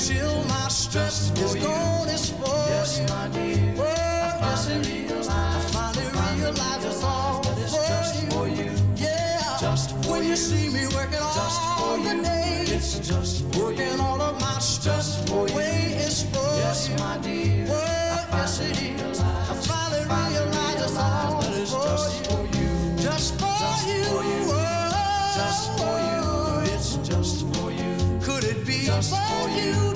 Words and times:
Till 0.00 0.44
my 0.44 0.68
stress 0.68 1.30
is 1.38 1.54
gone. 1.56 2.08
It's 2.08 2.30
for 2.30 2.46
yes, 2.72 3.00
my 3.10 3.28
dear. 3.28 3.74
Oh, 3.76 3.84
yes, 4.40 4.68
it 4.68 4.88
is. 4.88 5.28
I 5.28 5.60
finally 5.72 6.06
realize 6.40 6.84
it's 6.84 7.04
all 7.04 7.42
that 7.42 7.58
it's 7.58 7.74
just 7.74 8.32
for 8.32 8.48
you. 8.48 8.72
Yeah, 8.96 9.58
just 9.60 9.92
when 10.08 10.24
you 10.24 10.36
see 10.36 10.70
me 10.70 10.86
working 10.96 11.20
all 11.20 11.98
the 11.98 12.22
day, 12.22 12.64
it's 12.66 12.98
just 13.00 13.44
working 13.56 14.00
all 14.00 14.20
of 14.22 14.40
my 14.40 14.58
stress 14.58 15.30
away. 15.30 15.94
It's 16.00 16.22
for 16.22 16.48
yes, 16.64 16.88
my 16.98 17.18
dear. 17.18 17.66
Oh, 17.68 18.28
yes, 18.32 18.60
it 18.60 18.80
is. 18.80 19.20
I 19.20 19.54
finally 19.68 20.04
realize 20.08 20.80
it's 20.82 20.96
all 20.96 21.42
that 21.42 21.54
it's 21.60 21.72
just 21.72 22.26
for 22.26 22.42
you. 22.56 22.96
Just 22.96 23.38
for 23.38 23.68
you. 23.90 24.04
Oh, 24.48 25.32
just 25.36 25.64
for 25.76 25.96
you. 26.08 26.74
It's 26.74 26.96
just 27.06 27.46
for 27.52 27.70
you. 27.70 27.92
Could 28.22 28.44
it 28.44 28.66
be 28.66 28.86
just 28.86 29.10
for 29.10 29.48
you? 29.50 29.74
Just 29.74 29.89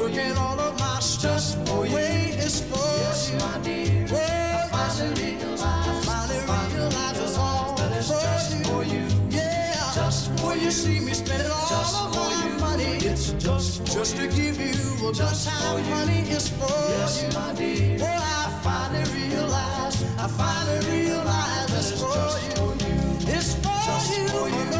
working 0.00 0.36
all 0.38 0.58
of 0.58 0.78
my 0.78 0.98
stress 1.00 1.56
away. 1.70 2.32
It's 2.44 2.60
for 2.60 2.90
yes, 3.04 3.32
my 3.40 3.58
dear. 3.62 4.06
I 4.10 4.68
finally 4.72 5.36
realized. 5.36 5.88
I 5.88 6.00
finally 6.08 6.74
realized 6.74 7.38
all 7.38 7.74
that 7.76 7.92
it's 7.96 8.08
just 8.08 8.66
for 8.66 8.82
you. 8.84 9.04
Yeah, 9.28 9.92
just 9.94 10.30
when 10.42 10.60
you 10.60 10.70
see 10.70 11.00
me 11.00 11.12
all 11.12 11.68
just 11.74 12.02
of 12.02 12.14
my 12.16 12.48
money, 12.66 12.96
it's 13.10 13.32
just 13.32 13.84
just 13.94 14.16
to 14.16 14.26
give 14.28 14.56
you 14.58 15.08
a 15.08 15.12
good 15.12 15.34
time. 15.44 15.90
Money 15.90 16.20
is 16.36 16.48
for 16.48 16.80
yes, 16.96 17.22
you, 17.22 17.28
my 17.38 17.52
dear. 17.54 17.98
Oh, 18.00 18.38
I 18.38 18.60
finally 18.64 19.04
realized. 19.28 20.00
I 20.18 20.26
finally 20.40 20.80
realized 20.90 21.72
it's 21.80 21.92
for 22.00 22.32
you. 22.46 22.64
It's 23.36 23.54
for 23.64 24.48
you, 24.48 24.79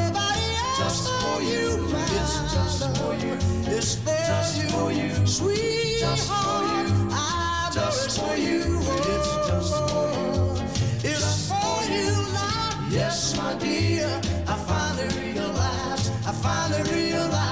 for 1.40 1.46
you, 1.46 1.78
my 1.88 2.02
It's 2.02 2.54
just 2.54 2.96
for 2.98 3.14
you. 3.14 3.34
It's 3.76 3.94
for 3.96 4.10
just 4.10 4.62
you, 4.62 4.68
for 4.68 4.92
you, 4.92 5.26
sweet 5.26 5.98
just 6.00 6.28
for 6.28 6.60
you. 6.74 7.08
I 7.12 7.70
just 7.72 8.20
for 8.20 8.36
you. 8.36 8.60
It's 9.14 9.30
just 9.48 9.74
for 9.90 10.10
you. 10.16 11.10
It's 11.10 11.48
for 11.48 11.78
you 11.94 12.10
now. 12.32 12.88
Yes, 12.90 13.36
my 13.36 13.54
dear. 13.54 14.08
I 14.46 14.56
finally 14.68 15.32
realized. 15.32 16.12
I 16.26 16.32
finally 16.32 16.82
realized 16.92 17.49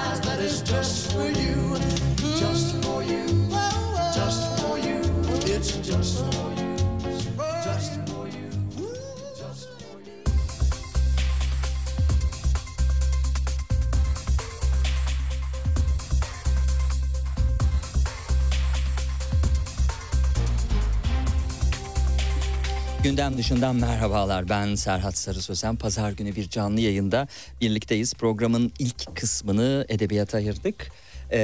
Gündem 23.09 23.37
dışından 23.37 23.75
merhabalar. 23.75 24.49
Ben 24.49 24.75
Serhat 24.75 25.17
Sarı 25.17 25.41
Sözen. 25.41 25.75
Pazar 25.75 26.11
günü 26.11 26.35
bir 26.35 26.49
canlı 26.49 26.79
yayında 26.79 27.27
birlikteyiz. 27.61 28.13
Programın 28.13 28.71
ilk 28.79 29.15
kısmını 29.15 29.85
edebiyata 29.89 30.37
ayırdık. 30.37 30.91
Ee, 31.31 31.39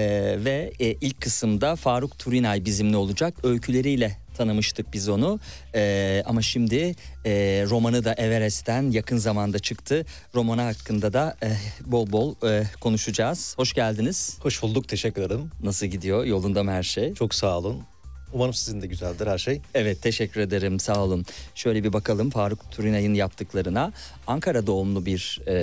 ve 0.46 0.74
e, 0.80 0.86
ilk 0.86 1.22
kısımda 1.22 1.76
Faruk 1.76 2.20
Turinay 2.20 2.66
bizimle 2.66 2.98
olacak. 2.98 3.34
Öyküleriyle 3.44 4.18
tanımıştık 4.38 4.94
biz 4.94 5.10
onu. 5.10 5.40
Ee, 5.76 6.24
ama 6.26 6.42
şimdi 6.42 6.96
e, 7.26 7.32
romanı 7.70 8.06
da 8.06 8.14
Everest'ten 8.14 8.92
yakın 8.92 9.18
zamanda 9.18 9.60
çıktı. 9.60 10.06
Romanı 10.36 10.62
hakkında 10.62 11.14
da 11.14 11.38
e, 11.44 11.52
bol 11.92 12.12
bol 12.12 12.36
e, 12.50 12.64
konuşacağız. 12.82 13.54
Hoş 13.58 13.74
geldiniz. 13.74 14.38
Hoş 14.42 14.62
bulduk, 14.62 14.88
teşekkür 14.88 15.22
ederim. 15.22 15.52
Nasıl 15.64 15.86
gidiyor? 15.86 16.26
Yolunda 16.26 16.64
mı 16.64 16.72
her 16.72 16.84
şey? 16.84 17.14
Çok 17.14 17.36
sağ 17.36 17.58
olun. 17.58 17.95
Umarım 18.34 18.54
sizin 18.54 18.82
de 18.82 18.88
güzeldir 18.88 19.28
her 19.28 19.38
şey. 19.38 19.62
Evet 19.74 20.02
teşekkür 20.02 20.42
ederim 20.42 20.80
sağ 20.80 21.04
olun. 21.04 21.26
Şöyle 21.56 21.84
bir 21.84 21.94
bakalım 21.94 22.30
Faruk 22.30 22.72
Turinay'ın 22.72 23.14
yaptıklarına. 23.14 23.92
Ankara 24.28 24.68
doğumlu 24.68 25.06
bir 25.06 25.42
e, 25.46 25.54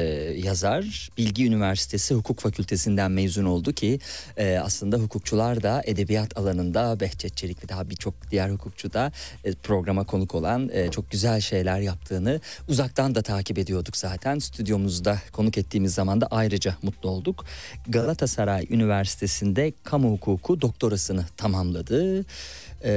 yazar. 0.45 1.11
Bilgi 1.19 1.47
Üniversitesi 1.47 2.15
Hukuk 2.15 2.41
Fakültesinden 2.41 3.11
mezun 3.11 3.45
oldu 3.45 3.73
ki 3.73 3.99
e, 4.37 4.59
aslında 4.59 4.97
hukukçular 4.97 5.62
da 5.62 5.83
edebiyat 5.84 6.39
alanında 6.39 7.00
Behçet 7.00 7.37
Çelik 7.37 7.65
ve 7.65 7.69
daha 7.69 7.91
birçok 7.91 8.15
diğer 8.31 8.50
hukukçu 8.50 8.93
da 8.93 9.12
e, 9.44 9.53
programa 9.53 10.05
konuk 10.05 10.34
olan 10.34 10.71
e, 10.73 10.91
çok 10.91 11.11
güzel 11.11 11.41
şeyler 11.41 11.81
yaptığını 11.81 12.41
uzaktan 12.69 13.15
da 13.15 13.23
takip 13.23 13.59
ediyorduk 13.59 13.97
zaten. 13.97 14.39
Stüdyomuzda 14.39 15.19
konuk 15.33 15.59
ettiğimiz 15.59 15.94
zaman 15.94 16.21
da 16.21 16.27
ayrıca 16.31 16.77
mutlu 16.83 17.09
olduk. 17.09 17.44
Galatasaray 17.89 18.67
Üniversitesi'nde 18.71 19.73
kamu 19.84 20.12
hukuku 20.12 20.61
doktorasını 20.61 21.25
tamamladı 21.37 22.25
e, 22.84 22.93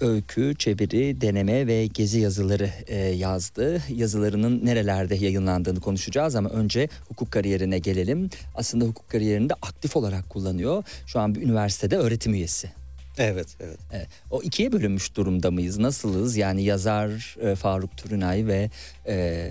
öykü, 0.00 0.54
çeviri, 0.58 1.20
deneme 1.20 1.66
ve 1.66 1.86
gezi 1.86 2.20
yazıları 2.20 2.70
e, 2.86 2.96
yazdı. 2.96 3.82
Yazılarının 3.88 4.66
nerelerde 4.66 5.14
yayınlandığını 5.14 5.80
konuşacağız 5.80 6.34
ama 6.36 6.48
önce 6.48 6.88
hukuk 7.08 7.30
kariyerine 7.30 7.78
gelelim. 7.78 8.30
Aslında 8.54 8.84
hukuk 8.84 9.08
kariyerini 9.08 9.48
de 9.48 9.54
aktif 9.54 9.96
olarak 9.96 10.30
kullanıyor. 10.30 10.84
Şu 11.06 11.20
an 11.20 11.34
bir 11.34 11.42
üniversitede 11.42 11.96
öğretim 11.96 12.34
üyesi. 12.34 12.83
Evet, 13.18 13.56
evet. 13.60 13.78
Evet. 13.92 14.08
O 14.30 14.42
ikiye 14.42 14.72
bölünmüş 14.72 15.14
durumda 15.16 15.50
mıyız? 15.50 15.78
Nasılız? 15.78 16.36
Yani 16.36 16.62
yazar 16.64 17.36
e, 17.40 17.54
Faruk 17.54 17.96
Turunay 17.96 18.46
ve 18.46 18.70
e, 19.06 19.48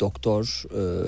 doktor 0.00 0.62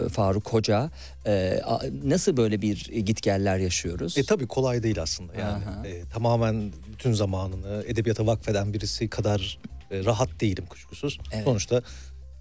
e, 0.07 0.09
Faruk 0.09 0.49
Hoca 0.53 0.91
e, 1.27 1.61
a- 1.65 1.83
nasıl 2.05 2.37
böyle 2.37 2.63
bir 2.63 2.77
gitgeller 3.05 3.59
yaşıyoruz? 3.59 4.19
E 4.19 4.23
tabii 4.25 4.47
kolay 4.47 4.83
değil 4.83 5.03
aslında 5.03 5.35
yani. 5.35 5.65
Aha. 5.65 5.87
E, 5.87 6.03
tamamen 6.13 6.73
bütün 6.93 7.13
zamanını 7.13 7.85
edebiyata 7.87 8.27
vakfeden 8.27 8.73
birisi 8.75 9.09
kadar 9.09 9.59
e, 9.91 10.05
rahat 10.05 10.41
değilim 10.41 10.67
kuşkusuz. 10.67 11.19
Evet. 11.33 11.45
Sonuçta 11.45 11.83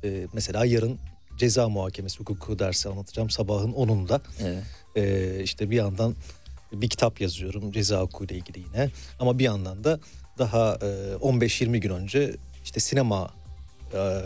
e, 0.03 0.27
mesela 0.33 0.65
yarın 0.65 0.99
ceza 1.37 1.69
muhakemesi 1.69 2.19
hukuku 2.19 2.59
dersi 2.59 2.89
anlatacağım 2.89 3.29
sabahın 3.29 3.73
10'unda. 3.73 4.21
Evet. 4.41 4.63
E, 4.95 5.43
işte 5.43 5.69
bir 5.69 5.75
yandan 5.75 6.15
bir 6.81 6.89
kitap 6.89 7.21
yazıyorum 7.21 7.71
ceza 7.71 8.01
hukukuyla 8.01 8.35
ilgili 8.35 8.59
yine. 8.59 8.89
Ama 9.19 9.39
bir 9.39 9.43
yandan 9.43 9.83
da 9.83 9.99
daha 10.37 10.79
e, 10.81 10.85
15-20 11.15 11.77
gün 11.77 11.89
önce 11.89 12.35
işte 12.63 12.79
sinema 12.79 13.29
e, 13.93 14.21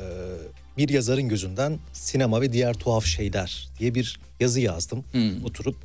bir 0.78 0.90
yazarın 0.90 1.30
gözünden 1.30 1.80
sinema 1.94 2.42
ve 2.42 2.54
diğer 2.54 2.74
tuhaf 2.74 3.06
şeyler 3.06 3.70
diye 3.80 3.96
bir 3.96 4.20
yazı 4.40 4.60
yazdım. 4.60 5.04
Hmm. 5.12 5.46
Oturup 5.46 5.76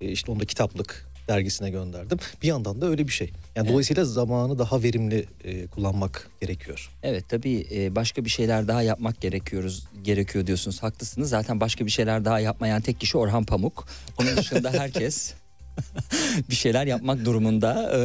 e, 0.00 0.08
işte 0.08 0.32
onda 0.32 0.44
kitaplık 0.44 1.12
dergisine 1.28 1.70
gönderdim. 1.70 2.18
Bir 2.42 2.48
yandan 2.48 2.80
da 2.80 2.86
öyle 2.86 3.06
bir 3.06 3.12
şey. 3.12 3.30
Yani 3.56 3.68
dolayısıyla 3.68 4.04
zamanı 4.04 4.58
daha 4.58 4.82
verimli 4.82 5.26
e, 5.44 5.66
kullanmak 5.66 6.30
gerekiyor. 6.40 6.90
Evet 7.02 7.24
tabii 7.28 7.66
e, 7.72 7.94
başka 7.94 8.24
bir 8.24 8.30
şeyler 8.30 8.68
daha 8.68 8.82
yapmak 8.82 9.20
gerekiyoruz 9.20 9.84
gerekiyor 10.02 10.46
diyorsunuz. 10.46 10.82
Haklısınız. 10.82 11.28
Zaten 11.28 11.60
başka 11.60 11.86
bir 11.86 11.90
şeyler 11.90 12.24
daha 12.24 12.40
yapmayan 12.40 12.80
tek 12.80 13.00
kişi 13.00 13.18
Orhan 13.18 13.44
Pamuk. 13.44 13.86
Onun 14.18 14.36
dışında 14.36 14.72
herkes 14.78 15.34
bir 16.50 16.54
şeyler 16.54 16.86
yapmak 16.86 17.24
durumunda 17.24 17.92
e, 17.92 17.98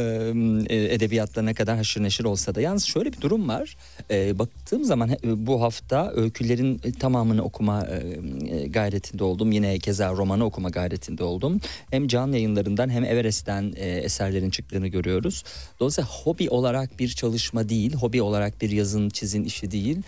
e, 0.66 0.94
edebiyatla 0.94 1.42
ne 1.42 1.54
kadar 1.54 1.76
haşır 1.76 2.02
neşir 2.02 2.24
olsa 2.24 2.54
da. 2.54 2.60
Yalnız 2.60 2.84
şöyle 2.84 3.12
bir 3.12 3.20
durum 3.20 3.48
var. 3.48 3.76
Baktığım 4.10 4.84
zaman 4.84 5.10
e, 5.10 5.46
bu 5.46 5.62
hafta 5.62 6.12
öykülerin 6.16 6.80
e, 6.84 6.92
tamamını 6.92 7.42
okuma 7.42 7.86
e, 7.86 8.66
gayretinde 8.66 9.24
oldum. 9.24 9.52
Yine 9.52 9.78
keza 9.78 10.12
romanı 10.12 10.44
okuma 10.44 10.68
gayretinde 10.68 11.24
oldum. 11.24 11.60
Hem 11.90 12.08
can 12.08 12.32
yayınlarından 12.32 12.90
hem 12.90 13.04
Everest'ten 13.04 13.72
eserlerin 13.76 14.50
çıktığını 14.50 14.88
görüyoruz. 14.88 15.44
Dolayısıyla 15.80 16.10
hobi 16.10 16.50
olarak 16.50 16.98
bir 16.98 17.08
çalışma 17.08 17.68
değil, 17.68 17.94
hobi 17.94 18.22
olarak 18.22 18.60
bir 18.60 18.70
yazın 18.70 19.08
çizin 19.08 19.44
işi 19.44 19.70
değil. 19.70 20.02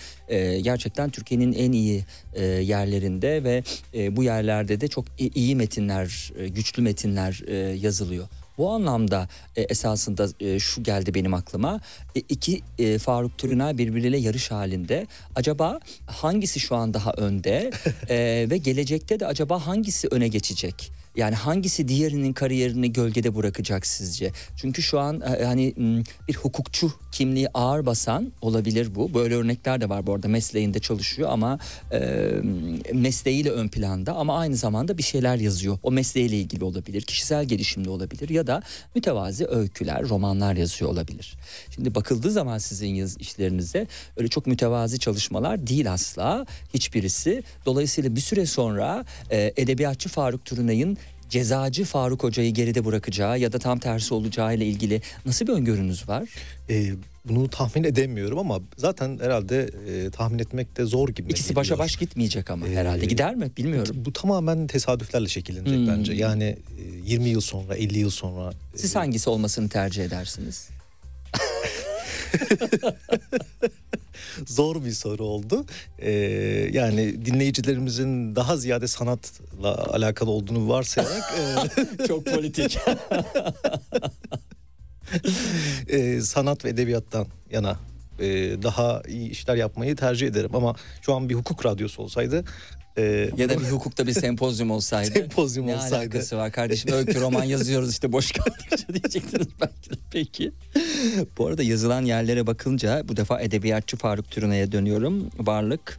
Gerçekten 0.63 1.11
Türkiye'nin 1.11 1.53
en 1.53 1.73
iyi 1.73 2.05
yerlerinde 2.63 3.45
ve 3.45 3.63
bu 4.17 4.25
yerlerde 4.25 4.81
de 4.81 4.89
çok 4.89 5.05
iyi 5.35 5.57
metinler, 5.57 6.33
güçlü 6.55 6.83
metinler 6.83 7.43
yazılıyor. 7.61 8.29
Bu 8.59 8.71
anlamda 8.71 9.29
e, 9.57 9.63
esasında 9.63 10.29
e, 10.41 10.59
şu 10.59 10.83
geldi 10.83 11.15
benim 11.15 11.35
aklıma. 11.35 11.81
E, 12.15 12.21
iki 12.21 12.61
e, 12.79 12.99
Faruk 12.99 13.39
Türüna 13.39 13.79
birbiriyle 13.79 14.19
yarış 14.19 14.51
halinde. 14.51 15.07
Acaba 15.37 15.81
hangisi 16.07 16.61
şu 16.61 16.77
an 16.77 16.95
daha 16.95 17.13
önde 17.13 17.71
E, 18.09 18.47
ve 18.51 18.57
gelecekte 18.57 19.21
de 19.21 19.27
acaba 19.27 19.67
hangisi 19.67 20.09
öne 20.11 20.29
geçecek? 20.29 20.93
Yani 21.17 21.35
hangisi 21.35 21.89
diğerinin 21.89 22.33
kariyerini 22.33 22.93
gölgede 22.93 23.37
bırakacak 23.37 23.87
sizce? 23.87 24.33
Çünkü 24.57 24.83
şu 24.83 25.01
an 25.01 25.21
e, 25.21 25.45
hani 25.45 25.75
bir 26.29 26.35
hukukçu 26.35 26.93
kimliği 27.13 27.49
ağır 27.55 27.87
basan 27.87 28.33
olabilir 28.41 28.95
bu. 28.95 29.15
Böyle 29.15 29.35
örnekler 29.35 29.81
de 29.81 29.89
var 29.89 30.07
bu 30.07 30.15
arada 30.15 30.29
mesleğinde 30.29 30.79
çalışıyor 30.79 31.29
ama 31.33 31.59
e, 31.93 32.01
mesleğiyle 32.95 33.51
ön 33.51 33.69
planda 33.69 34.15
ama 34.15 34.39
aynı 34.39 34.57
zamanda 34.57 34.99
bir 34.99 35.03
şeyler 35.03 35.37
yazıyor. 35.37 35.79
O 35.83 35.91
mesleğiyle 35.91 36.37
ilgili 36.37 36.65
olabilir, 36.65 37.03
kişisel 37.03 37.45
gelişimli 37.45 37.89
olabilir 37.89 38.29
ya 38.29 38.47
da 38.47 38.63
mütevazi 38.95 39.47
öyküler, 39.47 40.09
romanlar 40.09 40.57
yazıyor 40.57 40.91
olabilir. 40.91 41.37
Şimdi 41.75 41.95
bakıldığı 41.95 42.31
zaman 42.31 42.59
sizin 42.59 42.95
yaz 42.95 43.17
işlerinize 43.21 43.87
öyle 44.17 44.29
çok 44.29 44.47
mütevazi 44.47 44.99
çalışmalar 44.99 45.67
değil 45.67 45.93
asla 45.93 46.47
hiçbirisi. 46.75 47.43
Dolayısıyla 47.67 48.17
bir 48.17 48.21
süre 48.21 48.47
sonra 48.47 49.05
e, 49.31 49.53
edebiyatçı 49.57 50.09
Faruk 50.09 50.45
Turunay'ın 50.45 50.99
cezacı 51.31 51.85
Faruk 51.85 52.23
Hoca'yı 52.23 52.55
geride 52.55 52.85
bırakacağı 52.85 53.39
ya 53.39 53.53
da 53.53 53.59
tam 53.59 53.79
tersi 53.79 54.15
olacağı 54.15 54.55
ile 54.55 54.67
ilgili 54.67 55.03
nasıl 55.27 55.47
bir 55.47 55.53
öngörünüz 55.53 56.09
var? 56.09 56.25
E, 56.71 56.93
bunu 57.25 57.49
tahmin 57.49 57.85
edemiyorum 57.85 58.39
ama 58.39 58.61
zaten 58.77 59.19
herhalde 59.23 59.71
e, 59.89 60.11
tahmin 60.11 60.39
etmek 60.39 60.77
de 60.77 60.85
zor 60.85 61.09
gibi. 61.09 61.31
İkisi 61.33 61.57
başa 61.57 61.79
baş 61.79 61.97
gitmeyecek 61.97 62.51
ama 62.51 62.67
herhalde. 62.67 63.07
Gider 63.07 63.35
mi? 63.35 63.51
Bilmiyorum. 63.57 63.97
Bu 63.99 64.13
tamamen 64.13 64.67
tesadüflerle 64.67 65.29
şekillenecek 65.29 65.79
Hmm. 65.79 65.89
bence. 65.89 66.13
Yani 66.13 66.45
e, 66.45 66.57
20 67.07 67.29
yıl 67.29 67.41
sonra, 67.41 67.75
50 67.75 67.99
yıl 67.99 68.11
sonra. 68.11 68.53
Siz 68.77 68.97
e, 68.97 68.99
hangisi 68.99 69.31
olmasını 69.31 69.69
tercih 69.69 70.05
edersiniz? 70.05 70.69
zor 74.47 74.85
bir 74.85 74.93
soru 74.93 75.25
oldu. 75.25 75.65
Ee, 75.99 76.11
yani 76.73 77.27
dinleyicilerimizin 77.27 78.37
daha 78.37 78.57
ziyade 78.57 78.87
sanatla 78.87 79.85
alakalı 79.85 80.31
olduğunu 80.31 80.69
varsayarak 80.69 81.35
Çok 82.09 82.27
politik. 82.27 82.79
e, 85.89 85.97
e, 85.99 86.21
sanat 86.21 86.65
ve 86.65 86.69
edebiyattan 86.69 87.27
yana 87.51 87.77
e, 88.19 88.27
daha 88.63 89.03
iyi 89.09 89.31
işler 89.31 89.57
yapmayı 89.57 89.97
tercih 89.97 90.27
ederim. 90.27 90.55
Ama 90.55 90.77
şu 91.03 91.15
an 91.15 91.29
bir 91.29 91.35
hukuk 91.35 91.67
radyosu 91.67 92.03
olsaydı 92.03 92.45
e, 92.99 93.31
ya 93.37 93.49
da 93.49 93.61
bir 93.61 93.65
hukukta 93.65 94.07
bir 94.07 94.13
sempozyum 94.13 94.71
olsaydı. 94.71 95.11
Sempozyum 95.15 95.67
ne 95.67 95.77
olsaydı. 95.77 95.97
alakası 95.97 96.37
var 96.37 96.53
kardeşim? 96.53 96.93
Öykü 96.93 97.21
roman 97.21 97.45
yazıyoruz 97.45 97.91
işte 97.91 98.13
boş 98.13 98.33
kaldıkça 98.33 98.89
diyecektiniz 98.95 99.47
belki 99.61 99.91
de. 99.91 99.95
Peki. 100.11 100.53
Bu 101.39 101.47
arada 101.47 101.63
yazılan 101.63 102.03
yerlere 102.03 102.47
bakınca 102.47 103.09
bu 103.09 103.17
defa 103.17 103.41
edebiyatçı 103.41 103.97
Faruk 103.97 104.31
Türüne'ye 104.31 104.73
dönüyorum. 104.73 105.31
Varlık, 105.39 105.99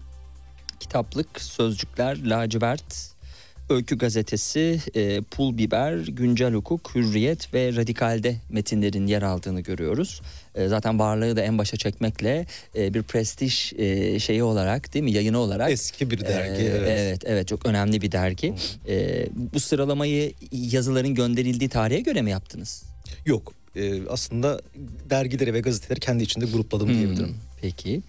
kitaplık, 0.79 1.41
sözcükler, 1.41 2.25
lacivert, 2.25 3.11
Öykü 3.69 3.97
gazetesi, 3.97 4.79
e, 4.95 5.21
Pul 5.21 5.57
Biber, 5.57 5.97
Güncel 5.97 6.53
Hukuk, 6.53 6.95
Hürriyet 6.95 7.53
ve 7.53 7.75
Radikal'de 7.75 8.35
metinlerin 8.49 9.07
yer 9.07 9.21
aldığını 9.21 9.61
görüyoruz. 9.61 10.21
E, 10.55 10.67
zaten 10.67 10.99
varlığı 10.99 11.35
da 11.35 11.41
en 11.41 11.57
başa 11.57 11.77
çekmekle 11.77 12.45
e, 12.75 12.93
bir 12.93 13.03
prestij 13.03 13.73
e, 13.77 14.19
şeyi 14.19 14.43
olarak 14.43 14.93
değil 14.93 15.05
mi 15.05 15.11
yayını 15.11 15.39
olarak 15.39 15.71
eski 15.71 16.11
bir 16.11 16.19
dergi. 16.21 16.61
ee, 16.61 16.65
evet. 16.65 16.89
evet 16.89 17.23
evet 17.25 17.47
çok 17.47 17.65
önemli 17.65 18.01
bir 18.01 18.11
dergi. 18.11 18.53
Ee, 18.87 19.27
bu 19.53 19.59
sıralamayı 19.59 20.33
yazıların 20.51 21.15
gönderildiği 21.15 21.69
tarihe 21.69 21.99
göre 21.99 22.21
mi 22.21 22.31
yaptınız? 22.31 22.83
Yok 23.25 23.53
e, 23.75 24.07
aslında 24.07 24.61
dergileri 25.09 25.53
ve 25.53 25.59
gazeteleri 25.59 25.99
kendi 25.99 26.23
içinde 26.23 26.45
grupladım 26.45 26.87
Hmm, 26.89 26.95
diyebilirim. 26.95 27.35
Peki. 27.61 28.01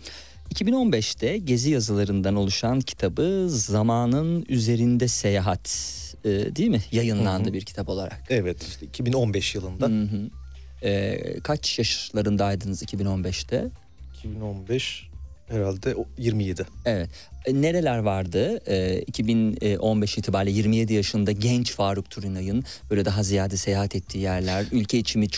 2015'te 0.53 1.39
gezi 1.39 1.71
yazılarından 1.71 2.37
oluşan 2.37 2.81
kitabı 2.81 3.47
Zamanın 3.51 4.47
Üzerinde 4.49 5.09
Seyahat 5.09 5.69
e, 6.25 6.29
değil 6.31 6.69
mi? 6.69 6.81
Yayınlandı 6.93 7.45
Hı 7.47 7.51
hı. 7.51 7.55
bir 7.55 7.61
kitap 7.61 7.89
olarak. 7.89 8.23
Evet 8.31 8.63
işte 8.63 8.87
2015 8.87 9.55
yılında. 9.55 9.87
Hı 9.87 10.03
hı. 10.03 10.31
Ee, 10.85 11.41
kaç 11.43 11.79
yaşlarındaydınız 11.79 12.83
2015'te? 12.83 13.69
2015 14.19 15.09
herhalde 15.49 15.95
o 15.95 16.07
27. 16.19 16.67
Evet. 16.85 17.11
E, 17.47 17.63
Nereler 17.63 17.99
vardı? 17.99 18.61
E, 18.67 18.99
2015 19.01 20.19
itibariyle 20.19 20.57
27 20.57 20.95
yaşında 20.95 21.33
genç 21.33 21.73
Faruk 21.73 22.11
Turinay'ın 22.11 22.65
böyle 22.91 23.05
daha 23.05 23.23
ziyade 23.23 23.57
seyahat 23.57 23.97
ettiği 23.97 24.19
yerler, 24.19 24.67
ülke 24.73 24.99
içi 24.99 25.19
mi 25.19 25.29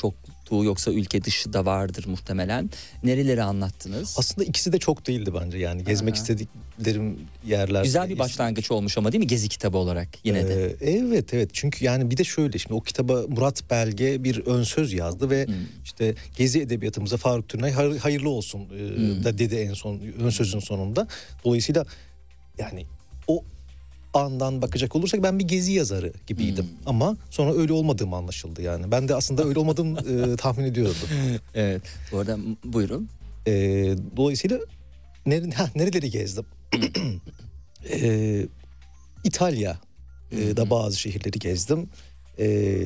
çoktu 0.55 0.65
yoksa 0.65 0.91
ülke 0.93 1.25
dışı 1.25 1.53
da 1.53 1.65
vardır 1.67 2.05
muhtemelen. 2.07 2.71
Nereleri 3.03 3.43
anlattınız? 3.43 4.15
Aslında 4.19 4.45
ikisi 4.45 4.73
de 4.73 4.79
çok 4.79 5.07
değildi 5.07 5.31
bence 5.41 5.59
yani 5.59 5.85
gezmek 5.85 6.15
Aha. 6.15 6.21
istediklerim 6.23 7.19
yerler. 7.47 7.83
Güzel 7.85 8.09
bir 8.09 8.19
başlangıç 8.19 8.71
olmuş 8.71 8.99
ama 8.99 9.13
değil 9.13 9.21
mi 9.25 9.27
gezi 9.27 9.49
kitabı 9.49 9.77
olarak 9.79 10.09
yine 10.25 10.49
de? 10.49 10.77
Ee, 10.81 10.91
evet 10.91 11.35
evet 11.35 11.51
çünkü 11.53 11.85
yani 11.85 12.11
bir 12.11 12.17
de 12.17 12.25
şöyle 12.25 12.59
şimdi 12.59 12.75
o 12.75 12.81
kitaba 12.81 13.23
Murat 13.29 13.71
Belge 13.71 14.25
bir 14.25 14.47
ön 14.47 14.63
söz 14.63 14.93
yazdı 14.93 15.31
ve 15.31 15.47
Hmm. 15.47 15.55
işte 15.85 16.15
gezi 16.37 16.61
edebiyatımıza 16.61 17.17
Faruk 17.17 17.45
hayır- 17.63 17.99
hayırlı 17.99 18.29
olsun 18.31 18.61
e, 18.61 18.97
Hmm. 18.97 19.25
da 19.25 19.39
dedi 19.39 19.55
en 19.57 19.75
son 19.75 20.01
ön 20.21 20.31
sözün 20.31 20.61
sonunda. 20.61 21.07
Dolayısıyla 21.45 21.85
yani 22.59 22.87
o 23.27 23.45
andan 24.15 24.63
bakacak 24.63 24.97
olursak 24.97 25.23
ben 25.23 25.39
bir 25.39 25.45
gezi 25.49 25.73
yazarı 25.73 26.13
gibiydim 26.27 26.65
Hmm. 26.65 26.73
ama 26.87 27.17
sonra 27.31 27.55
öyle 27.55 27.73
olmadığım 27.73 28.15
anlaşıldı 28.15 28.63
yani. 28.63 28.91
Ben 28.91 29.09
de 29.09 29.15
aslında 29.15 29.45
öyle 29.45 29.59
olmadığımı 29.59 29.99
e, 30.01 30.37
tahmin 30.37 30.65
ediyordum. 30.65 30.97
Evet. 31.55 31.83
Bu 32.13 32.19
arada 32.19 32.39
buyurun. 32.65 33.09
E, 33.47 33.53
dolayısıyla 34.17 34.59
nere, 35.27 35.51
ha, 35.51 35.71
nereleri 35.75 36.11
gezdim? 36.11 36.45
e, 37.91 38.47
İtalya 39.25 39.79
e, 40.33 40.57
da 40.57 40.71
bazı 40.71 40.99
şehirleri 40.99 41.39
gezdim. 41.39 41.89
E, 42.39 42.79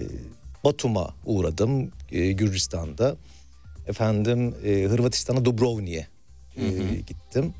Batum'a 0.65 1.15
uğradım 1.25 1.91
e, 2.13 2.33
Gürcistan'da. 2.33 3.17
Efendim 3.87 4.55
e, 4.65 4.83
Hırvatistan'a 4.83 5.45
Dubrovnik'e 5.45 6.07
e, 6.57 6.67
gittim. 7.07 7.53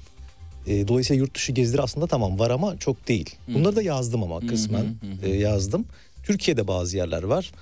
E, 0.67 0.89
dolayısıyla 0.89 1.23
yurt 1.23 1.35
dışı 1.35 1.53
gezileri 1.53 1.83
aslında 1.83 2.07
tamam 2.07 2.39
var 2.39 2.51
ama 2.51 2.79
çok 2.79 3.09
değil. 3.09 3.37
Bunları 3.55 3.77
da 3.77 3.83
yazdım 3.83 4.23
ama 4.23 4.41
kısmen 4.47 4.85
e, 5.23 5.31
yazdım. 5.31 5.85
Türkiye'de 6.23 6.69
bazı 6.69 6.97
yerler 6.97 7.23
var. 7.23 7.53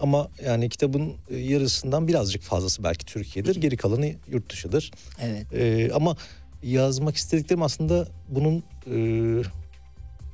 Ama 0.00 0.28
yani 0.44 0.68
kitabın 0.68 1.12
e, 1.30 1.36
yarısından 1.36 2.08
birazcık 2.08 2.42
fazlası 2.42 2.84
belki 2.84 3.06
Türkiye'dir. 3.06 3.56
Geri 3.56 3.76
kalanı 3.76 4.12
yurt 4.32 4.52
dışıdır. 4.52 4.90
Evet. 5.22 5.46
Ee, 5.52 5.90
ama 5.94 6.16
yazmak 6.62 7.16
istediklerim 7.16 7.62
aslında 7.62 8.08
bunun 8.28 8.62
e, 8.94 8.98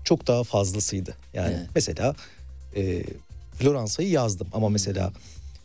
çok 0.05 0.27
daha 0.27 0.45
fazlasıydı. 0.45 1.15
Yani 1.35 1.55
Evet. 1.59 1.69
mesela 1.75 2.15
e, 2.77 3.03
Floransa'yı 3.55 4.09
yazdım 4.09 4.49
ama 4.53 4.69
mesela 4.69 5.13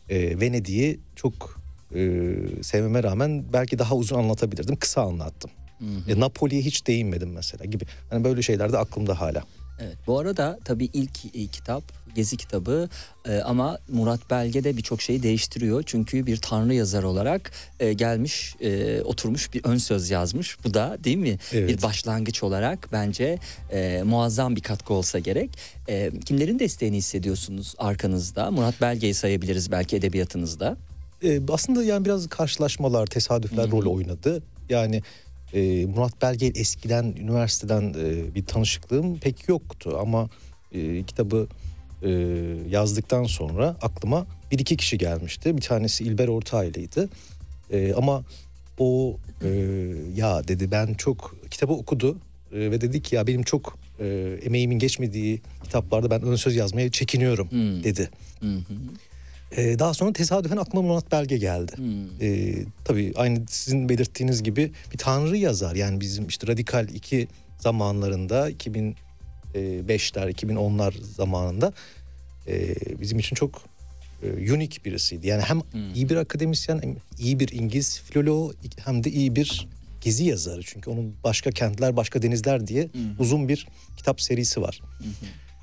e, 0.08 0.40
Venedik'i 0.40 1.00
çok 1.16 1.60
e, 1.94 2.20
sevmeme 2.62 3.02
rağmen 3.02 3.44
belki 3.52 3.78
daha 3.78 3.94
uzun 3.94 4.16
anlatabilirdim. 4.18 4.76
Kısa 4.76 5.02
anlattım. 5.02 5.50
E, 6.08 6.20
Napoli'ye 6.20 6.62
hiç 6.62 6.86
değinmedim 6.86 7.32
mesela 7.32 7.64
gibi. 7.64 7.84
Hani 8.10 8.24
böyle 8.24 8.42
şeyler 8.42 8.72
de 8.72 8.78
aklımda 8.78 9.20
hala. 9.20 9.44
Evet. 9.80 9.96
Bu 10.06 10.18
arada 10.18 10.58
tabii 10.64 10.88
ilk 10.92 11.34
e, 11.34 11.46
kitap 11.46 11.82
gezi 12.14 12.36
kitabı 12.36 12.88
E, 13.28 13.36
ama 13.38 13.78
Murat 13.88 14.30
Belge 14.30 14.64
de 14.64 14.76
birçok 14.76 15.02
şeyi 15.02 15.22
değiştiriyor. 15.22 15.82
Çünkü 15.86 16.26
bir 16.26 16.36
tanrı 16.36 16.74
yazar 16.74 17.02
olarak 17.02 17.50
e, 17.80 17.92
gelmiş 17.92 18.54
e, 18.60 19.02
oturmuş 19.02 19.54
bir 19.54 19.64
ön 19.64 19.76
söz 19.78 20.10
yazmış. 20.10 20.64
Bu 20.64 20.74
da 20.74 20.98
değil 21.04 21.16
mi? 21.16 21.38
Evet. 21.52 21.68
Bir 21.68 21.82
başlangıç 21.82 22.42
olarak 22.42 22.88
bence 22.92 23.38
e, 23.72 24.02
muazzam 24.04 24.56
bir 24.56 24.60
katkı 24.60 24.94
olsa 24.94 25.18
gerek. 25.18 25.50
E, 25.88 26.10
kimlerin 26.24 26.58
desteğini 26.58 26.96
hissediyorsunuz 26.96 27.74
arkanızda? 27.78 28.50
Murat 28.50 28.80
Belge'yi 28.80 29.14
sayabiliriz 29.14 29.70
belki 29.70 29.96
edebiyatınızda. 29.96 30.76
Ee, 31.24 31.40
aslında 31.48 31.84
yani 31.84 32.04
biraz 32.04 32.28
karşılaşmalar, 32.28 33.06
tesadüfler 33.06 33.70
rol 33.70 33.86
oynadı. 33.86 34.42
Yani 34.68 35.02
e, 35.54 35.86
Murat 35.86 36.22
Belge 36.22 36.46
eskiden 36.46 37.04
üniversiteden 37.04 37.94
e, 37.98 38.34
bir 38.34 38.46
tanışıklığım 38.46 39.18
pek 39.18 39.48
yoktu 39.48 39.98
ama 40.00 40.28
e, 40.72 41.02
kitabı 41.02 41.46
e, 42.02 42.10
yazdıktan 42.68 43.24
sonra 43.24 43.76
aklıma 43.82 44.26
bir 44.50 44.58
iki 44.58 44.76
kişi 44.76 44.98
gelmişti. 44.98 45.56
Bir 45.56 45.62
tanesi 45.62 46.04
İlber 46.04 46.28
Ortaylı'ydı. 46.28 47.08
E, 47.70 47.92
ama 47.92 48.24
o 48.78 49.16
e, 49.42 49.48
ya 50.16 50.48
dedi 50.48 50.70
ben 50.70 50.94
çok 50.94 51.36
kitabı 51.50 51.72
okudu 51.72 52.16
e, 52.52 52.58
ve 52.70 52.80
dedi 52.80 53.02
ki 53.02 53.14
ya 53.14 53.26
benim 53.26 53.42
çok 53.42 53.78
e, 54.00 54.38
emeğimin 54.42 54.78
geçmediği 54.78 55.40
kitaplarda 55.64 56.10
ben 56.10 56.22
ön 56.22 56.36
söz 56.36 56.56
yazmaya 56.56 56.90
çekiniyorum 56.90 57.50
Hmm. 57.50 57.84
dedi. 57.84 58.10
Hı 58.40 58.46
hı. 58.46 58.74
Ee, 59.56 59.78
daha 59.78 59.94
sonra 59.94 60.12
tesadüfen 60.12 60.56
aklıma 60.56 60.88
Murat 60.88 61.12
Belge 61.12 61.36
geldi. 61.36 61.72
Hmm. 61.76 62.22
Ee, 62.22 62.54
tabii 62.84 63.12
aynı 63.16 63.44
sizin 63.48 63.88
belirttiğiniz 63.88 64.42
gibi 64.42 64.72
bir 64.92 64.98
tanrı 64.98 65.36
yazar. 65.36 65.74
Yani 65.74 66.00
bizim 66.00 66.26
işte 66.26 66.46
Radikal 66.46 66.88
2 66.88 67.28
zamanlarında 67.58 68.50
2005'ler 68.50 68.94
2010'lar 70.32 71.02
zamanında 71.02 71.72
e, 72.46 72.74
bizim 73.00 73.18
için 73.18 73.36
çok 73.36 73.62
e, 74.22 74.52
unik 74.52 74.84
birisiydi. 74.84 75.26
Yani 75.26 75.42
hem 75.42 75.60
iyi 75.94 76.08
bir 76.08 76.16
akademisyen 76.16 76.82
hem 76.82 76.96
iyi 77.18 77.40
bir 77.40 77.52
İngiliz 77.52 78.00
filoloğu 78.00 78.54
hem 78.84 79.04
de 79.04 79.10
iyi 79.10 79.36
bir 79.36 79.68
gezi 80.00 80.24
yazarı. 80.24 80.62
Çünkü 80.64 80.90
onun 80.90 81.14
başka 81.24 81.50
kentler 81.50 81.96
başka 81.96 82.22
denizler 82.22 82.66
diye 82.66 82.88
uzun 83.18 83.48
bir 83.48 83.66
kitap 83.96 84.20
serisi 84.20 84.62
var. 84.62 84.80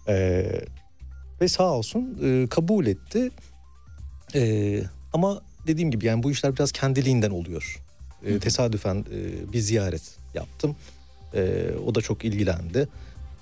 Ee, 0.08 0.62
ve 1.42 1.48
sağ 1.48 1.72
olsun 1.72 2.20
e, 2.24 2.48
kabul 2.48 2.86
etti. 2.86 3.32
Ee, 4.36 4.84
ama 5.14 5.42
dediğim 5.68 5.92
gibi 5.92 6.06
yani 6.06 6.24
bu 6.24 6.32
işler 6.32 6.56
biraz 6.56 6.72
kendiliğinden 6.72 7.32
oluyor. 7.32 7.82
Ee, 8.26 8.40
tesadüfen 8.40 8.96
e, 8.96 9.54
bir 9.54 9.60
ziyaret 9.60 10.02
yaptım. 10.34 10.76
Ee, 11.34 11.66
o 11.86 11.96
da 11.96 12.02
çok 12.02 12.26
ilgilendi. 12.26 12.88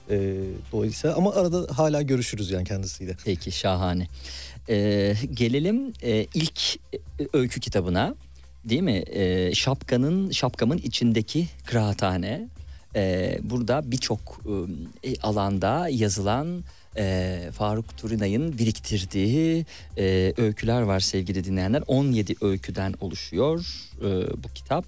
Ee, 0.10 0.34
dolayısıyla 0.72 1.16
ama 1.16 1.34
arada 1.34 1.78
hala 1.78 2.02
görüşürüz 2.02 2.52
yani 2.52 2.66
kendisiyle. 2.66 3.16
Peki 3.26 3.52
şahane. 3.52 4.08
Ee, 4.70 5.16
gelelim 5.34 5.94
e, 6.04 6.28
ilk 6.34 6.76
e, 6.76 7.00
öykü 7.34 7.60
kitabına. 7.60 8.16
Değil 8.66 8.82
mi? 8.82 9.04
Ee, 9.12 9.56
şapkanın 9.56 10.32
şapkamın 10.32 10.78
içindeki 10.78 11.48
kıraathane. 11.66 12.48
Ee, 12.96 13.40
burada 13.44 13.92
birçok 13.92 14.42
e, 15.04 15.20
alanda 15.22 15.88
yazılan 15.90 16.64
e, 16.98 17.40
Faruk 17.54 17.98
Turinay'ın 17.98 18.58
biriktirdiği 18.58 19.66
e, 19.98 20.34
öyküler 20.38 20.82
var 20.82 21.00
sevgili 21.00 21.44
dinleyenler. 21.44 21.84
17 21.88 22.36
öyküden 22.42 22.94
oluşuyor 23.02 23.66
e, 24.02 24.44
bu 24.44 24.48
kitap. 24.56 24.86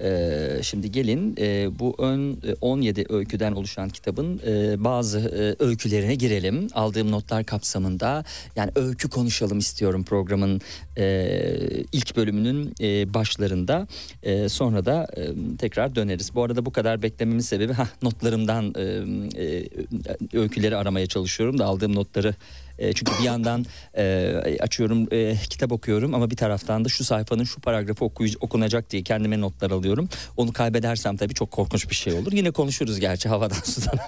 Ee, 0.00 0.58
şimdi 0.62 0.92
gelin 0.92 1.36
e, 1.38 1.78
bu 1.78 1.94
ön 1.98 2.32
e, 2.32 2.54
17 2.60 3.04
öyküden 3.08 3.52
oluşan 3.52 3.88
kitabın 3.88 4.40
e, 4.46 4.84
bazı 4.84 5.18
e, 5.18 5.64
öykülerine 5.64 6.14
girelim. 6.14 6.68
Aldığım 6.74 7.10
notlar 7.10 7.44
kapsamında 7.44 8.24
yani 8.56 8.70
öykü 8.74 9.08
konuşalım 9.08 9.58
istiyorum 9.58 10.04
programın 10.04 10.60
e, 10.98 11.26
ilk 11.92 12.16
bölümünün 12.16 12.74
e, 12.80 13.14
başlarında. 13.14 13.86
E, 14.22 14.48
sonra 14.48 14.84
da 14.84 15.06
e, 15.16 15.28
tekrar 15.58 15.94
döneriz. 15.94 16.34
Bu 16.34 16.42
arada 16.42 16.66
bu 16.66 16.72
kadar 16.72 17.02
beklememin 17.02 17.40
sebebi 17.40 17.72
hah, 17.72 17.88
notlarımdan 18.02 18.74
e, 18.76 18.82
e, 19.44 19.68
öyküleri 20.38 20.76
aramaya 20.76 21.06
çalışıyorum 21.06 21.58
da 21.58 21.64
aldığım 21.64 21.94
notları 21.94 22.34
e, 22.82 22.92
çünkü 22.92 23.12
bir 23.18 23.24
yandan 23.24 23.66
e, 23.96 24.34
açıyorum 24.60 25.08
e, 25.12 25.36
kitap 25.50 25.72
okuyorum 25.72 26.14
ama 26.14 26.30
bir 26.30 26.36
taraftan 26.36 26.84
da 26.84 26.88
şu 26.88 27.04
sayfanın 27.04 27.44
şu 27.44 27.60
paragrafı 27.60 28.04
okuy- 28.04 28.36
okunacak 28.40 28.90
diye 28.90 29.02
kendime 29.02 29.40
notlar 29.40 29.70
alıyorum. 29.70 30.08
Onu 30.36 30.52
kaybedersem 30.52 31.16
tabii 31.16 31.34
çok 31.34 31.50
korkunç 31.50 31.90
bir 31.90 31.94
şey 31.94 32.12
olur. 32.12 32.32
Yine 32.32 32.50
konuşuruz 32.50 33.00
gerçi 33.00 33.28
havadan 33.28 33.56
sudan. 33.64 33.98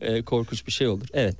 E, 0.00 0.22
korkunç 0.22 0.66
bir 0.66 0.72
şey 0.72 0.88
olur. 0.88 1.06
Evet. 1.12 1.36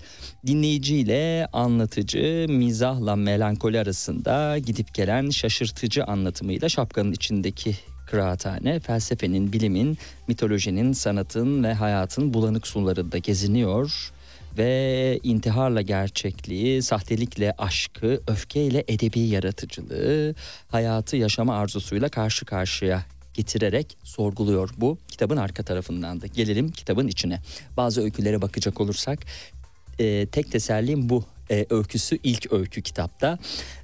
Dinleyiciyle 0.46 1.46
anlatıcı, 1.52 2.46
mizahla 2.48 3.16
melankoli 3.16 3.80
arasında 3.80 4.58
gidip 4.58 4.94
gelen 4.94 5.30
şaşırtıcı 5.30 6.04
anlatımıyla 6.04 6.68
şapkanın 6.68 7.12
içindeki 7.12 7.76
kıraathane 8.06 8.80
felsefenin, 8.80 9.52
bilimin, 9.52 9.98
mitolojinin, 10.28 10.92
sanatın 10.92 11.64
ve 11.64 11.75
hayatın 11.75 12.34
bulanık 12.34 12.66
sularında 12.66 13.18
geziniyor 13.18 14.12
ve 14.58 15.20
intiharla 15.22 15.82
gerçekliği, 15.82 16.82
sahtelikle 16.82 17.52
aşkı, 17.58 18.20
öfkeyle 18.26 18.84
edebi 18.88 19.20
yaratıcılığı, 19.20 20.34
hayatı 20.68 21.16
yaşama 21.16 21.56
arzusuyla 21.56 22.08
karşı 22.08 22.44
karşıya 22.44 23.04
getirerek 23.34 23.96
sorguluyor 24.04 24.70
bu 24.76 24.98
kitabın 25.08 25.36
arka 25.36 25.62
tarafından 25.62 26.20
da. 26.20 26.26
Gelelim 26.26 26.70
kitabın 26.70 27.08
içine. 27.08 27.40
Bazı 27.76 28.02
öykülere 28.02 28.42
bakacak 28.42 28.80
olursak 28.80 29.18
e, 29.98 30.26
tek 30.26 30.52
tesellim 30.52 31.08
bu. 31.08 31.24
E, 31.50 31.66
öyküsü 31.70 32.18
ilk 32.22 32.52
öykü 32.52 32.82
kitapta. 32.82 33.38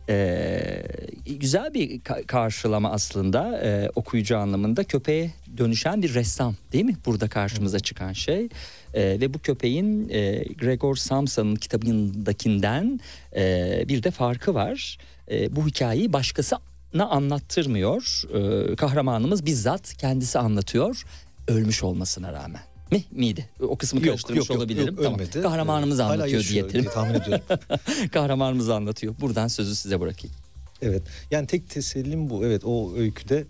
E, 0.09 0.85
güzel 1.26 1.75
bir 1.75 2.00
ka- 2.00 2.26
karşılama 2.26 2.90
aslında 2.90 3.61
e, 3.62 3.90
okuyucu 3.95 4.38
anlamında 4.38 4.85
köpeğe 4.85 5.31
dönüşen 5.59 6.02
bir 6.02 6.14
ressam 6.14 6.57
değil 6.73 6.85
mi 6.85 6.97
burada 7.07 7.28
karşımıza 7.28 7.81
çıkan 7.81 8.12
şey 8.12 8.49
E, 8.95 9.21
ve 9.21 9.35
bu 9.35 9.39
köpeğin 9.39 10.09
e, 10.09 10.45
Gregor 10.59 10.97
Samsa'nın 10.97 11.57
kitabındakinden 11.57 13.01
e, 13.37 13.85
bir 13.89 14.03
de 14.03 14.11
farkı 14.11 14.55
var 14.55 14.99
E, 15.31 15.57
bu 15.57 15.67
hikayeyi 15.67 16.13
başkasına 16.13 17.07
anlattırmıyor 17.11 18.23
E, 18.35 18.77
kahramanımız 18.77 19.47
bizzat 19.47 19.97
kendisi 19.97 20.39
anlatıyor 20.39 21.05
ölmüş 21.49 21.83
olmasına 21.83 22.33
rağmen 22.33 22.63
mi 22.91 23.05
miydi 23.11 23.49
o 23.61 23.77
kısmı 23.77 24.03
karıştırmış 24.03 24.51
olabilirim 24.51 24.97
tamam. 24.97 25.15
ölmedi. 25.15 25.43
kahramanımız 25.43 26.01
Ee, 26.01 26.03
anlatıyor 26.03 26.43
diye 26.45 26.85
tahmin 26.85 27.15
ediyorum. 27.15 27.45
kahramanımız 28.13 28.69
anlatıyor 28.69 29.15
buradan 29.21 29.49
sözü 29.49 29.75
size 29.75 30.01
bırakayım 30.01 30.37
Evet. 30.83 31.03
Yani 31.31 31.47
tek 31.47 31.71
tesellim 31.71 32.31
bu. 32.31 32.45
Evet 32.47 32.63
o 32.65 32.95
öyküde 32.97 33.45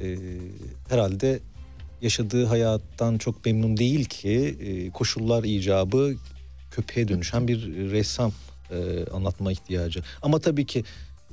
e, 0.00 0.16
herhalde 0.88 1.40
yaşadığı 2.02 2.44
hayattan 2.44 3.18
çok 3.18 3.46
memnun 3.46 3.76
değil 3.76 4.04
ki 4.04 4.56
e, 4.60 4.90
koşullar 4.90 5.44
icabı 5.44 6.14
köpeğe 6.70 7.08
dönüşen 7.08 7.48
bir 7.48 7.90
ressam 7.90 8.32
e, 8.70 9.04
anlatma 9.12 9.52
ihtiyacı. 9.52 10.02
Ama 10.22 10.38
tabii 10.38 10.66
ki 10.66 10.84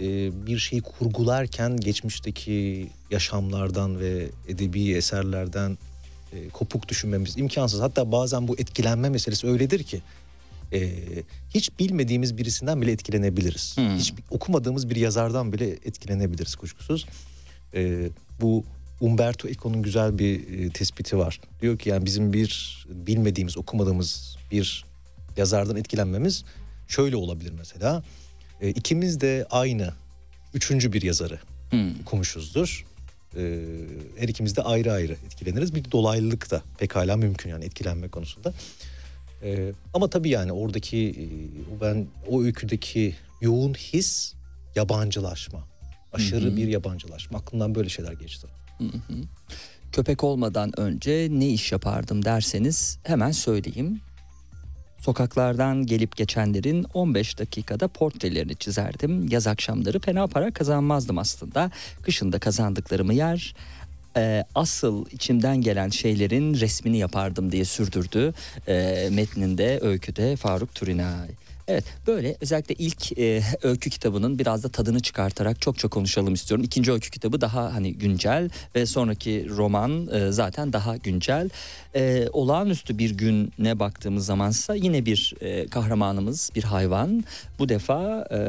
e, 0.02 0.06
bir 0.48 0.58
şeyi 0.58 0.82
kurgularken 0.82 1.78
geçmişteki 1.78 2.88
yaşamlardan 3.12 4.00
ve 4.00 4.28
edebi 4.48 4.92
eserlerden 4.92 5.78
kopuk 6.54 6.88
düşünmemiz 6.88 7.38
imkansız. 7.38 7.82
Hatta 7.82 8.12
bazen 8.12 8.48
bu 8.48 8.58
etkilenme 8.58 9.10
meselesi 9.10 9.48
öyledir 9.48 9.84
ki 9.84 10.02
hiç 11.50 11.80
bilmediğimiz 11.80 12.38
birisinden 12.38 12.82
bile 12.82 12.92
etkilenebiliriz. 12.92 13.78
Hmm. 13.78 13.98
Hiç 13.98 14.14
okumadığımız 14.30 14.90
bir 14.90 14.96
yazardan 14.96 15.54
bile 15.54 15.70
etkilenebiliriz 15.70 16.56
kuşkusuz. 16.56 17.06
Bu 18.42 18.64
Umberto 19.01 19.48
Eco'nun 19.48 19.82
güzel 19.82 20.20
bir 20.20 20.60
e, 20.60 20.70
tespiti 20.70 21.18
var. 21.18 21.42
Diyor 21.62 21.77
ki 21.77 21.89
yani 21.89 22.06
bizim 22.06 22.34
bir 22.34 22.86
bilmediğimiz, 22.89 23.58
okumadığımız 23.58 24.38
bir 24.51 24.86
yazardan 25.38 25.75
etkilenmemiz 25.75 26.44
şöyle 26.88 27.16
olabilir 27.16 27.54
mesela. 27.58 28.04
E, 28.62 28.70
ikimiz 28.70 29.22
de 29.22 29.48
aynı 29.50 29.94
üçüncü 30.54 30.94
bir 30.94 31.01
yazarı 31.01 31.39
Hmm. 31.70 32.01
okumuşuzdur. 32.01 32.86
E, 33.38 33.66
her 34.18 34.27
ikimiz 34.27 34.56
de 34.58 34.62
ayrı 34.62 34.92
ayrı 34.92 35.12
etkileniriz. 35.25 35.75
Bir 35.75 35.92
dolaylılık 35.92 36.51
da 36.51 36.62
pekala 36.77 37.18
mümkün 37.18 37.50
yani 37.50 37.66
etkilenme 37.66 38.08
konusunda. 38.08 38.54
E, 39.44 39.72
ama 39.94 40.10
tabii 40.10 40.30
yani 40.30 40.51
oradaki 40.51 40.98
e, 40.98 41.25
ben 41.82 42.08
o 42.27 42.44
öyküdeki 42.44 43.16
yoğun 43.42 43.74
his 43.74 44.34
yabancılaşma. 44.75 45.68
Aşırı 46.13 46.58
bir 46.58 46.68
yabancılaşma. 46.68 47.39
Aklımdan 47.39 47.75
böyle 47.75 47.89
şeyler 47.89 48.13
geçti. 48.13 48.48
Köpek 49.92 50.24
olmadan 50.24 50.80
önce 50.80 51.28
ne 51.32 51.48
iş 51.48 51.72
yapardım 51.72 52.26
derseniz 52.26 53.00
hemen 53.04 53.32
söyleyeyim. 53.32 54.02
Sokaklardan 55.00 55.86
gelip 55.86 56.16
geçenlerin 56.16 56.86
15 56.94 57.40
dakikada 57.40 57.88
portrelerini 57.88 58.56
çizerdim. 58.56 59.28
Yaz 59.28 59.48
akşamları 59.48 60.00
fena 60.00 60.28
para 60.28 60.52
kazanmazdım 60.52 61.18
aslında. 61.18 61.72
Kışında 62.02 62.40
kazandıklarımı 62.40 63.14
yer, 63.14 63.56
e, 64.18 64.44
asıl 64.56 65.06
içimden 65.12 65.62
gelen 65.62 65.90
şeylerin 65.90 66.54
resmini 66.54 66.98
yapardım 66.98 67.52
diye 67.52 67.66
sürdürdü 67.66 68.34
e, 68.68 69.08
metninde, 69.12 69.80
öyküde 69.82 70.36
Faruk 70.36 70.76
Turinay. 70.76 71.30
Evet 71.68 71.84
böyle 72.08 72.36
özellikle 72.42 72.76
ilk 72.76 73.20
e, 73.20 73.44
öykü 73.64 73.90
kitabının 73.90 74.40
biraz 74.40 74.64
da 74.64 74.70
tadını 74.70 75.00
çıkartarak 75.00 75.62
çok 75.62 75.78
çok 75.78 75.92
konuşalım 75.92 76.34
istiyorum. 76.34 76.66
İkinci 76.66 76.92
öykü 76.92 77.10
kitabı 77.10 77.42
daha 77.42 77.74
hani 77.74 77.94
güncel 77.94 78.50
ve 78.76 78.86
sonraki 78.86 79.50
roman 79.50 80.08
e, 80.14 80.32
zaten 80.32 80.74
daha 80.74 80.98
güncel. 80.98 81.50
E, 81.96 82.28
olağanüstü 82.34 82.98
bir 82.98 83.12
güne 83.12 83.80
baktığımız 83.80 84.26
zamansa 84.26 84.76
yine 84.76 85.06
bir 85.06 85.34
e, 85.42 85.68
kahramanımız 85.68 86.52
bir 86.56 86.64
hayvan. 86.64 87.24
Bu 87.60 87.70
defa 87.70 88.28
e, 88.32 88.40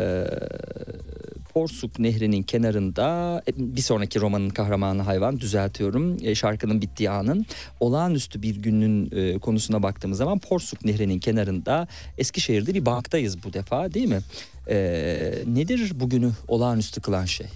Porsuk 1.58 1.98
Nehri'nin 1.98 2.42
kenarında 2.42 3.42
e, 3.48 3.52
bir 3.56 3.80
sonraki 3.80 4.20
romanın 4.20 4.50
kahramanı 4.50 5.02
hayvan 5.02 5.40
düzeltiyorum 5.40 6.16
e, 6.22 6.34
şarkının 6.34 6.82
bittiği 6.82 7.10
anın 7.10 7.46
olağanüstü 7.80 8.42
bir 8.42 8.56
günün 8.56 9.10
e, 9.16 9.38
konusuna 9.38 9.82
baktığımız 9.82 10.18
zaman 10.18 10.38
Porsuk 10.38 10.84
Nehri'nin 10.84 11.18
kenarında 11.18 11.88
Eskişehir'de 12.18 12.74
bir 12.74 12.86
banktayız 12.86 13.42
bu 13.44 13.52
defa 13.52 13.94
değil 13.94 14.08
mi? 14.08 14.20
Nedir 15.46 16.00
bugünü 16.00 16.30
olağanüstü 16.48 17.00
kılan 17.00 17.24
şey? 17.24 17.46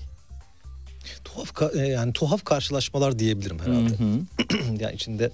Tuhaf 1.24 1.74
yani 1.76 2.12
tuhaf 2.12 2.44
karşılaşmalar 2.44 3.18
diyebilirim 3.18 3.58
herhalde. 3.58 3.94
Hı 3.98 4.04
hı. 4.04 4.78
yani 4.82 4.94
içinde 4.94 5.30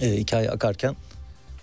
e, 0.00 0.16
hikaye 0.16 0.50
akarken 0.50 0.96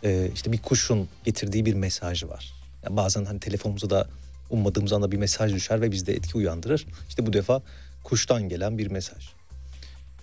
e, 0.03 0.29
işte 0.33 0.51
bir 0.51 0.57
kuşun 0.57 1.07
getirdiği 1.25 1.65
bir 1.65 1.73
mesajı 1.73 2.29
var. 2.29 2.53
Yani 2.83 2.97
bazen 2.97 3.25
hani 3.25 3.39
telefonumuza 3.39 3.89
da 3.89 4.07
ummadığımız 4.53 4.93
anda 4.93 5.11
bir 5.11 5.17
mesaj 5.17 5.53
düşer 5.53 5.81
ve 5.81 5.91
bizde 5.91 6.13
etki 6.13 6.37
uyandırır. 6.37 6.85
İşte 7.09 7.25
bu 7.25 7.33
defa 7.33 7.61
kuştan 8.03 8.49
gelen 8.49 8.77
bir 8.77 8.87
mesaj. 8.87 9.29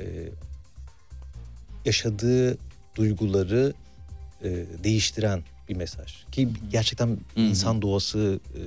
E, 0.00 0.04
yaşadığı 1.84 2.58
duyguları 2.94 3.72
e, 4.44 4.64
değiştiren 4.84 5.42
bir 5.68 5.76
mesaj. 5.76 6.24
Ki 6.32 6.48
gerçekten 6.70 7.08
hı. 7.08 7.40
insan 7.40 7.82
doğası 7.82 8.40
e, 8.54 8.60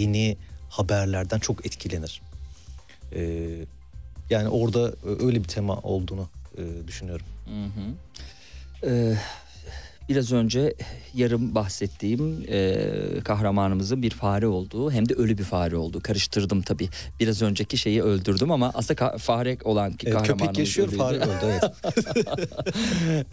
yeni 0.00 0.36
haberlerden 0.70 1.38
çok 1.38 1.66
etkilenir. 1.66 2.22
E, 3.14 3.50
yani 4.30 4.48
orada 4.48 4.92
öyle 5.20 5.44
bir 5.44 5.48
tema 5.48 5.76
olduğunu 5.76 6.28
e, 6.58 6.88
düşünüyorum. 6.88 7.26
Hı 7.46 7.64
hı. 7.64 7.94
Ee, 8.86 9.18
biraz 10.08 10.32
önce 10.32 10.74
yarım 11.14 11.54
bahsettiğim 11.54 12.44
e, 12.48 12.76
kahramanımızın 13.24 14.02
bir 14.02 14.10
fare 14.10 14.46
olduğu 14.46 14.90
hem 14.92 15.08
de 15.08 15.14
ölü 15.14 15.38
bir 15.38 15.44
fare 15.44 15.76
olduğu. 15.76 16.00
Karıştırdım 16.00 16.62
tabii. 16.62 16.88
Biraz 17.20 17.42
önceki 17.42 17.78
şeyi 17.78 18.02
öldürdüm 18.02 18.50
ama 18.50 18.70
aslında 18.74 19.00
ka- 19.04 19.18
fare 19.18 19.56
olan 19.64 19.90
Evet, 20.04 20.14
kahramanımız 20.14 20.38
köpek 20.46 20.58
yaşıyor, 20.58 20.88
ölüydü. 20.88 20.98
fare 21.02 21.16
öldü. 21.16 21.30
Evet. 21.44 21.72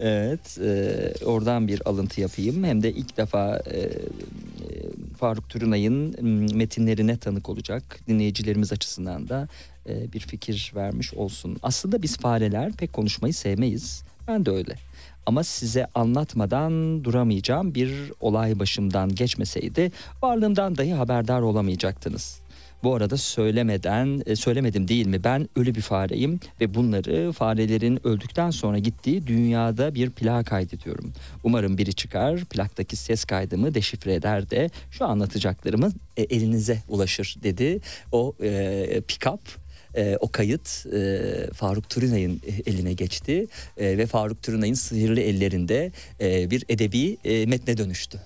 evet, 0.00 0.58
e, 0.58 1.24
oradan 1.24 1.68
bir 1.68 1.88
alıntı 1.88 2.20
yapayım. 2.20 2.64
Hem 2.64 2.82
de 2.82 2.92
ilk 2.92 3.16
defa 3.16 3.56
e, 3.66 3.78
e, 3.80 3.90
Faruk 5.18 5.48
Türünay'ın 5.50 6.24
metinlerine 6.56 7.16
tanık 7.16 7.48
olacak 7.48 8.00
dinleyicilerimiz 8.08 8.72
açısından 8.72 9.28
da 9.28 9.48
e, 9.88 10.12
bir 10.12 10.20
fikir 10.20 10.72
vermiş 10.76 11.14
olsun. 11.14 11.56
Aslında 11.62 12.02
biz 12.02 12.16
fareler 12.16 12.72
pek 12.72 12.92
konuşmayı 12.92 13.34
sevmeyiz. 13.34 14.02
Ben 14.28 14.46
de 14.46 14.50
öyle. 14.50 14.74
Ama 15.28 15.44
size 15.44 15.86
anlatmadan 15.94 17.04
duramayacağım 17.04 17.74
bir 17.74 18.12
olay 18.20 18.58
başımdan 18.58 19.14
geçmeseydi 19.14 19.92
varlığımdan 20.22 20.76
dahi 20.76 20.94
haberdar 20.94 21.40
olamayacaktınız. 21.40 22.40
Bu 22.82 22.94
arada 22.94 23.16
söylemeden 23.16 24.22
e, 24.26 24.36
söylemedim 24.36 24.88
değil 24.88 25.06
mi 25.06 25.24
ben 25.24 25.48
ölü 25.56 25.74
bir 25.74 25.80
fareyim 25.80 26.40
ve 26.60 26.74
bunları 26.74 27.32
farelerin 27.32 28.06
öldükten 28.06 28.50
sonra 28.50 28.78
gittiği 28.78 29.26
dünyada 29.26 29.94
bir 29.94 30.10
plak 30.10 30.46
kaydediyorum. 30.46 31.12
Umarım 31.44 31.78
biri 31.78 31.94
çıkar 31.94 32.44
plaktaki 32.44 32.96
ses 32.96 33.24
kaydımı 33.24 33.74
deşifre 33.74 34.14
eder 34.14 34.50
de 34.50 34.70
şu 34.90 35.04
anlatacaklarımı 35.04 35.92
e, 36.16 36.22
elinize 36.22 36.82
ulaşır 36.88 37.36
dedi. 37.42 37.80
O 38.12 38.34
e, 38.42 38.48
pick-up 39.08 39.40
e, 39.98 40.16
o 40.20 40.28
kayıt 40.32 40.86
e, 40.86 41.20
Faruk 41.54 41.90
Turunay'ın 41.90 42.40
eline 42.66 42.92
geçti 42.92 43.46
E, 43.76 43.98
ve 43.98 44.06
Faruk 44.06 44.42
Turunay'ın 44.42 44.74
sihirli 44.74 45.20
ellerinde 45.20 45.92
e, 46.20 46.50
bir 46.50 46.64
edebi 46.68 47.16
e, 47.24 47.46
metne 47.46 47.76
dönüştü. 47.76 48.20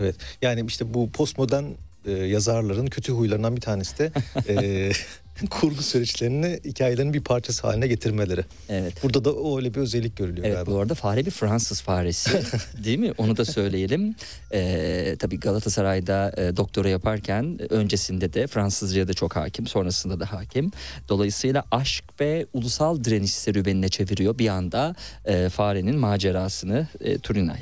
evet. 0.00 0.16
Yani 0.42 0.64
işte 0.66 0.94
bu 0.94 1.10
postmodern 1.10 1.64
e, 2.06 2.10
yazarların 2.12 2.86
kötü 2.86 3.12
huylarından 3.12 3.56
bir 3.56 3.60
tanesi 3.60 3.98
de 3.98 4.12
e, 4.48 4.90
kurgu 5.50 5.82
süreçlerini 5.82 6.60
hikayelerin 6.64 7.14
bir 7.14 7.20
parçası 7.24 7.66
haline 7.66 7.86
getirmeleri. 7.86 8.44
Evet. 8.68 9.02
Burada 9.02 9.24
da 9.24 9.56
öyle 9.56 9.74
bir 9.74 9.80
özellik 9.80 10.16
görülüyor 10.16 10.46
Evet 10.46 10.56
galiba. 10.56 10.70
bu 10.70 10.78
arada 10.78 10.94
fare 10.94 11.26
bir 11.26 11.30
Fransız 11.30 11.80
faresi 11.80 12.30
değil 12.84 12.98
mi? 12.98 13.12
Onu 13.18 13.36
da 13.36 13.44
söyleyelim. 13.44 14.14
Ee, 14.52 15.16
tabii 15.18 15.40
Galatasaray'da 15.40 16.32
e, 16.36 16.56
doktora 16.56 16.88
yaparken 16.88 17.72
öncesinde 17.72 18.32
de 18.32 18.46
Fransızca'ya 18.46 19.08
da 19.08 19.14
çok 19.14 19.36
hakim 19.36 19.66
sonrasında 19.66 20.20
da 20.20 20.32
hakim. 20.32 20.70
Dolayısıyla 21.08 21.64
aşk 21.70 22.04
ve 22.20 22.46
ulusal 22.52 23.04
direniş 23.04 23.34
serüvenine 23.34 23.88
çeviriyor 23.88 24.38
bir 24.38 24.48
anda 24.48 24.94
e, 25.24 25.48
farenin 25.48 25.96
macerasını 25.98 26.88
e, 27.00 27.18
Turinay. 27.18 27.60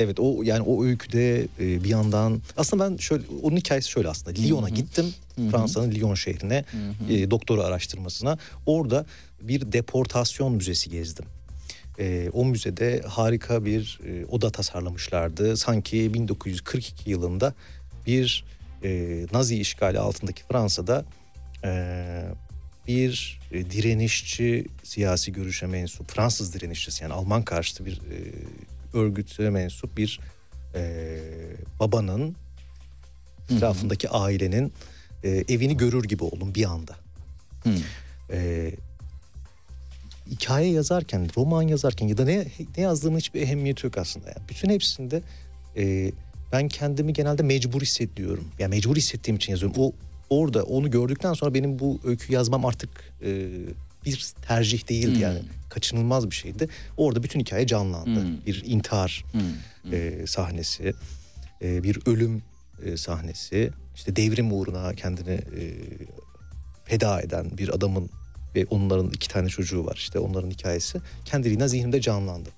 Evet 0.00 0.20
o 0.20 0.42
yani 0.42 0.62
o 0.62 0.84
öyküde 0.84 1.40
e, 1.40 1.84
bir 1.84 1.88
yandan 1.88 2.42
aslında 2.56 2.90
ben 2.90 2.96
şöyle 2.96 3.24
onun 3.42 3.56
hikayesi 3.56 3.90
şöyle 3.90 4.08
aslında. 4.08 4.40
Lyon'a 4.40 4.68
gittim 4.68 5.14
Fransa'nın 5.50 5.90
Lyon 5.94 6.14
şehrine 6.14 6.64
e, 7.10 7.30
doktora 7.30 7.62
araştırmasına. 7.62 8.38
Orada 8.66 9.06
bir 9.40 9.72
deportasyon 9.72 10.52
müzesi 10.52 10.90
gezdim. 10.90 11.24
E, 11.98 12.30
o 12.32 12.44
müzede 12.44 13.02
harika 13.06 13.64
bir 13.64 14.00
e, 14.06 14.26
oda 14.26 14.50
tasarlamışlardı. 14.50 15.56
Sanki 15.56 16.14
1942 16.14 17.10
yılında 17.10 17.54
bir 18.06 18.44
e, 18.84 19.26
Nazi 19.32 19.60
işgali 19.60 19.98
altındaki 19.98 20.42
Fransa'da 20.42 21.04
e, 21.64 22.24
bir 22.86 23.40
e, 23.52 23.70
direnişçi 23.70 24.66
siyasi 24.82 25.32
görüşe 25.32 25.66
mensup 25.66 26.10
Fransız 26.10 26.54
direnişçisi 26.54 27.02
yani 27.02 27.14
Alman 27.14 27.42
karşıtı 27.42 27.86
bir 27.86 27.92
e, 27.92 28.16
örgüte 28.94 29.50
mensup 29.50 29.96
bir 29.96 30.20
e, 30.74 31.20
babanın 31.80 32.36
etrafındaki 33.50 34.08
ailenin 34.08 34.72
e, 35.24 35.28
evini 35.28 35.76
görür 35.76 36.04
gibi 36.04 36.24
oldum 36.24 36.54
bir 36.54 36.64
anda. 36.64 36.96
Hı. 37.64 37.70
E, 38.32 38.70
hikaye 40.30 40.70
yazarken, 40.70 41.28
roman 41.36 41.62
yazarken 41.62 42.08
ya 42.08 42.18
da 42.18 42.24
ne, 42.24 42.46
ne 42.76 42.82
yazdığımın 42.82 43.18
hiçbir 43.18 43.42
ehemmiyeti 43.42 43.86
yok 43.86 43.98
aslında. 43.98 44.28
Yani 44.28 44.48
bütün 44.48 44.70
hepsinde 44.70 45.22
e, 45.76 46.12
ben 46.52 46.68
kendimi 46.68 47.12
genelde 47.12 47.42
mecbur 47.42 47.82
hissediyorum. 47.82 48.48
Yani 48.58 48.70
mecbur 48.70 48.96
hissettiğim 48.96 49.36
için 49.36 49.52
yazıyorum. 49.52 49.82
O 49.82 49.92
orada 50.30 50.62
onu 50.62 50.90
gördükten 50.90 51.32
sonra 51.32 51.54
benim 51.54 51.78
bu 51.78 52.00
öykü 52.04 52.32
yazmam 52.32 52.64
artık 52.64 52.90
e, 53.22 53.48
bir 54.04 54.32
tercih 54.48 54.88
değildi 54.88 55.14
Hmm. 55.14 55.22
yani 55.22 55.38
kaçınılmaz 55.68 56.30
bir 56.30 56.34
şeydi. 56.34 56.68
Orada 56.96 57.22
bütün 57.22 57.40
hikaye 57.40 57.66
canlandı. 57.66 58.22
Hmm. 58.22 58.46
Bir 58.46 58.62
intihar 58.66 59.24
e, 59.92 60.26
sahnesi, 60.26 60.94
e, 61.62 61.82
bir 61.82 61.98
ölüm 62.06 62.42
e, 62.84 62.96
sahnesi, 62.96 63.70
işte 63.94 64.16
devrim 64.16 64.52
uğruna 64.52 64.94
kendini 64.94 65.30
e, 65.34 65.64
feda 66.84 67.20
eden 67.20 67.58
bir 67.58 67.68
adamın 67.68 68.10
ve 68.54 68.66
onların 68.70 69.10
iki 69.10 69.28
tane 69.28 69.48
çocuğu 69.48 69.86
var 69.86 69.94
işte 69.96 70.18
onların 70.18 70.50
hikayesi 70.50 71.00
kendiliğinden 71.24 71.66
zihnimde 71.66 72.00
canlandı. 72.00 72.48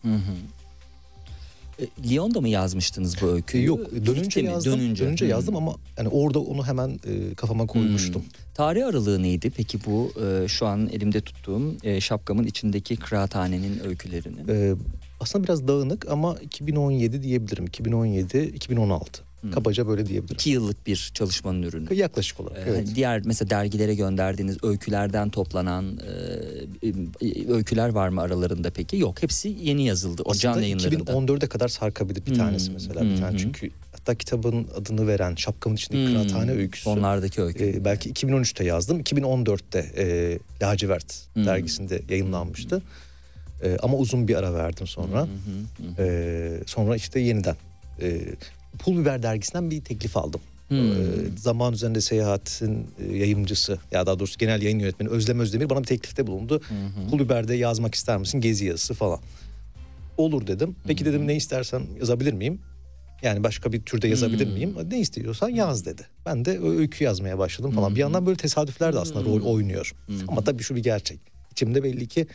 E, 1.80 2.11
Lyon'da 2.11 2.40
mı 2.40 2.48
yazmıştınız 2.48 3.16
bu 3.22 3.26
öyküyü? 3.26 3.64
Yok 3.66 3.90
dönünce 4.06 4.42
mi? 4.42 4.48
yazdım. 4.48 4.80
Dönünce, 4.80 5.24
Hı. 5.24 5.28
yazdım 5.30 5.56
ama 5.56 5.74
yani 5.98 6.08
orada 6.08 6.40
onu 6.40 6.66
hemen 6.66 6.88
e, 6.90 7.35
kafama 7.35 7.66
koymuştum. 7.66 8.22
Tarih 8.54 8.87
aralığı 8.87 9.22
neydi 9.22 9.50
peki 9.50 9.78
bu 9.87 10.12
e, 10.24 10.48
şu 10.48 10.66
an 10.66 10.88
elimde 10.88 11.20
tuttuğum 11.20 11.74
e, 11.82 12.00
şapkamın 12.00 12.44
içindeki 12.44 12.96
kıraathanenin 12.96 13.80
öykülerinin? 13.85 14.48
E, 14.48 14.74
aslında 15.20 15.44
biraz 15.44 15.68
dağınık 15.68 16.08
ama 16.08 16.37
2017 16.42 17.22
diyebilirim. 17.22 17.66
2017 17.66 18.38
2016. 19.42 19.55
Kabaca 19.55 19.87
böyle 19.88 20.07
diyebilirim. 20.07 20.35
İki 20.35 20.50
yıllık 20.50 20.87
bir 20.87 21.11
çalışmanın 21.14 21.62
ürünü. 21.62 21.94
Yaklaşık 21.94 22.40
olarak 22.40 22.59
Ee, 22.59 22.70
evet. 22.70 22.88
diğer 22.94 23.22
mesela 23.24 23.50
dergilere 23.50 23.94
gönderdiğiniz 23.94 24.57
öykülerden 24.64 25.31
toplanan 25.31 25.98
e, 26.83 26.88
e, 26.88 27.52
öyküler 27.52 27.88
var 27.88 28.09
mı 28.09 28.20
aralarında 28.20 28.70
peki? 28.70 28.96
Yok 28.96 29.22
hepsi 29.22 29.57
yeni 29.62 29.87
yazıldı 29.87 30.22
o 30.24 30.35
can 30.35 30.50
Aslında 30.50 30.64
yayınlarında. 30.66 31.12
2014'e 31.12 31.48
kadar 31.48 31.68
sarkabilir 31.68 32.26
bir 32.26 32.35
tanesi 32.35 32.66
Hmm, 32.66 32.74
mesela 32.74 33.00
bir 33.05 33.16
tane. 33.16 33.31
hı 33.31 33.35
hı. 33.35 33.38
Çünkü 33.38 33.70
hatta 33.92 34.14
kitabın 34.14 34.68
adını 34.76 35.07
veren 35.07 35.35
şapkamın 35.35 35.76
içindeki 35.76 36.05
Hmm, 36.07 36.12
kıraathane 36.12 36.50
öyküsü. 36.50 36.85
Sonlardaki 36.85 37.42
öykü. 37.42 37.64
e, 37.64 37.85
belki 37.85 38.11
2013'te 38.12 38.64
yazdım. 38.64 39.00
2014'te 39.00 39.78
e, 39.96 40.38
Lacivert 40.62 41.14
Hmm. 41.35 41.46
dergisinde 41.46 42.02
yayınlanmıştı. 42.09 42.83
E, 43.64 43.76
ama 43.83 43.96
uzun 43.96 44.28
bir 44.28 44.35
ara 44.35 44.55
verdim 44.55 44.87
sonra. 44.87 45.26
E, 45.98 46.50
sonra 46.66 46.96
işte 46.96 47.20
yeniden 47.20 47.57
e, 48.02 48.20
Pul 48.78 48.98
Biber 49.00 49.22
dergisinden 49.22 49.70
bir 49.70 49.80
teklif 49.80 50.16
aldım. 50.16 50.40
Hmm. 50.68 50.78
E, 50.92 50.94
Zaman 51.37 51.72
Üzerinde 51.72 52.00
Seyahat'in 52.00 52.87
e, 52.98 53.16
yayıncısı 53.16 53.78
ya 53.92 54.06
daha 54.06 54.18
doğrusu 54.18 54.38
genel 54.38 54.62
yayın 54.62 54.78
yönetmeni 54.78 55.11
Özlem 55.11 55.40
Özdemir 55.40 55.70
bana 55.70 55.80
bir 55.80 55.87
teklifte 55.87 56.26
bulundu. 56.26 56.61
Pul 57.11 57.18
Biber'de 57.18 57.54
yazmak 57.54 57.94
ister 57.94 58.18
misin 58.18 58.40
gezi 58.40 58.64
yazısı 58.66 58.94
falan. 58.94 59.20
Olur 60.16 60.46
dedim. 60.46 60.76
Peki 60.87 61.04
dedim 61.04 61.26
ne 61.26 61.37
istersen 61.37 61.82
yazabilir 62.00 62.32
miyim? 62.32 62.61
Yani 63.22 63.44
başka 63.44 63.72
bir 63.72 63.82
türde 63.82 64.08
yazabilir 64.08 64.46
Hmm. 64.46 64.52
miyim? 64.54 64.74
Ne 64.90 65.00
istiyorsan 65.00 65.48
yaz 65.48 65.87
dedi. 65.87 66.02
Ben 66.26 66.44
de 66.44 66.58
öykü 66.61 67.04
yazmaya 67.04 67.38
başladım 67.38 67.70
falan. 67.70 67.94
Bir 67.94 68.00
yandan 68.00 68.26
böyle 68.26 68.37
tesadüfler 68.37 68.92
de 68.94 68.98
aslında 68.98 69.24
rol 69.24 69.42
oynuyor. 69.42 69.94
Ama 70.28 70.44
tabii 70.44 70.62
şu 70.62 70.76
bir 70.76 70.82
gerçek. 70.82 71.18
İçimde 71.52 71.82
belli 71.82 72.08
ki 72.08 72.26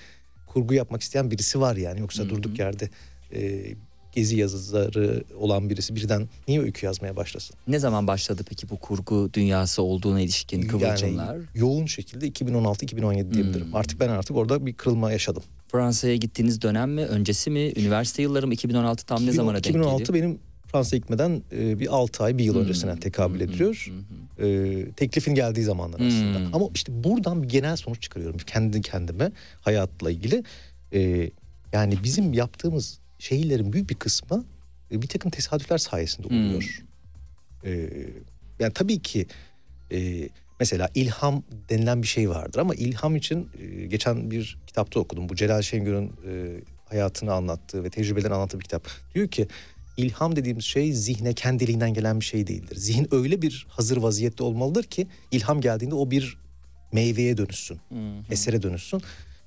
kurgu 0.47 0.73
yapmak 0.73 1.01
isteyen 1.01 1.31
birisi 1.31 1.59
var 1.61 1.75
yani. 1.75 1.99
Yoksa 1.99 2.29
durduk 2.29 2.59
yerde 2.59 2.89
e, 3.33 3.63
gezi 4.17 4.37
yazarı 4.37 5.23
olan 5.39 5.69
birisi 5.69 5.95
birden 5.95 6.29
niye 6.47 6.61
öykü 6.61 6.85
yazmaya 6.85 7.15
başlasın? 7.15 7.55
Ne 7.67 7.79
zaman 7.79 8.07
başladı 8.07 8.43
peki 8.49 8.69
bu 8.69 8.77
kurgu 8.77 9.29
dünyası 9.33 9.81
olduğuna 9.81 10.21
ilişkin 10.21 10.61
kıvılcımlar? 10.61 11.35
Yani 11.35 11.45
yoğun 11.55 11.85
şekilde 11.85 12.27
2016-2017 12.27 13.33
diyebilirim. 13.33 13.75
Artık 13.75 13.99
ben 13.99 14.09
artık 14.09 14.35
orada 14.35 14.65
bir 14.65 14.73
kırılma 14.73 15.11
yaşadım. 15.11 15.43
Fransa'ya 15.71 16.15
gittiğiniz 16.15 16.61
dönem 16.61 16.91
mi, 16.91 17.01
öncesi 17.01 17.49
mi, 17.49 17.73
üniversite 17.75 18.21
yılları 18.21 18.47
mı 18.47 18.53
2016 18.53 19.05
tam 19.05 19.25
ne 19.25 19.31
zamana 19.31 19.55
denk 19.55 19.65
2016 19.65 20.03
geliyor? 20.03 20.23
benim 20.23 20.39
Fransa'ya 20.71 20.99
gitmeden 20.99 21.41
e, 21.51 21.79
bir 21.79 21.87
6 21.95 22.23
ay 22.23 22.37
bir 22.37 22.43
yıl 22.43 22.57
öncesine 22.57 22.99
tekabül 22.99 23.41
ediyor. 23.41 23.91
E, 24.39 24.91
teklifin 24.91 25.35
geldiği 25.35 25.63
zamanlar 25.63 25.99
aslında. 25.99 26.39
Hmm. 26.39 26.55
Ama 26.55 26.65
işte 26.73 27.03
buradan 27.03 27.43
bir 27.43 27.49
genel 27.49 27.75
sonuç 27.75 28.01
çıkarıyorum 28.01 28.37
kendi 28.37 28.81
kendime 28.81 29.31
hayatla 29.61 30.11
ilgili. 30.11 30.43
E, 30.93 31.31
yani 31.73 31.95
bizim 32.03 32.33
yaptığımız 32.33 32.99
şeylerin 33.19 33.73
büyük 33.73 33.89
bir 33.89 33.95
kısmı 33.95 34.45
e, 34.91 35.01
bir 35.01 35.07
takım 35.07 35.31
tesadüfler 35.31 35.77
sayesinde 35.77 36.27
oluyor. 36.27 36.83
E, 37.63 37.89
yani 38.59 38.73
tabii 38.73 38.99
ki 38.99 39.27
e, 39.91 40.29
mesela 40.59 40.89
ilham 40.95 41.43
denilen 41.69 42.01
bir 42.01 42.07
şey 42.07 42.29
vardır 42.29 42.59
ama 42.59 42.75
ilham 42.75 43.15
için 43.15 43.49
e, 43.61 43.85
geçen 43.85 44.31
bir 44.31 44.57
kitapta 44.67 44.99
okudum. 44.99 45.29
Bu 45.29 45.35
Celal 45.35 45.61
Şengör'ün 45.61 46.07
e, 46.27 46.61
hayatını 46.85 47.33
anlattığı 47.33 47.83
ve 47.83 47.89
tecrübelerini 47.89 48.33
anlattığı 48.33 48.59
bir 48.59 48.63
kitap. 48.63 48.87
Diyor 49.15 49.27
ki 49.27 49.47
ilham 49.97 50.35
dediğimiz 50.35 50.63
şey 50.65 50.93
zihne 50.93 51.33
kendiliğinden 51.33 51.93
gelen 51.93 52.19
bir 52.19 52.25
şey 52.25 52.47
değildir. 52.47 52.75
Zihin 52.75 53.07
öyle 53.11 53.41
bir 53.41 53.65
hazır 53.69 53.97
vaziyette 53.97 54.43
olmalıdır 54.43 54.83
ki 54.83 55.07
ilham 55.31 55.61
geldiğinde 55.61 55.95
o 55.95 56.11
bir 56.11 56.37
meyveye 56.91 57.37
dönüşsün, 57.37 57.79
esere 58.31 58.63
dönüşsün. 58.63 59.01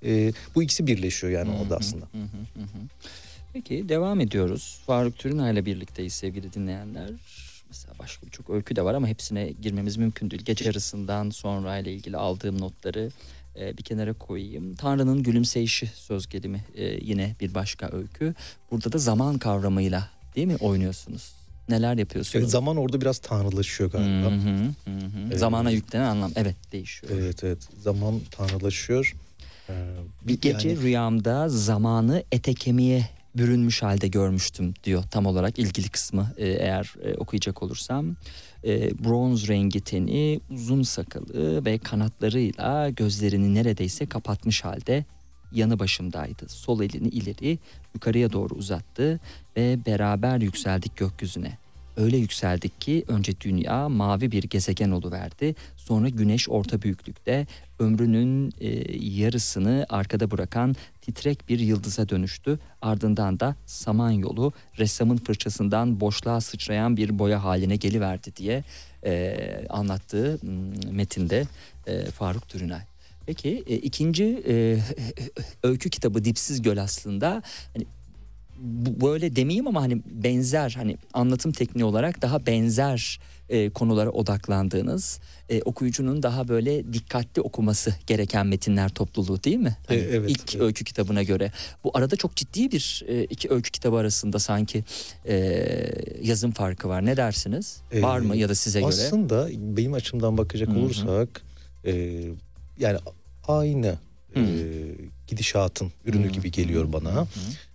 E, 0.05 0.33
bu 0.55 0.63
ikisi 0.63 0.87
birleşiyor 0.87 1.33
yani 1.33 1.51
orada 1.51 1.77
aslında. 1.77 2.07
Peki 3.53 3.89
devam 3.89 4.21
ediyoruz. 4.21 4.79
Faruk 4.87 5.19
Türünay 5.19 5.53
ile 5.53 5.67
birlikteyiz 5.67 6.13
sevgili 6.13 6.53
dinleyenler. 6.53 7.11
Mesela 7.69 7.95
başka 7.99 8.27
birçok 8.27 8.51
öykü 8.51 8.77
de 8.77 8.85
var 8.85 8.95
ama 8.95 9.07
hepsine 9.09 9.53
girmemiz 9.63 9.97
mümkün 9.97 10.31
değil. 10.31 10.43
Gece 10.43 10.65
yarısından 10.65 11.31
sonra 11.31 11.79
ile 11.79 11.93
ilgili 11.93 12.17
aldığım 12.17 12.61
notları 12.61 13.11
e, 13.61 13.77
bir 13.79 13.83
kenara 13.83 14.13
koyayım. 14.13 14.75
Tanrı'nın 14.75 15.23
gülümseyişi 15.23 15.87
söz 15.87 16.29
gelimi 16.29 16.65
e, 16.77 16.85
yine 16.85 17.35
bir 17.41 17.55
başka 17.55 17.89
öykü. 17.93 18.35
Burada 18.71 18.93
da 18.93 18.99
zaman 18.99 19.39
kavramıyla 19.39 20.09
değil 20.37 20.47
mi 20.47 20.57
oynuyorsunuz? 20.57 21.33
Neler 21.69 21.95
yapıyorsunuz? 21.97 22.37
Evet, 22.37 22.51
zaman 22.51 22.77
orada 22.77 23.01
biraz 23.01 23.19
tanrılaşıyor 23.19 23.93
Hı 23.93 23.97
galiba. 23.99 24.31
hı, 24.31 24.91
hı 24.91 25.31
hı. 25.35 25.39
Zamana 25.39 25.71
yüklenen 25.71 26.05
anlam 26.05 26.33
evet 26.37 26.57
değişiyor. 26.73 27.13
Evet 27.17 27.45
evet 27.45 27.69
zaman 27.83 28.21
tanrılaşıyor. 28.31 29.17
Ee, 29.69 29.73
Bir 30.23 30.41
gece 30.41 30.69
yani- 30.69 30.81
rüyamda 30.83 31.49
zamanı 31.49 32.23
ete 32.33 32.55
kemiğe 32.55 33.09
bürünmüş 33.37 33.83
halde 33.83 34.09
görmüştüm 34.09 34.75
diyor 34.85 35.03
tam 35.03 35.27
olarak 35.27 35.59
ilgili 35.59 35.89
kısmı 35.89 36.33
e, 36.37 36.49
eğer 36.49 36.95
e, 37.03 37.15
okuyacak 37.15 37.63
olursam. 37.63 38.17
E, 38.65 39.05
bronz 39.05 39.49
rengi 39.49 39.81
teni, 39.81 40.41
uzun 40.51 40.83
sakalı 40.83 41.65
ve 41.65 41.79
kanatlarıyla 41.79 42.91
gözlerini 42.91 43.55
neredeyse 43.55 44.07
kapatmış 44.07 44.65
halde 44.65 45.05
yanı 45.53 45.79
başımdaydı. 45.79 46.49
Sol 46.49 46.83
elini 46.83 47.09
ileri 47.09 47.59
yukarıya 47.95 48.33
doğru 48.33 48.55
uzattı 48.55 49.21
ve 49.57 49.79
beraber 49.87 50.39
yükseldik 50.41 50.97
gökyüzüne. 50.97 51.59
Öyle 51.97 52.17
yükseldik 52.17 52.81
ki 52.81 53.05
önce 53.09 53.41
dünya 53.41 53.89
mavi 53.89 54.33
bir 54.33 54.43
gezegen 54.43 54.91
oluverdi. 54.91 55.55
Sonra 55.77 56.09
güneş 56.09 56.49
orta 56.49 56.83
büyüklükte 56.83 57.47
ömrünün 57.79 58.53
e, 58.61 58.69
yarısını 59.21 59.87
arkada 59.89 60.31
bırakan 60.31 60.77
titrek 61.03 61.49
bir 61.49 61.59
yıldıza 61.59 62.09
dönüştü. 62.09 62.59
Ardından 62.83 63.41
da 63.41 63.57
Samanyolu 63.67 64.53
ressamın 64.79 65.17
fırçasından 65.17 66.01
boşluğa 66.01 66.41
sıçrayan 66.41 66.97
bir 66.97 67.19
boya 67.19 67.45
haline 67.45 67.77
geliverdi 67.77 68.37
diye 68.37 68.65
e, 69.05 69.37
anlattığı 69.69 70.39
metinde 70.91 71.47
e, 71.87 72.05
Faruk 72.05 72.49
Türünay. 72.49 72.81
Peki 73.27 73.65
e, 73.67 73.75
ikinci 73.75 74.43
e, 74.49 74.79
öykü 75.63 75.91
kitabı 75.91 76.25
Dipsiz 76.25 76.63
Göl 76.63 76.79
aslında 76.79 77.43
hani 77.75 77.87
böyle 79.01 79.37
demeyeyim 79.37 79.67
ama 79.67 79.83
hani 79.83 80.03
benzer 80.07 80.71
hani 80.77 80.97
anlatım 81.15 81.53
tekniği 81.53 81.85
olarak 81.85 82.23
daha 82.23 82.47
benzer 82.47 83.21
e, 83.49 83.71
konulara 83.71 84.11
odaklandığınız 84.11 85.21
e, 85.49 85.63
okuyucunun 85.63 86.23
daha 86.23 86.49
böyle 86.49 86.93
dikkatli 86.93 87.43
okuması 87.43 87.95
gereken 88.07 88.47
metinler 88.47 88.89
topluluğu 88.89 89.45
değil 89.45 89.57
mi? 89.57 89.77
Hani 89.89 89.99
E, 89.99 90.03
evet, 90.03 90.31
ilk 90.31 90.55
evet. 90.55 90.65
öykü 90.65 90.85
kitabına 90.85 91.23
göre. 91.23 91.53
Bu 91.85 91.91
arada 91.95 92.17
çok 92.17 92.37
ciddi 92.37 92.73
bir 92.73 93.05
e, 93.09 93.25
iki 93.25 93.51
öykü 93.51 93.71
kitabı 93.71 93.97
arasında 93.97 94.39
sanki 94.39 94.85
e, 95.27 95.37
yazım 96.23 96.51
farkı 96.53 96.89
var. 96.89 97.07
Ne 97.07 97.17
dersiniz? 97.17 97.81
Ee, 97.93 98.03
var 98.03 98.19
mı 98.21 98.37
ya 98.37 98.49
da 98.49 98.55
size 98.55 98.81
göre? 98.81 98.89
Aslında 98.89 99.49
benim 99.77 99.93
açımdan 99.95 100.39
bakacak 100.39 100.69
olursak 100.69 101.43
e, 101.85 102.21
yani 102.79 102.99
aynı 103.49 103.99
e, 104.37 104.43
gidişatın 105.27 105.93
ürünü 106.05 106.27
Hı. 106.29 106.33
gibi 106.33 106.51
geliyor 106.51 106.93
bana. 106.93 107.27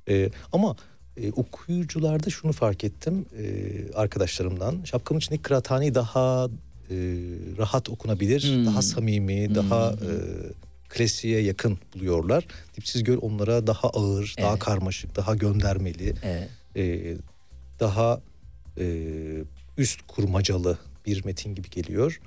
E, 0.10 0.30
ama 0.54 0.76
e, 1.18 1.32
okuyucularda 1.32 2.30
şunu 2.30 2.52
fark 2.52 2.84
ettim 2.84 3.26
e, 3.38 3.94
arkadaşlarımdan. 3.94 4.84
Şapkamın 4.84 5.20
içindeki 5.20 5.42
kıraathaneyi 5.44 5.96
daha 5.96 6.50
e, 6.90 6.96
rahat 7.58 7.90
okunabilir, 7.90 8.44
Hı. 8.62 8.66
daha 8.66 8.82
samimi, 8.82 9.50
Hı. 9.50 9.56
daha 9.56 9.92
e, 9.92 10.12
klasiğe 10.90 11.42
yakın 11.42 11.78
buluyorlar. 11.94 12.48
Dipsiz 12.78 13.04
Göl 13.04 13.18
onlara 13.22 13.68
daha 13.68 13.90
ağır, 13.90 14.36
daha 14.42 14.50
Evet. 14.52 14.60
karmaşık, 14.60 15.16
daha 15.16 15.36
göndermeli 15.36 16.14
Evet. 16.24 16.50
e, 16.76 17.16
daha 17.80 18.22
e, 18.80 18.86
üst 19.78 20.02
kurmacalı 20.08 20.78
bir 21.06 21.26
metin 21.26 21.56
gibi 21.56 21.70
geliyor. 21.70 22.22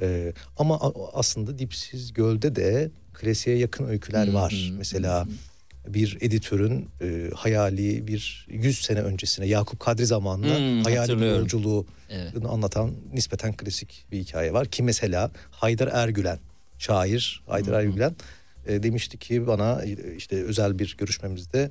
E, 0.00 0.32
ama 0.58 0.80
aslında 1.12 1.58
Dipsiz 1.58 2.12
Göl'de 2.12 2.56
de 2.56 2.90
klasiğe 3.14 3.56
yakın 3.56 3.88
öyküler 3.88 4.28
Hı 4.28 4.34
var. 4.34 4.72
Mesela 4.78 5.26
bir 5.88 6.18
editörün 6.20 6.88
e, 7.02 7.30
hayali 7.34 8.06
bir 8.06 8.46
100 8.50 8.80
sene 8.80 9.00
öncesine 9.00 9.46
Yakup 9.46 9.80
Kadri 9.80 10.06
zamanında 10.06 10.54
Hı, 10.54 10.82
hayali 10.82 11.20
bir 11.20 11.26
yolculuğu 11.26 11.86
Evet. 12.10 12.32
anlatan 12.48 12.92
nispeten 13.12 13.56
klasik 13.56 14.06
bir 14.12 14.18
hikaye 14.18 14.52
var. 14.52 14.66
Ki 14.68 14.82
mesela 14.82 15.30
Haydar 15.50 15.88
Ergülen, 15.92 16.38
şair 16.78 17.42
Haydar 17.46 17.74
hı. 17.74 17.78
Ergülen 17.80 18.16
e, 18.66 18.82
demişti 18.82 19.18
ki 19.18 19.46
bana 19.46 19.82
işte 20.16 20.44
özel 20.44 20.78
bir 20.78 20.96
görüşmemizde 20.98 21.70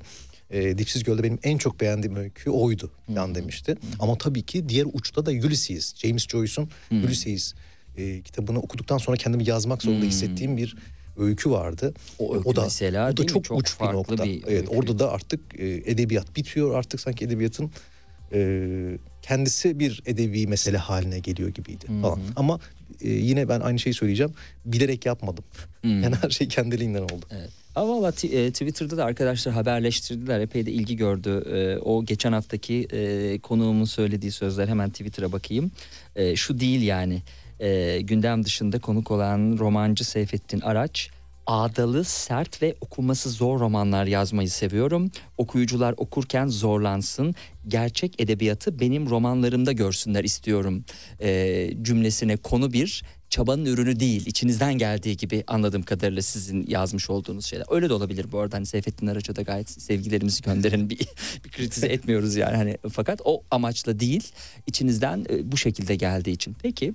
e, 0.50 0.78
Dipsiz 0.78 1.04
Göl'de 1.04 1.22
benim 1.22 1.38
en 1.42 1.58
çok 1.58 1.80
beğendiğim 1.80 2.16
öykü 2.16 2.50
oydu 2.50 2.90
falan 3.06 3.34
demişti. 3.34 3.76
Ama 3.98 4.18
tabii 4.18 4.42
ki 4.42 4.68
diğer 4.68 4.86
uçta 4.92 5.26
da 5.26 5.30
Ulysses, 5.30 5.94
James 5.96 6.28
Joyce'un 6.28 6.68
Ulysses 6.90 7.54
e, 7.96 8.22
kitabını 8.22 8.58
okuduktan 8.58 8.98
sonra 8.98 9.16
kendimi 9.16 9.48
yazmak 9.48 9.82
zorunda 9.82 10.06
hissettiğim 10.06 10.56
bir 10.56 10.76
öykü 11.18 11.50
vardı. 11.50 11.94
O 12.18 12.36
öykü 12.36 12.60
mesela 12.60 13.08
o 13.08 13.12
da 13.12 13.16
değil 13.16 13.28
mi? 13.28 13.32
çok, 13.32 13.44
Çok 13.44 13.58
uç 13.58 13.80
bir 13.80 13.84
nokta. 13.86 14.24
bir 14.24 14.42
evet, 14.46 14.46
öykü. 14.46 14.68
orada 14.68 14.98
da 14.98 15.12
artık 15.12 15.40
e, 15.58 15.66
edebiyat 15.68 16.36
bitiyor. 16.36 16.74
Artık 16.74 17.00
sanki 17.00 17.24
edebiyatın 17.24 17.70
e, 18.32 18.98
kendisi 19.22 19.78
bir 19.78 20.02
edebi 20.06 20.46
mesele 20.46 20.76
haline 20.76 21.18
geliyor 21.18 21.48
gibiydi 21.48 21.86
falan. 22.02 22.20
Ama 22.36 22.60
e, 23.00 23.08
yine 23.10 23.48
ben 23.48 23.60
aynı 23.60 23.78
şeyi 23.78 23.94
söyleyeceğim. 23.94 24.32
Bilerek 24.64 25.06
yapmadım. 25.06 25.44
Yani 25.84 26.14
her 26.22 26.30
şey 26.30 26.48
kendiliğinden 26.48 27.02
oldu. 27.02 27.26
Evet. 27.30 27.50
Ama 27.74 27.88
valla 27.96 28.12
t- 28.12 28.28
e, 28.28 28.50
Twitter'da 28.50 28.96
da 28.96 29.04
arkadaşlar 29.04 29.54
haberleştirdiler. 29.54 30.40
Epey 30.40 30.66
de 30.66 30.72
ilgi 30.72 30.96
gördü. 30.96 31.44
E, 31.54 31.78
o 31.78 32.04
geçen 32.04 32.32
haftaki 32.32 32.88
e, 32.92 33.38
konuğumun 33.38 33.84
söylediği 33.84 34.32
sözler 34.32 34.68
hemen 34.68 34.90
Twitter'a 34.90 35.32
bakayım. 35.32 35.70
E, 36.16 36.36
şu 36.36 36.60
değil 36.60 36.82
yani. 36.82 37.22
E, 37.60 38.00
gündem 38.00 38.44
dışında 38.44 38.78
konuk 38.78 39.10
olan 39.10 39.58
romancı 39.58 40.04
Seyfettin 40.04 40.60
Araç 40.60 41.10
ağdalı, 41.46 42.04
sert 42.04 42.62
ve 42.62 42.74
okuması 42.80 43.30
zor 43.30 43.60
romanlar 43.60 44.06
yazmayı 44.06 44.50
seviyorum. 44.50 45.10
Okuyucular 45.38 45.94
okurken 45.96 46.46
zorlansın. 46.46 47.34
Gerçek 47.68 48.20
edebiyatı 48.20 48.80
benim 48.80 49.10
romanlarımda 49.10 49.72
görsünler 49.72 50.24
istiyorum 50.24 50.84
e, 51.20 51.70
cümlesine 51.82 52.36
konu 52.36 52.72
bir 52.72 53.02
çabanın 53.34 53.64
ürünü 53.64 54.00
değil. 54.00 54.26
içinizden 54.26 54.74
geldiği 54.74 55.16
gibi 55.16 55.44
anladığım 55.46 55.82
kadarıyla 55.82 56.22
sizin 56.22 56.66
yazmış 56.66 57.10
olduğunuz 57.10 57.46
şeyler. 57.46 57.66
Öyle 57.70 57.88
de 57.88 57.94
olabilir 57.94 58.32
bu 58.32 58.38
arada. 58.38 58.56
Hani 58.56 58.66
Seyfettin 58.66 59.06
Araç'a 59.06 59.36
da 59.36 59.42
gayet 59.42 59.70
sevgilerimizi 59.70 60.42
gönderelim 60.42 60.90
bir, 60.90 60.98
bir 61.44 61.50
kritize 61.50 61.86
etmiyoruz 61.86 62.36
yani. 62.36 62.56
Hani 62.56 62.78
fakat 62.92 63.20
o 63.24 63.42
amaçla 63.50 64.00
değil. 64.00 64.32
içinizden 64.66 65.26
e, 65.30 65.52
bu 65.52 65.56
şekilde 65.56 65.94
geldiği 65.94 66.30
için. 66.30 66.56
Peki 66.62 66.94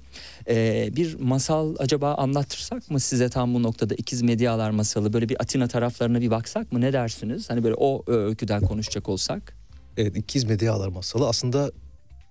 e, 0.50 0.90
bir 0.96 1.20
masal 1.20 1.76
acaba 1.80 2.14
anlatırsak 2.14 2.92
mı 2.92 3.00
size 3.00 3.30
tam 3.30 3.54
bu 3.54 3.64
noktada 3.64 3.96
ikiz 3.96 4.22
medyalar 4.22 4.70
masalı 4.70 5.14
böyle 5.14 5.30
bir 5.30 5.42
Atina 5.42 5.68
taraflarına 5.68 6.22
bir 6.22 6.32
baksak 6.32 6.72
mı 6.72 6.82
ne 6.82 6.94
dersiniz? 6.94 7.50
Hani 7.50 7.64
böyle 7.64 7.76
o 7.76 8.04
öyküden 8.08 8.62
konuşacak 8.62 9.10
olsak. 9.10 9.58
Evet 9.98 10.18
İkiz 10.18 10.44
Medyalar 10.44 10.88
masalı 10.88 11.28
aslında 11.28 11.72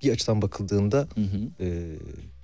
bir 0.03 0.13
açıdan 0.13 0.43
bakıldığında 0.43 1.09
Hı 1.15 1.21
hı. 1.21 1.65
e, 1.65 1.97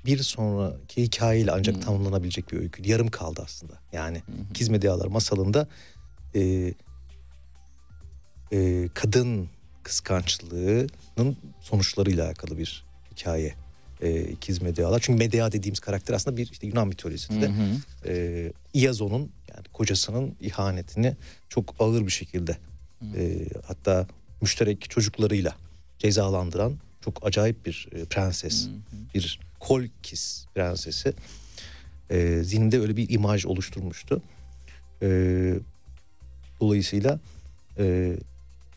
bir 0.07 0.19
sonraki 0.19 1.03
hikayeyle 1.03 1.53
ancak 1.53 1.77
Hı. 1.77 1.81
tamamlanabilecek 1.81 2.53
bir 2.53 2.59
öykü. 2.59 2.89
Yarım 2.89 3.09
kaldı 3.09 3.43
aslında. 3.45 3.73
Yani 3.93 4.23
İkiz 4.51 4.69
Medyalar 4.69 5.07
masalında 5.07 5.69
e, 6.35 6.75
e, 8.53 8.89
kadın 8.95 9.49
kıskançlığının 9.83 11.37
sonuçlarıyla 11.61 12.27
alakalı 12.27 12.59
bir 12.59 12.85
hikaye. 13.13 13.55
E, 14.01 14.23
İkiz 14.23 14.63
Medyalar. 14.63 15.01
Çünkü 15.01 15.19
Medea 15.19 15.53
dediğimiz 15.53 15.81
karakter 15.81 16.15
aslında 16.15 16.37
bir 16.37 16.51
işte 16.53 16.67
Yunan 16.67 16.89
mitolojisinde 16.89 17.49
Hı 17.49 17.53
hı. 17.53 18.09
e, 18.09 18.53
İazon'un 18.75 19.31
yani 19.55 19.65
kocasının 19.73 20.37
ihanetini 20.41 21.17
çok 21.49 21.75
ağır 21.79 22.07
bir 22.07 22.13
şekilde 22.13 22.57
e, 23.17 23.47
hatta 23.67 24.07
müşterek 24.41 24.91
çocuklarıyla 24.91 25.55
cezalandıran 25.99 26.77
çok 27.05 27.27
acayip 27.27 27.67
bir 27.67 27.89
e, 27.93 28.05
prenses. 28.05 28.69
Bir 29.15 29.41
Kolkis 29.69 30.47
prensesi. 30.55 31.13
E, 32.11 32.41
zihninde 32.45 32.81
öyle 32.81 32.97
bir 32.97 33.11
imaj 33.11 33.47
oluşturmuştu. 33.47 34.23
E, 35.03 35.09
dolayısıyla 36.61 37.21
e, 37.79 38.17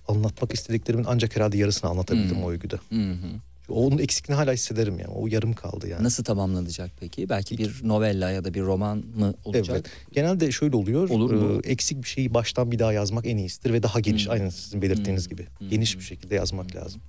anlatmak 0.08 0.54
istediklerimin 0.54 1.06
ancak 1.08 1.36
herhalde 1.36 1.58
yarısını 1.58 1.90
anlatabildim 1.90 2.36
Hmm. 2.38 2.44
o 2.44 2.52
öyküde. 2.52 2.76
Hı 2.90 2.96
hı. 3.12 3.28
Onun 3.70 3.98
eksikliğini 3.98 4.38
hala 4.42 4.54
hissederim 4.54 5.00
yani. 5.00 5.10
O 5.12 5.28
yarım 5.28 5.54
kaldı 5.54 5.88
yani. 5.88 6.04
Nasıl 6.04 6.24
tamamlanacak 6.24 6.92
peki? 7.00 7.30
Belki 7.30 7.58
bir 7.58 7.80
novella 7.84 8.32
ya 8.32 8.44
da 8.44 8.54
bir 8.54 8.62
roman 8.62 9.04
mı 9.16 9.34
olacak? 9.46 9.70
Evet. 9.76 9.86
Genelde 10.14 10.52
şöyle 10.52 10.76
oluyor. 10.76 11.10
Olur 11.10 11.32
mu? 11.34 11.62
e, 11.64 11.70
eksik 11.72 12.04
bir 12.04 12.08
şeyi 12.10 12.34
baştan 12.34 12.72
bir 12.72 12.80
daha 12.80 12.94
yazmak 12.94 13.26
en 13.26 13.38
iyisidir 13.38 13.74
ve 13.74 13.84
daha 13.84 14.00
geniş. 14.00 14.26
Hmm. 14.26 14.32
Aynen 14.32 14.50
sizin 14.50 14.82
belirttiğiniz 14.82 15.24
Hmm. 15.26 15.30
gibi. 15.38 15.48
Hmm. 15.60 15.70
Geniş 15.70 15.98
bir 15.98 16.04
şekilde 16.04 16.36
yazmak 16.36 16.76
lazım. 16.76 17.02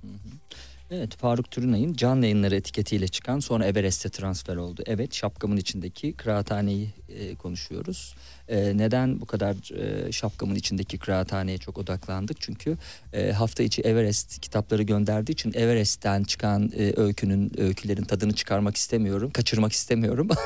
Evet 0.91 1.15
Faruk 1.15 1.51
Türünay'ın 1.51 1.93
Can 1.93 2.21
Yayınları 2.21 2.55
etiketiyle 2.55 3.07
çıkan 3.07 3.39
sonra 3.39 3.65
Everest'e 3.65 4.09
transfer 4.09 4.55
oldu. 4.55 4.83
Evet 4.85 5.13
şapkamın 5.13 5.57
içindeki 5.57 6.13
kıraathaneyi 6.13 6.89
e, 7.09 7.35
konuşuyoruz. 7.35 8.15
E, 8.47 8.77
neden 8.77 9.21
bu 9.21 9.25
kadar 9.25 9.73
e, 9.73 10.11
şapkamın 10.11 10.55
içindeki 10.55 10.97
kıraathaneye 10.97 11.57
çok 11.57 11.77
odaklandık? 11.77 12.41
Çünkü 12.41 12.77
e, 13.13 13.31
hafta 13.31 13.63
içi 13.63 13.81
Everest 13.81 14.39
kitapları 14.41 14.83
gönderdiği 14.83 15.31
için 15.31 15.53
Everest'ten 15.53 16.23
çıkan 16.23 16.71
e, 16.77 16.93
öykünün 16.97 17.51
öykülerin 17.57 18.03
tadını 18.03 18.33
çıkarmak 18.33 18.75
istemiyorum. 18.75 19.31
Kaçırmak 19.31 19.71
istemiyorum. 19.71 20.29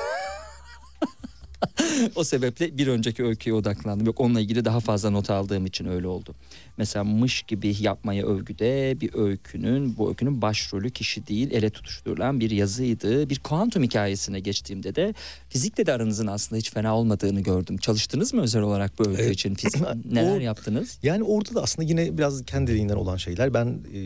o 2.15 2.23
sebeple 2.23 2.77
bir 2.77 2.87
önceki 2.87 3.23
öyküye 3.23 3.53
odaklandım. 3.55 4.05
Yok 4.07 4.19
onunla 4.19 4.39
ilgili 4.39 4.65
daha 4.65 4.79
fazla 4.79 5.09
not 5.09 5.29
aldığım 5.29 5.65
için 5.65 5.85
öyle 5.85 6.07
oldu. 6.07 6.35
Mesela 6.77 7.03
mış 7.03 7.41
gibi 7.41 7.75
yapmaya 7.79 8.25
övgüde 8.25 8.97
bir 9.01 9.13
öykünün 9.13 9.97
bu 9.97 10.09
öykünün 10.09 10.41
başrolü 10.41 10.89
kişi 10.91 11.27
değil 11.27 11.51
ele 11.51 11.69
tutuşturulan 11.69 12.39
bir 12.39 12.51
yazıydı. 12.51 13.29
Bir 13.29 13.39
kuantum 13.39 13.83
hikayesine 13.83 14.39
geçtiğimde 14.39 14.95
de 14.95 15.13
fizikle 15.49 15.85
de 15.85 15.93
aranızın 15.93 16.27
aslında 16.27 16.59
hiç 16.59 16.71
fena 16.71 16.97
olmadığını 16.97 17.41
gördüm. 17.41 17.77
Çalıştınız 17.77 18.33
mı 18.33 18.41
özel 18.41 18.61
olarak 18.61 18.99
bu 18.99 19.07
öykü 19.07 19.21
Evet. 19.21 19.33
için? 19.33 19.53
Fizik, 19.55 19.81
neler 20.11 20.37
O- 20.37 20.39
yaptınız? 20.39 20.99
Yani 21.03 21.23
orada 21.23 21.55
da 21.55 21.63
aslında 21.63 21.89
yine 21.89 22.17
biraz 22.17 22.45
kendiliğinden 22.45 22.95
olan 22.95 23.17
şeyler. 23.17 23.53
Ben 23.53 23.65
e, 23.67 23.99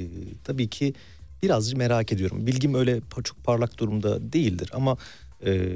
tabii 0.44 0.68
ki 0.68 0.94
birazcık 1.44 1.78
merak 1.78 2.12
ediyorum. 2.12 2.48
Bilgim 2.48 2.74
öyle 2.74 3.00
çok 3.24 3.44
parlak 3.44 3.78
durumda 3.78 4.34
değildir 4.34 4.70
ama 4.74 4.98
e, 5.46 5.72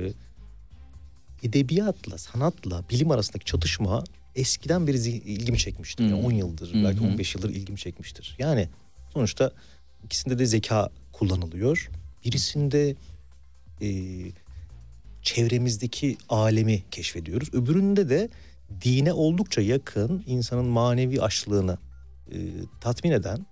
edebiyatla, 1.44 2.18
sanatla 2.18 2.84
bilim 2.90 3.12
arasındaki 3.12 3.46
çatışma 3.46 4.04
eskiden 4.36 4.88
beri 4.88 4.98
ilgimi 4.98 5.58
çekmiştir. 5.58 6.04
Yani 6.04 6.22
Hı. 6.22 6.28
10 6.28 6.32
yıldır, 6.32 6.74
belki 6.74 7.00
hı. 7.00 7.08
15 7.08 7.36
yıldır 7.36 7.50
ilgimi 7.50 7.78
çekmiştir. 7.78 8.36
Yani 8.40 8.70
sonuçta 9.14 9.52
ikisinde 10.06 10.40
de 10.40 10.46
zeka 10.46 10.90
kullanılıyor. 11.12 11.90
Birisinde 12.26 12.96
e, 13.82 13.90
çevremizdeki 15.22 16.18
alemi 16.30 16.84
keşfediyoruz. 16.92 17.54
Öbüründe 17.54 18.10
de 18.10 18.30
dine 18.82 19.14
oldukça 19.14 19.62
yakın 19.62 20.24
insanın 20.28 20.66
manevi 20.66 21.22
açlığını 21.22 21.78
e, 22.32 22.38
tatmin 22.82 23.12
eden 23.12 23.46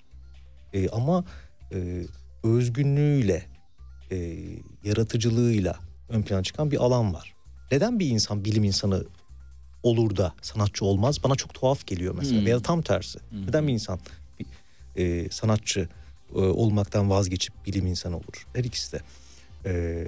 e, 0.73 0.89
ama 0.89 1.25
e, 1.73 2.03
özgünlüğüyle, 2.43 3.45
e, 4.11 4.35
yaratıcılığıyla 4.83 5.75
ön 6.09 6.21
plana 6.21 6.43
çıkan 6.43 6.71
bir 6.71 6.77
alan 6.77 7.13
var. 7.13 7.35
Neden 7.71 7.99
bir 7.99 8.07
insan 8.07 8.45
bilim 8.45 8.63
insanı 8.63 9.03
olur 9.83 10.15
da 10.15 10.33
sanatçı 10.41 10.85
olmaz? 10.85 11.23
Bana 11.23 11.35
çok 11.35 11.53
tuhaf 11.53 11.87
geliyor 11.87 12.15
mesela. 12.17 12.39
Hmm. 12.39 12.45
Veya 12.45 12.59
tam 12.59 12.81
tersi. 12.81 13.19
Neden 13.47 13.67
bir 13.67 13.73
insan 13.73 13.99
bir, 14.39 14.45
e, 14.95 15.29
sanatçı 15.29 15.89
e, 16.35 16.39
olmaktan 16.39 17.09
vazgeçip 17.09 17.65
bilim 17.65 17.87
insanı 17.87 18.15
olur? 18.17 18.47
Her 18.53 18.63
ikisi 18.63 18.91
de. 18.91 19.01
E, 19.65 20.05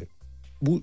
bu 0.61 0.81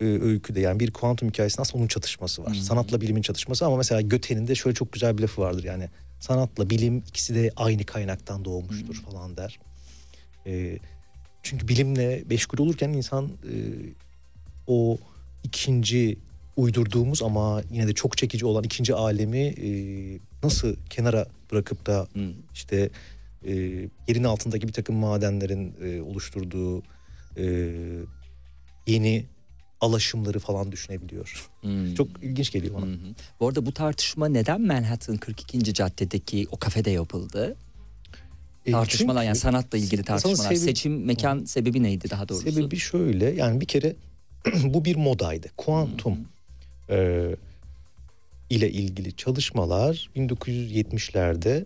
e, 0.00 0.04
öyküde 0.04 0.60
yani 0.60 0.80
bir 0.80 0.90
kuantum 0.90 1.28
hikayesinde 1.28 1.62
aslında 1.62 1.78
onun 1.78 1.88
çatışması 1.88 2.44
var. 2.44 2.54
Sanatla 2.54 3.00
bilimin 3.00 3.22
çatışması 3.22 3.66
ama 3.66 3.76
mesela 3.76 4.00
Göte'nin 4.00 4.46
de 4.48 4.54
şöyle 4.54 4.74
çok 4.74 4.92
güzel 4.92 5.18
bir 5.18 5.22
lafı 5.22 5.42
vardır 5.42 5.64
yani 5.64 5.88
sanatla 6.20 6.70
bilim 6.70 6.98
ikisi 7.08 7.34
de 7.34 7.50
aynı 7.56 7.84
kaynaktan 7.84 8.44
doğmuştur 8.44 8.94
falan 8.94 9.36
der. 9.36 9.58
E, 10.46 10.78
çünkü 11.42 11.68
bilimle 11.68 12.24
meşgul 12.30 12.58
olurken 12.58 12.88
insan 12.88 13.24
e, 13.24 13.54
o 14.66 14.98
ikinci 15.44 16.18
uydurduğumuz 16.56 17.22
ama 17.22 17.62
yine 17.70 17.88
de 17.88 17.92
çok 17.92 18.18
çekici 18.18 18.46
olan 18.46 18.64
ikinci 18.64 18.94
alemi 18.94 19.38
e, 19.40 19.68
nasıl 20.42 20.76
kenara 20.90 21.26
bırakıp 21.52 21.86
da 21.86 22.06
Hı. 22.14 22.30
işte 22.54 22.90
e, 23.46 23.52
yerin 24.08 24.24
altındaki 24.24 24.68
bir 24.68 24.72
takım 24.72 24.96
madenlerin 24.96 25.74
e, 25.84 26.00
oluşturduğu 26.00 26.82
e, 27.36 27.44
yeni 28.86 29.24
alaşımları 29.80 30.38
falan 30.38 30.72
düşünebiliyor. 30.72 31.50
Hmm. 31.60 31.94
Çok 31.94 32.08
ilginç 32.22 32.50
geliyor 32.52 32.74
bana. 32.74 32.86
Hı. 32.86 32.96
Bu 33.40 33.48
arada 33.48 33.66
bu 33.66 33.72
tartışma 33.72 34.28
neden 34.28 34.60
Manhattan 34.60 35.16
42. 35.16 35.74
caddedeki 35.74 36.46
o 36.50 36.56
kafede 36.56 36.90
yapıldı? 36.90 37.56
E, 38.66 38.72
Tartışmalar 38.72 39.14
çünkü 39.20 39.26
yani 39.26 39.36
sanatla 39.36 39.78
ilgili 39.78 40.02
tartışmalar. 40.02 40.36
sebebi- 40.50 40.58
Seçim 40.58 41.04
mekan 41.04 41.44
sebebi 41.44 41.82
neydi 41.82 42.10
daha 42.10 42.28
doğrusu? 42.28 42.52
Sebebi 42.52 42.76
şöyle 42.76 43.30
yani 43.30 43.60
bir 43.60 43.66
kere 43.66 43.96
bu 44.64 44.84
bir 44.84 44.96
modaydı. 44.96 45.48
Kuantum 45.56 46.18
e, 46.90 47.28
ile 48.50 48.70
ilgili 48.70 49.16
çalışmalar 49.16 50.10
1970'lerde 50.16 51.64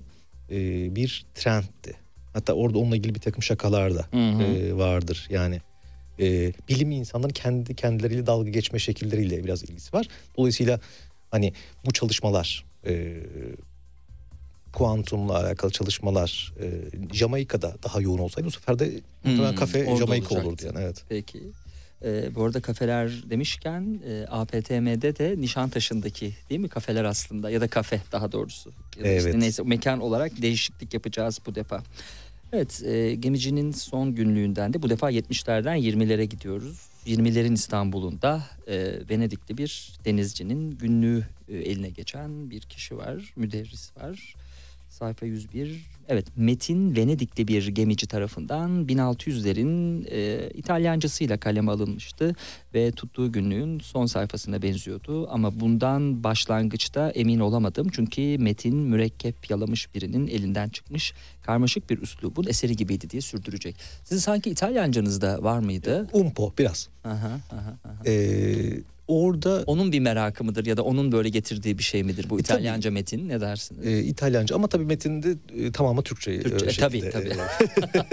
e, 0.50 0.94
bir 0.96 1.26
trendti. 1.34 1.94
Hatta 2.32 2.52
orada 2.52 2.78
onunla 2.78 2.96
ilgili 2.96 3.14
bir 3.14 3.20
takım 3.20 3.42
şakalar 3.42 3.94
da 3.94 4.06
e, 4.14 4.76
vardır. 4.76 5.26
Yani 5.30 5.60
e, 6.20 6.52
bilim 6.68 6.90
insanların 6.90 7.32
kendi 7.32 7.74
kendileriyle 7.76 8.26
dalga 8.26 8.50
geçme 8.50 8.78
şekilleriyle 8.78 9.44
biraz 9.44 9.62
ilgisi 9.62 9.92
var. 9.92 10.08
Dolayısıyla 10.36 10.80
hani 11.30 11.52
bu 11.86 11.92
çalışmalar 11.92 12.64
e, 12.86 13.16
kuantumla 14.72 15.36
alakalı 15.40 15.70
çalışmalar 15.70 16.52
e, 16.60 16.66
Jamaika'da 17.14 17.76
daha 17.82 18.00
yoğun 18.00 18.18
olsaydı 18.18 18.46
bu 18.46 18.50
sefer 18.50 18.78
de 18.78 18.90
Hmm, 19.22 19.54
kafe 19.54 19.96
Jamaika 19.96 20.28
olacaktı. 20.28 20.48
olurdu 20.48 20.62
yani 20.66 20.78
evet. 20.84 21.04
Peki. 21.08 21.42
Ee, 22.04 22.34
bu 22.34 22.44
arada 22.44 22.61
kafeler 22.61 23.30
demişken 23.30 24.00
e, 24.08 24.26
APTM'de 24.30 25.16
de 25.16 25.34
Nişantaşı'ndaki 25.38 26.34
değil 26.50 26.61
mi 26.61 26.68
kafeler 26.68 27.04
aslında 27.04 27.50
ya 27.50 27.61
da 27.61 27.68
kafe 27.68 28.02
daha 28.12 28.32
doğrusu. 28.32 28.72
Ya 28.98 29.04
da 29.04 29.08
işte 29.12 29.28
Evet. 29.30 29.38
neyse 29.40 29.62
mekan 29.62 30.00
olarak 30.00 30.42
değişiklik 30.42 30.94
yapacağız 30.94 31.38
bu 31.46 31.54
defa. 31.54 31.82
Evet 32.52 32.82
e, 32.84 33.14
gemicinin 33.14 33.72
son 33.72 34.14
günlüğünden 34.14 34.72
de 34.74 34.82
bu 34.82 34.90
defa 34.90 35.12
70'lerden 35.12 35.78
20'lere 35.78 36.24
gidiyoruz. 36.24 36.88
20'lerin 37.06 37.54
İstanbul'unda 37.54 38.42
e, 38.66 38.76
Venedikli 39.11 39.58
bir 39.58 39.92
denizcinin 40.04 40.70
günlüğü 40.70 41.24
e, 41.48 41.56
eline 41.56 41.90
geçen 41.90 42.50
bir 42.50 42.61
kişi 42.61 42.96
var, 42.96 43.32
müderris 43.37 43.96
var. 43.96 44.34
Sayfa 44.88 45.26
101. 45.26 45.84
Evet 46.09 46.27
Metin 46.37 46.97
Venedikli 46.97 47.49
bir 47.49 47.68
gemici 47.68 48.07
tarafından 48.07 48.87
1600'lerin 48.87 50.05
e, 50.11 50.51
İtalyancasıyla 50.51 51.37
kaleme 51.37 51.73
alınmıştı 51.73 52.35
ve 52.75 52.92
tuttuğu 52.92 53.33
günlüğün 53.33 53.79
son 53.79 54.07
sayfasına 54.07 54.62
benziyordu 54.62 55.29
ama 55.31 55.61
bundan 55.61 56.25
başlangıçta 56.25 57.11
emin 57.11 57.40
olamadım 57.40 57.88
çünkü 57.92 58.38
Metin 58.38 58.77
mürekkep 58.77 59.51
yalamış 59.51 59.94
birinin 59.94 60.27
elinden 60.27 60.68
çıkmış 60.68 61.14
karmaşık 61.42 61.90
bir 61.90 62.03
üslubun 62.03 62.47
eseri 62.47 62.77
gibiydi 62.77 63.11
diye 63.11 63.23
sürdürecek. 63.23 63.77
Sizin 64.05 64.21
sanki 64.21 64.51
İtalyancanızda 64.51 65.42
var 65.42 65.59
mıydı? 65.59 66.09
Umpo 66.12 66.53
biraz. 66.59 66.88
Aha, 67.05 67.40
aha, 67.53 67.77
aha. 67.85 68.03
Ee, 68.07 68.81
orada 69.09 69.62
Onun 69.66 69.92
bir 69.92 70.01
merakı 70.01 70.44
mıdır 70.44 70.66
ya 70.66 70.77
da 70.77 70.83
onun 70.83 71.12
böyle 71.12 71.29
getirdiği 71.29 71.79
bir 71.79 71.83
şey 71.83 72.03
midir 72.03 72.31
bu 72.31 72.40
İtalyanca 72.40 72.90
metin 72.90 73.29
ne 73.29 73.40
dersiniz? 73.40 73.87
e, 73.87 74.03
İtalyanca 74.03 74.57
ama 74.57 74.68
tabii 74.68 74.85
metinde 74.85 75.35
e, 75.57 75.73
tamamı 75.73 76.03
Türkçe, 76.03 76.42
Türkçe, 76.42 76.66
e, 76.66 76.68
e, 76.68 76.73
tabii, 76.73 77.01
şekilde, 77.01 77.11
tabii. 77.11 77.29
e, 77.29 78.05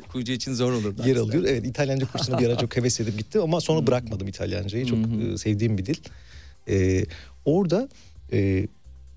Okuyucu 0.08 0.32
için 0.32 0.52
zor 0.54 0.72
olur. 0.72 0.94
yer 1.06 1.16
alıyor. 1.16 1.44
Evet 1.44 1.66
İtalyanca 1.66 2.06
kursuna 2.06 2.38
bir 2.38 2.46
ara 2.48 2.58
çok 2.58 2.76
heves 2.76 3.00
edip 3.00 3.18
gittim 3.18 3.42
ama 3.42 3.60
sonra 3.60 3.86
bırakmadım 3.86 4.28
İtalyancayı. 4.28 4.86
Çok 4.86 4.98
e, 4.98 5.38
sevdiğim 5.38 5.78
bir 5.78 5.86
dil. 5.86 5.96
E, 6.68 7.04
orada 7.44 7.88
e, 8.32 8.66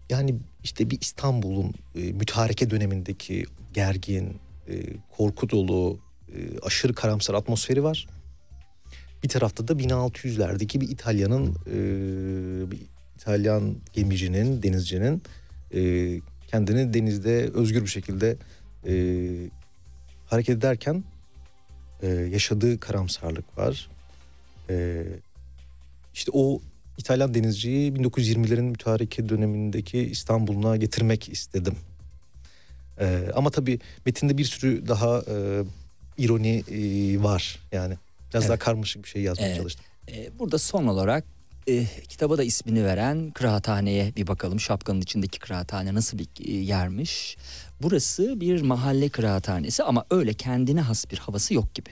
yani 0.09 0.35
işte 0.63 0.89
bir 0.89 1.01
İstanbul'un 1.01 1.73
e, 1.95 1.99
mütareke 1.99 2.69
dönemindeki 2.69 3.45
gergin 3.73 4.37
e, 4.69 4.73
korku 5.17 5.49
dolu, 5.49 5.99
e, 6.29 6.59
aşırı 6.61 6.93
karamsar 6.93 7.33
atmosferi 7.33 7.83
var. 7.83 8.07
Bir 9.23 9.29
tarafta 9.29 9.67
da 9.67 9.73
1600'lerdeki 9.73 10.81
bir 10.81 10.89
İtalya'nın 10.89 11.55
e, 11.67 12.71
bir 12.71 12.79
İtalyan 13.15 13.75
gemicinin, 13.93 14.63
denizcinin 14.63 15.21
e, 15.73 16.21
kendini 16.47 16.93
denizde 16.93 17.49
özgür 17.53 17.81
bir 17.81 17.87
şekilde 17.87 18.37
e, 18.87 18.93
hareket 20.25 20.57
ederken 20.57 21.03
e, 22.01 22.07
yaşadığı 22.07 22.79
karamsarlık 22.79 23.57
var. 23.57 23.89
E, 24.69 25.05
işte 26.13 26.31
o 26.33 26.61
İtalyan 26.97 27.33
denizciyi 27.33 27.93
1920'lerin 27.93 28.61
mütareke 28.61 29.29
dönemindeki 29.29 29.99
İstanbul'una 29.99 30.77
getirmek 30.77 31.29
istedim. 31.29 31.75
E, 32.99 33.27
ama 33.35 33.49
tabii 33.49 33.79
metinde 34.05 34.37
bir 34.37 34.45
sürü 34.45 34.87
daha 34.87 35.19
e, 35.19 35.63
ironi 36.17 36.63
e, 36.71 37.23
var 37.23 37.59
yani. 37.71 37.97
Biraz 38.33 38.43
Evet. 38.43 38.49
daha 38.49 38.57
karmaşık 38.59 39.03
bir 39.03 39.09
şey 39.09 39.21
yazmaya 39.21 39.47
Evet. 39.47 39.57
çalıştım. 39.57 39.85
Ee, 40.11 40.39
burada 40.39 40.57
son 40.57 40.87
olarak 40.87 41.23
e, 41.67 41.85
kitaba 42.09 42.37
da 42.37 42.43
ismini 42.43 42.85
veren 42.85 43.31
kıraathaneye 43.31 44.13
bir 44.15 44.27
bakalım. 44.27 44.59
Şapkanın 44.59 45.01
içindeki 45.01 45.39
kıraathane 45.39 45.93
nasıl 45.93 46.17
bir 46.17 46.27
e, 46.45 46.51
yermiş. 46.51 47.37
Burası 47.81 48.39
bir 48.41 48.61
mahalle 48.61 49.09
kıraathanesi 49.09 49.83
ama 49.83 50.05
öyle 50.11 50.33
kendine 50.33 50.81
has 50.81 51.11
bir 51.11 51.17
havası 51.17 51.53
yok 51.53 51.75
gibi. 51.75 51.89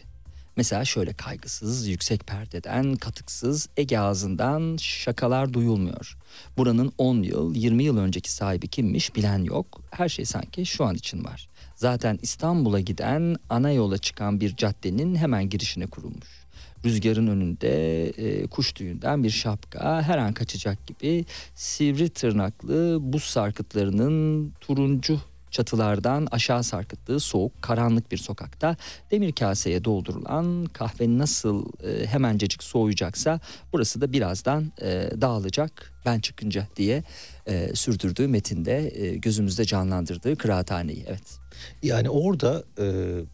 Mesela 0.57 0.85
şöyle 0.85 1.13
kaygısız, 1.13 1.87
yüksek 1.87 2.27
perdeden, 2.27 2.95
katıksız, 2.95 3.69
Ege 3.77 3.99
ağzından 3.99 4.77
şakalar 4.77 5.53
duyulmuyor. 5.53 6.17
Buranın 6.57 6.91
10 6.97 7.23
yıl, 7.23 7.55
20 7.55 7.83
yıl 7.83 7.97
önceki 7.97 8.31
sahibi 8.31 8.67
kimmiş 8.67 9.15
bilen 9.15 9.43
yok. 9.43 9.81
Her 9.91 10.09
şey 10.09 10.25
sanki 10.25 10.65
şu 10.65 10.85
an 10.85 10.95
için 10.95 11.23
var. 11.23 11.49
Zaten 11.75 12.19
İstanbul'a 12.21 12.79
giden 12.79 13.35
ana 13.49 13.71
yola 13.71 13.97
çıkan 13.97 14.39
bir 14.39 14.55
caddenin 14.55 15.15
hemen 15.15 15.49
girişine 15.49 15.87
kurulmuş. 15.87 16.45
Rüzgarın 16.85 17.27
önünde 17.27 18.05
e, 18.07 18.47
kuş 18.47 18.73
tüyünden 18.73 19.23
bir 19.23 19.29
şapka 19.29 20.01
her 20.01 20.17
an 20.17 20.33
kaçacak 20.33 20.87
gibi 20.87 21.25
sivri 21.55 22.09
tırnaklı 22.09 22.97
buz 23.01 23.23
sarkıtlarının 23.23 24.51
turuncu 24.61 25.19
çatılardan 25.51 26.27
aşağı 26.31 26.63
sarkıttığı 26.63 27.19
soğuk 27.19 27.61
karanlık 27.61 28.11
bir 28.11 28.17
sokakta 28.17 28.77
demir 29.11 29.31
kaseye 29.31 29.83
doldurulan 29.83 30.65
kahve 30.65 31.17
nasıl 31.17 31.65
e, 31.83 32.07
hemencecik 32.07 32.63
soğuyacaksa 32.63 33.39
burası 33.73 34.01
da 34.01 34.13
birazdan 34.13 34.71
e, 34.81 35.09
dağılacak 35.21 35.93
ben 36.05 36.19
çıkınca 36.19 36.67
diye 36.75 37.03
e, 37.47 37.75
sürdürdüğü 37.75 38.27
metinde 38.27 39.01
e, 39.01 39.15
gözümüzde 39.15 39.65
canlandırdığı 39.65 40.35
kıraathaneyi 40.35 41.03
evet. 41.07 41.44
Yani 41.83 42.09
orada 42.09 42.63
e, 42.79 42.85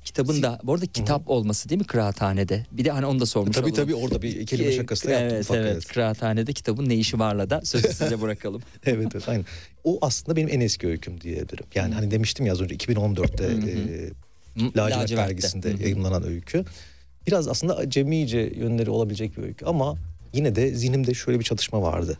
Kitabın 0.05 0.41
da 0.41 0.59
bu 0.63 0.73
arada 0.73 0.85
kitap 0.85 1.29
olması 1.29 1.69
değil 1.69 1.81
mi 1.81 1.87
kıraathanede? 1.87 2.65
Bir 2.71 2.85
de 2.85 2.91
hani 2.91 3.05
onu 3.05 3.19
da 3.19 3.25
sormuş 3.25 3.55
tabii 3.55 3.65
olalım. 3.65 3.75
tabii 3.83 3.95
orada 3.95 4.21
bir 4.21 4.45
kelime 4.45 4.71
şakası 4.71 5.07
da 5.07 5.11
yaptım 5.11 5.29
evet, 5.31 5.43
ufak, 5.45 5.57
evet 5.57 5.71
evet. 5.71 5.87
Kıraathanede 5.87 6.53
kitabın 6.53 6.89
ne 6.89 6.95
işi 6.95 7.19
varla 7.19 7.49
da 7.49 7.61
sözü 7.63 7.87
size 7.93 8.21
bırakalım. 8.21 8.61
evet 8.85 9.07
evet 9.15 9.29
aynen. 9.29 9.45
O 9.83 9.97
aslında 10.01 10.35
benim 10.35 10.49
en 10.49 10.59
eski 10.59 10.87
öyküm 10.87 11.21
diyebilirim. 11.21 11.65
Yani 11.75 11.93
hani 11.93 12.11
demiştim 12.11 12.45
ya 12.45 12.53
az 12.53 12.61
önce 12.61 12.75
2014'te 12.75 13.43
Hı 13.43 13.51
hı. 13.51 13.69
e, 13.69 14.09
Hı, 14.59 14.71
Lacivert 14.77 15.09
dergisinde 15.09 15.69
Hı 15.69 15.77
hı. 15.77 15.81
yayınlanan 15.83 16.23
öykü. 16.23 16.65
Biraz 17.27 17.47
aslında 17.47 17.77
acemice 17.77 18.39
yönleri 18.55 18.89
olabilecek 18.89 19.37
bir 19.37 19.43
öykü 19.43 19.65
ama 19.65 19.97
yine 20.33 20.55
de 20.55 20.75
zihnimde 20.75 21.13
şöyle 21.13 21.39
bir 21.39 21.43
çatışma 21.43 21.81
vardı. 21.81 22.17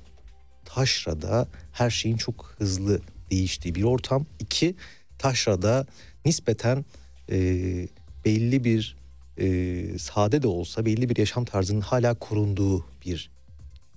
Taşra'da 0.66 1.48
her 1.72 1.90
şeyin 1.90 2.18
çok 2.18 2.56
hızlı 2.58 3.02
değiştiği 3.32 3.76
bir 3.76 3.84
ortam. 3.84 4.26
İki, 4.40 4.76
Taşra'da 5.22 5.86
nispeten 6.26 6.86
e, 7.32 7.38
belli 8.26 8.64
bir 8.64 8.96
e, 9.38 10.00
sade 10.00 10.42
de 10.42 10.48
olsa 10.48 10.86
belli 10.86 11.10
bir 11.10 11.18
yaşam 11.18 11.46
tarzının 11.46 11.82
hala 11.82 12.14
korunduğu 12.14 12.86
bir 13.06 13.30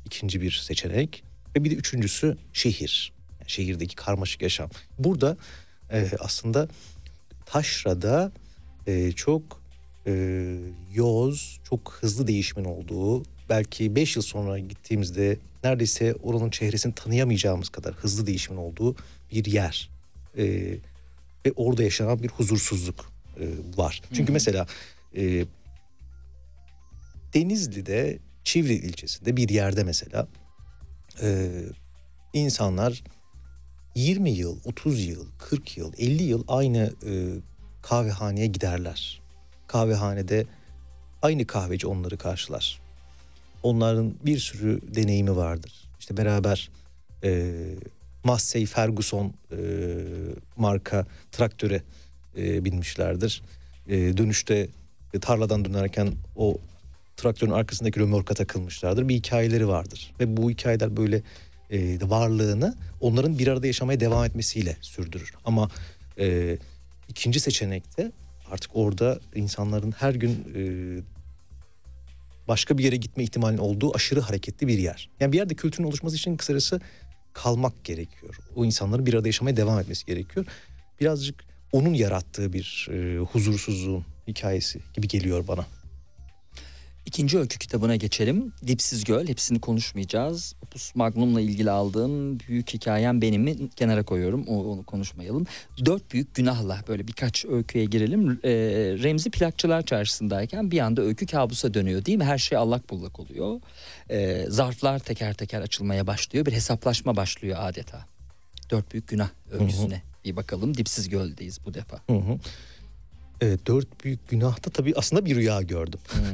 ikinci 0.05 0.41
bir 0.41 0.51
seçenek. 0.51 1.25
Ve 1.57 1.65
bir 1.65 1.71
de 1.71 1.75
üçüncüsü 1.75 2.37
şehir. 2.53 3.13
Yani 3.41 3.51
şehirdeki 3.51 3.97
karmaşık 3.97 4.43
yaşam. 4.43 4.71
Burada 4.99 5.37
e, 5.93 6.11
aslında 6.19 6.69
Taşra'da 7.47 8.33
e, 8.87 9.13
çok 9.13 9.61
e, 10.07 10.13
yoz, 10.95 11.61
çok 11.65 11.99
hızlı 12.01 12.27
değişimin 12.27 12.65
olduğu, 12.65 13.23
belki 13.49 13.97
5 13.97 14.17
yıl 14.17 14.23
sonra 14.23 14.59
gittiğimizde 14.59 15.39
neredeyse 15.65 16.15
oranın 16.23 16.51
çehresini 16.51 16.95
tanıyamayacağımız 16.95 17.69
kadar 17.69 17.95
hızlı 17.95 18.27
değişimin 18.27 18.59
olduğu 18.59 18.97
bir 19.33 19.45
yer. 19.45 19.91
E, 20.39 20.77
ve 21.47 21.53
orada 21.57 21.83
yaşanan 21.83 22.23
bir 22.23 22.29
huzursuzluk 22.29 23.13
e, 23.41 23.47
var. 23.77 24.03
Çünkü 24.13 24.33
mesela 24.33 24.67
e, 25.17 25.45
Denizli'de, 27.35 28.19
Çivri 28.45 28.75
ilçesinde 28.75 29.37
bir 29.37 29.49
yerde 29.49 29.85
mesela 29.85 30.29
e, 31.23 31.51
insanlar 32.33 33.05
20 33.95 34.31
yıl, 34.31 34.59
30 34.65 35.05
yıl, 35.05 35.27
40 35.39 35.77
yıl, 35.77 35.93
50 35.99 36.23
yıl 36.23 36.45
aynı 36.49 36.93
e, 37.07 37.13
kahvehaneye 37.83 38.47
giderler. 38.47 39.23
Kahvehanede 39.67 40.47
aynı 41.23 41.47
kahveci 41.47 41.87
onları 41.87 42.19
karşılar. 42.19 42.81
Onların 43.63 44.15
bir 44.27 44.39
sürü 44.39 44.81
deneyimi 44.95 45.37
vardır. 45.37 45.73
İşte 46.01 46.17
beraber 46.17 46.71
e, 47.25 47.53
Massey 48.25 48.67
Ferguson 48.67 49.33
e, 49.53 49.57
marka 50.57 51.07
traktöre 51.33 51.83
e, 52.37 52.65
binmişlerdir. 52.65 53.43
E, 53.89 54.17
dönüşte 54.17 54.69
e, 55.15 55.21
tarladan 55.21 55.65
dönerken 55.65 56.13
o 56.37 56.59
traktörün 57.17 57.51
arkasındaki 57.51 58.01
römorka 58.01 58.35
takılmışlardır. 58.35 59.09
Bir 59.09 59.15
hikayeleri 59.15 59.69
vardır. 59.69 60.13
Ve 60.21 60.37
bu 60.37 60.51
hikayeler 60.51 60.97
böyle 60.97 61.23
e, 61.71 61.99
varlığını 62.03 62.75
onların 63.01 63.39
bir 63.39 63.49
arada 63.49 63.67
yaşamaya 63.67 64.01
devam 64.01 64.25
etmesiyle 64.25 64.77
sürdürür. 64.81 65.33
Ama 65.45 65.71
e, 66.19 66.59
ikinci 67.09 67.41
seçenekte 67.41 68.13
artık 68.51 68.71
orada 68.75 69.21
insanların 69.35 69.93
her 69.93 70.15
gün 70.15 70.31
e, 70.55 70.63
başka 72.49 72.79
bir 72.79 72.85
yere 72.85 72.97
gitme 72.97 73.23
ihtimalinin 73.23 73.61
olduğu 73.61 73.95
aşırı 73.95 74.21
hareketli 74.21 74.67
bir 74.67 74.79
yer. 74.79 75.09
Yani 75.21 75.33
bir 75.33 75.37
yerde 75.37 75.55
kültürün 75.55 75.87
oluşması 75.87 76.17
için 76.17 76.37
kısacası 76.37 76.81
kalmak 77.35 77.85
gerekiyor. 77.85 78.35
O 78.57 78.65
insanların 78.65 79.07
bir 79.07 79.15
arada 79.15 79.29
yaşamaya 79.29 79.57
devam 79.57 79.81
etmesi 79.81 80.07
gerekiyor. 80.07 80.47
Birazcık 81.01 81.45
onun 81.73 81.95
yarattığı 81.95 82.53
bir 82.53 82.89
e, 82.91 83.19
huzursuzluğun 83.19 84.05
hikayesi 84.29 84.81
gibi 84.95 85.09
geliyor 85.09 85.49
bana. 85.49 85.67
İkinci 87.07 87.39
öykü 87.39 87.59
kitabına 87.59 87.97
geçelim. 87.97 88.53
Dipsiz 88.67 89.05
Göl. 89.05 89.29
Hepsini 89.29 89.61
konuşmayacağız. 89.61 90.55
Opus 90.63 90.95
Magnum'la 90.95 91.41
ilgili 91.41 91.71
aldığım 91.71 92.41
büyük 92.41 92.75
hikayem 92.75 93.23
benimi 93.23 93.69
kenara 93.69 94.03
koyuyorum. 94.03 94.45
O, 94.47 94.65
onu 94.65 94.83
konuşmayalım. 94.83 95.47
Dört 95.85 96.13
büyük 96.13 96.35
günahla 96.35 96.81
böyle 96.89 97.09
birkaç 97.09 97.45
öyküye 97.45 97.85
girelim. 97.85 98.41
Ee, 98.45 98.51
Remzi 99.03 99.31
plakçılar 99.31 99.83
çarşısındayken 99.83 100.71
bir 100.71 100.81
anda 100.81 101.03
öykü 101.03 101.27
kabusa 101.27 101.75
dönüyor 101.75 102.05
değil 102.05 102.19
mi? 102.19 102.25
Her 102.25 102.39
şey 102.39 102.59
allak 102.59 102.91
bullak 102.91 103.21
oluyor. 103.21 103.61
Ee, 104.11 104.47
zarflar 104.49 104.99
teker 104.99 105.35
teker 105.35 105.61
açılmaya 105.61 106.07
başlıyor. 106.07 106.47
Bir 106.47 106.53
hesaplaşma 106.53 107.17
başlıyor 107.17 107.59
adeta. 107.61 108.07
Dört 108.71 108.93
büyük 108.93 109.09
günah 109.09 109.29
öyküsüne 109.51 110.03
bir 110.25 110.37
bakalım. 110.37 110.77
Dipsiz 110.77 111.09
Göl'deyiz 111.09 111.59
bu 111.67 111.75
defa. 111.75 111.97
Hı 112.07 112.17
hı. 112.17 112.39
Evet, 113.41 113.67
dört 113.67 114.05
büyük 114.05 114.29
günahta 114.29 114.71
tabii 114.71 114.93
aslında 114.97 115.25
bir 115.25 115.37
rüya 115.37 115.63
gördüm. 115.63 116.01
Hı 116.09 116.19
hı. 116.19 116.25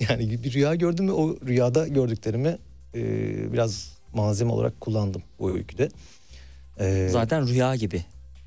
Yani 0.10 0.42
bir 0.44 0.52
rüya 0.52 0.74
gördüm 0.74 1.08
ve 1.08 1.12
o 1.12 1.36
rüyada 1.46 1.88
gördüklerimi 1.88 2.58
e, 2.94 3.02
biraz 3.52 3.92
malzeme 4.14 4.52
olarak 4.52 4.80
kullandım 4.80 5.22
bu 5.38 5.50
öyküde. 5.54 5.88
E, 6.80 7.08
Zaten 7.10 7.48
rüya 7.48 7.76
gibi. 7.76 8.04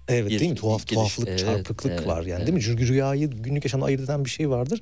evet 0.07 0.29
bir 0.29 0.39
değil 0.39 0.51
mi? 0.51 0.57
Tuhaf 0.57 0.81
giriş. 0.87 0.95
tuhaflık, 0.95 1.27
Evet, 1.27 1.39
çarpıklık 1.39 1.91
evet, 1.91 2.07
var 2.07 2.21
yani 2.21 2.31
evet. 2.37 2.47
değil 2.47 2.53
mi? 2.53 2.61
Çünkü 2.63 2.87
rüyayı 2.87 3.29
günlük 3.29 3.65
yaşamda 3.65 3.85
ayırt 3.85 4.01
eden 4.01 4.25
bir 4.25 4.29
şey 4.29 4.49
vardır. 4.49 4.81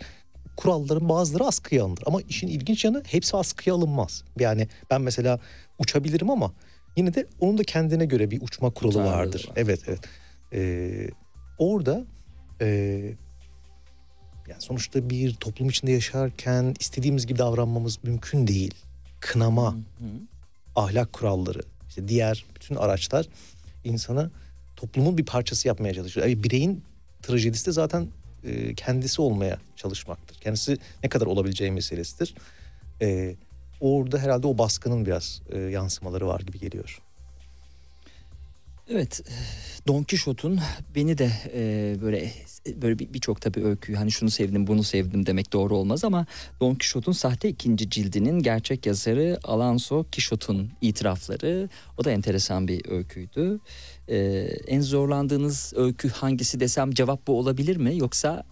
Kuralların 0.57 1.09
bazıları 1.09 1.43
askıya 1.43 1.83
alınır. 1.83 1.99
Ama 2.05 2.21
işin 2.21 2.47
ilginç 2.47 2.85
yanı 2.85 3.03
hepsi 3.07 3.37
askıya 3.37 3.75
alınmaz. 3.75 4.23
Yani 4.39 4.67
ben 4.89 5.01
mesela 5.01 5.39
uçabilirim 5.79 6.29
ama 6.29 6.53
yine 6.97 7.13
de 7.13 7.25
onun 7.39 7.57
da 7.57 7.63
kendine 7.63 8.05
göre 8.05 8.31
bir 8.31 8.41
uçma 8.41 8.69
kuralı 8.69 8.91
Tutarlılığı 8.93 9.13
vardır. 9.15 9.45
var. 9.49 9.53
Evet 9.55 9.79
evet. 9.87 9.99
Ee, 10.53 11.09
orada 11.57 12.05
e, 12.61 12.67
yani 14.49 14.61
sonuçta 14.61 15.09
bir 15.09 15.33
toplum 15.33 15.69
içinde 15.69 15.91
yaşarken 15.91 16.75
istediğimiz 16.79 17.27
gibi 17.27 17.39
davranmamız 17.39 18.03
mümkün 18.03 18.47
değil. 18.47 18.73
Kınama, 19.19 19.73
Hı 19.73 19.77
hı. 19.77 20.09
ahlak 20.75 21.13
kuralları, 21.13 21.61
işte 21.89 22.07
diğer 22.07 22.45
bütün 22.55 22.75
araçlar 22.75 23.27
insanı 23.83 24.31
toplumun 24.75 25.17
bir 25.17 25.25
parçası 25.25 25.67
yapmaya 25.67 25.93
çalışıyor. 25.93 26.27
Yani 26.27 26.43
bireyin 26.43 26.83
trajedisi 27.21 27.65
de 27.65 27.71
zaten 27.71 28.07
e, 28.43 28.75
kendisi 28.75 29.21
olmaya 29.21 29.57
çalışmaktır. 29.75 30.37
Kendisi 30.37 30.77
ne 31.03 31.09
kadar 31.09 31.25
olabileceği 31.25 31.71
meselesidir. 31.71 32.35
E, 33.01 33.35
orada 33.79 34.19
herhalde 34.19 34.47
o 34.47 34.57
baskının 34.57 35.05
biraz 35.05 35.41
e, 35.49 35.59
yansımaları 35.59 36.27
var 36.27 36.39
gibi 36.39 36.59
geliyor. 36.59 36.99
Evet, 38.89 39.21
Don 39.87 40.03
Quixote'un 40.03 40.59
beni 40.95 41.17
de 41.17 41.31
e, 41.53 41.95
böyle 42.01 42.31
böyle 42.81 42.99
bir- 42.99 43.13
birçok 43.13 43.41
tabii 43.41 43.63
öyküyü 43.63 43.97
hani 43.97 44.11
şunu 44.11 44.29
sevdim 44.29 44.67
bunu 44.67 44.83
sevdim 44.83 45.25
demek 45.25 45.53
doğru 45.53 45.77
olmaz 45.77 46.03
ama 46.03 46.25
Don 46.61 46.71
Quixote'un 46.75 47.13
sahte 47.13 47.49
ikinci 47.49 47.89
cildinin 47.89 48.39
gerçek 48.39 48.85
yazarı 48.85 49.39
Alonso 49.43 50.03
Quixote'un 50.03 50.71
itirafları 50.81 51.69
o 51.97 52.03
da 52.03 52.11
enteresan 52.11 52.67
bir 52.67 52.89
öyküydü. 52.91 53.59
E, 54.07 54.17
en 54.67 54.81
zorlandığınız 54.81 55.73
öykü 55.75 56.09
hangisi 56.09 56.59
desem 56.59 56.91
cevap 56.91 57.27
bu 57.27 57.39
olabilir 57.39 57.77
mi 57.77 57.97
yoksa 57.97 58.43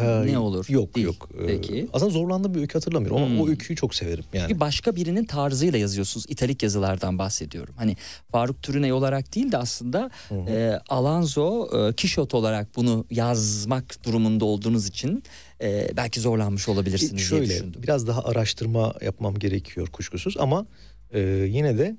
Ee, 0.00 0.26
ne 0.26 0.38
olur? 0.38 0.66
Yok 0.68 0.94
Değil. 0.94 1.06
yok. 1.06 1.28
Ee, 1.42 1.46
Peki. 1.46 1.88
Aslında 1.92 2.10
zorlandığım 2.10 2.54
bir 2.54 2.60
öykü 2.60 2.72
hatırlamıyorum 2.74 3.16
ama 3.22 3.28
Hmm. 3.34 3.40
o 3.40 3.48
öyküyü 3.48 3.76
çok 3.76 3.94
severim 3.94 4.24
yani. 4.32 4.54
Bir 4.54 4.60
başka 4.60 4.96
birinin 4.96 5.24
tarzıyla 5.24 5.78
yazıyorsunuz. 5.78 6.26
İtalik 6.28 6.62
yazılardan 6.62 7.18
bahsediyorum. 7.18 7.74
Hani 7.78 7.96
Faruk 8.32 8.62
Türüney 8.62 8.92
olarak 8.92 9.34
değil 9.34 9.52
de 9.52 9.56
aslında 9.58 10.10
e, 10.48 10.78
Alonso 10.88 11.68
e, 11.88 11.92
Kişot 11.92 12.34
olarak 12.34 12.76
bunu 12.76 13.06
yazmak 13.10 14.04
durumunda 14.04 14.44
olduğunuz 14.44 14.86
için 14.86 15.22
e, 15.60 15.88
belki 15.96 16.20
zorlanmış 16.20 16.68
olabilirsiniz 16.68 17.10
diye 17.12 17.24
Şöyle 17.28 17.46
düşündüm. 17.46 17.82
biraz 17.82 18.06
daha 18.06 18.24
araştırma 18.24 18.94
yapmam 19.02 19.34
gerekiyor 19.34 19.86
kuşkusuz 19.86 20.34
ama 20.38 20.66
e, 21.12 21.20
yine 21.48 21.78
de 21.78 21.96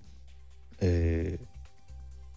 e, 0.82 1.26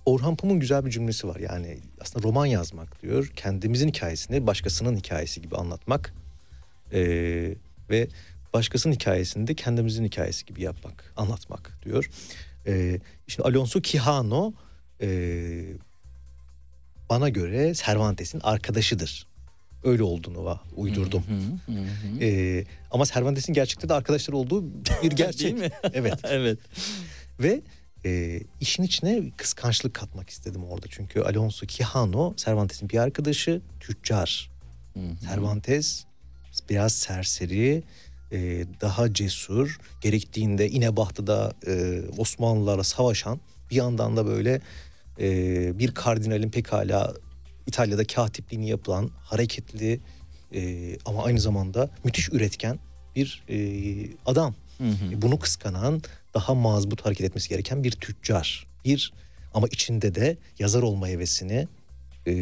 Orhan 0.09 0.37
Pamuk'un 0.37 0.61
güzel 0.61 0.87
bir 0.87 0.91
cümlesi 0.91 1.29
var. 1.29 1.37
Yani 1.41 1.79
aslında 2.01 2.29
roman 2.29 2.47
yazmak 2.47 3.03
diyor. 3.03 3.27
Kendimizin 3.37 3.89
hikayesini 3.89 4.47
başkasının 4.47 4.97
hikayesi 4.97 5.43
gibi 5.43 5.57
anlatmak 5.57 6.15
e, 6.93 7.01
ve 7.91 8.09
başkasının 8.55 8.95
hikayesini 8.95 9.47
de 9.47 9.55
kendimizin 9.55 10.05
hikayesi 10.05 10.47
gibi 10.47 10.63
yapmak, 10.63 11.13
anlatmak 11.17 11.79
diyor. 11.85 12.11
E, 12.67 13.01
şimdi 13.27 13.49
Alonso 13.49 13.83
Quijano 13.83 14.53
e, 15.03 15.09
bana 17.11 17.29
göre 17.29 17.75
Cervantes'in 17.75 18.41
arkadaşıdır. 18.41 19.27
Öyle 19.85 20.03
olduğunu 20.03 20.39
va- 20.39 20.59
uydurdum. 20.77 21.23
Hı, 21.29 21.73
hı, 21.73 21.79
hı. 21.79 22.25
Ee, 22.25 22.65
ama 22.91 23.05
Cervantes'in 23.05 23.53
gerçekte 23.53 23.89
de 23.89 23.95
arkadaşlar 23.95 24.35
olduğu 24.35 24.65
bir 25.03 25.11
gerçek. 25.17 25.41
Değil 25.41 25.55
mi? 25.55 25.71
Evet. 25.93 26.19
evet. 26.25 26.59
Ve 27.41 27.61
e, 28.05 28.41
işin 28.61 28.83
içine 28.83 29.31
kıskançlık 29.37 29.95
katmak 29.95 30.31
istedim 30.31 30.65
orada. 30.65 30.87
Çünkü 30.91 31.21
Alonso 31.21 31.67
Quijano 31.67 32.35
Cervantes'in 32.37 32.89
bir 32.89 32.99
arkadaşı, 32.99 33.61
tüccar. 33.81 34.51
Hı 34.95 35.01
hı. 35.01 35.29
Cervantes 35.29 36.05
biraz 36.71 36.93
serseri, 36.93 37.83
e, 38.33 38.65
daha 38.81 39.13
cesur. 39.13 39.79
Gerektiğinde 40.01 40.71
İnebahtı'da 40.71 41.53
e, 41.67 42.03
Osmanlılarla 42.19 42.85
savaşan 42.85 43.41
bir 43.71 43.77
yandan 43.77 44.17
da 44.17 44.27
böyle 44.27 44.61
e, 45.21 45.79
bir 45.79 45.95
kardinalin 45.95 46.51
pekala 46.51 47.15
İtalya'da 47.67 48.07
katipliğini 48.07 48.69
yapılan 48.69 49.11
hareketli 49.21 50.01
e, 50.55 50.93
ama 51.05 51.25
aynı 51.25 51.41
zamanda 51.41 51.91
müthiş 52.05 52.29
üretken 52.33 52.79
bir 53.17 53.45
e, 53.49 53.59
adam. 54.27 54.55
Hı 54.79 54.85
hı. 54.85 55.23
Bunu 55.23 55.39
kıskanan 55.39 56.03
daha 56.39 56.55
mazbut 56.55 57.07
hareket 57.07 57.27
etmesi 57.27 57.49
gereken 57.49 57.85
bir 57.85 57.91
tüccar. 57.91 58.67
Bir 58.85 59.13
ama 59.55 59.67
içinde 59.67 60.15
de 60.15 60.37
yazar 60.59 60.83
olma 60.83 61.09
hevesini 61.09 61.69
e, 62.27 62.33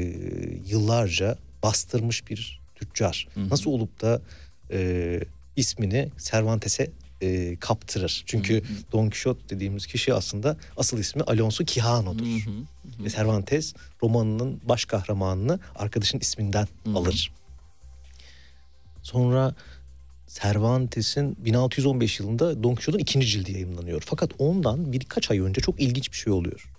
yıllarca 0.67 1.39
bastırmış 1.63 2.31
bir 2.31 2.61
tüccar. 2.75 3.29
Hı 3.35 3.41
hı. 3.41 3.51
Nasıl 3.51 3.71
olup 3.71 4.01
da 4.01 4.23
e, 4.71 5.21
ismini 5.57 6.11
Cervantes'e 6.19 6.91
e, 7.21 7.57
kaptırır? 7.57 8.23
Çünkü 8.27 8.63
Don 8.93 9.11
Quixote 9.11 9.49
dediğimiz 9.49 9.87
kişi 9.87 10.15
aslında 10.15 10.57
asıl 10.77 10.99
ismi 10.99 11.23
Alonso 11.23 11.65
Quijano'dur. 11.65 12.27
Hı 12.27 12.51
hı. 12.51 13.05
Ve 13.05 13.11
Cervantes 13.11 13.75
romanının 14.03 14.61
baş 14.69 14.85
kahramanını 14.85 15.61
arkadaşın 15.75 16.19
isminden 16.19 16.69
Hı 16.85 16.91
hı. 16.91 16.97
alır. 16.97 17.33
Sonra 19.03 19.55
Cervantes'in 20.27 21.37
1615 21.39 22.21
yılında 22.21 22.63
Don 22.63 22.75
Quixote'un 22.75 22.99
ikinci 22.99 23.27
cildi 23.27 23.53
yayımlanıyor. 23.53 24.03
Fakat 24.07 24.31
ondan 24.39 24.93
birkaç 24.93 25.31
ay 25.31 25.39
önce 25.41 25.61
çok 25.61 25.81
ilginç 25.81 26.13
bir 26.13 26.17
şey 26.17 26.33
oluyor. 26.33 26.73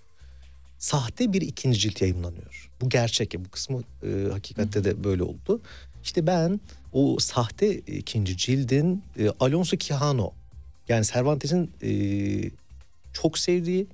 Sahte 0.78 1.32
bir 1.32 1.42
ikinci 1.42 1.78
cilt 1.78 2.02
yayımlanıyor. 2.02 2.70
Bu 2.80 2.88
gerçek 2.88 3.34
ya 3.34 3.44
bu 3.44 3.48
kısmı 3.48 3.82
e, 4.02 4.32
hakikatte 4.32 4.84
de 4.84 5.04
böyle 5.04 5.22
oldu. 5.22 5.60
İşte 6.02 6.26
ben 6.26 6.60
o 6.92 7.16
sahte 7.18 7.74
ikinci 7.78 8.36
cildin 8.36 9.02
e, 9.18 9.30
Alonso 9.40 9.76
Quijano 9.76 10.32
yani 10.88 11.04
Cervantes'in 11.04 11.70
e, 11.82 11.90
çok 13.12 13.38
sevdiği, 13.38 13.86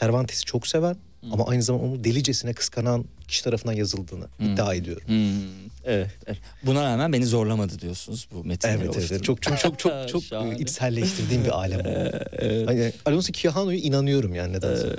Cervantes'i 0.00 0.44
çok 0.44 0.66
seven 0.66 0.96
ama 1.32 1.46
aynı 1.46 1.62
zamanda 1.62 1.86
onu 1.86 2.04
delicesine 2.04 2.52
kıskanan 2.52 3.04
kişi 3.28 3.44
tarafından 3.44 3.72
yazıldığını 3.72 4.28
iddia 4.40 4.74
ediyorum. 4.74 5.02
Hmm, 5.06 5.69
evet, 5.84 6.10
evet. 6.26 6.38
Buna 6.62 6.84
rağmen 6.84 7.12
beni 7.12 7.26
zorlamadı 7.26 7.78
diyorsunuz 7.78 8.28
bu 8.32 8.44
metinleri 8.44 8.76
Evet 8.76 8.96
evet 8.96 8.98
oluşturmak. 9.10 9.24
çok 9.24 9.42
çok 9.42 9.58
çok 9.60 9.78
çok 9.78 10.08
çok 10.08 10.22
Şahane. 10.22 10.56
içselleştirdiğim 10.58 11.44
bir 11.44 11.58
alem 11.58 11.80
o. 11.80 12.12
Hani 12.66 12.92
Alonso 13.06 13.32
Quijano'ya 13.32 13.78
inanıyorum 13.78 14.34
yani 14.34 14.52
nedense. 14.52 14.96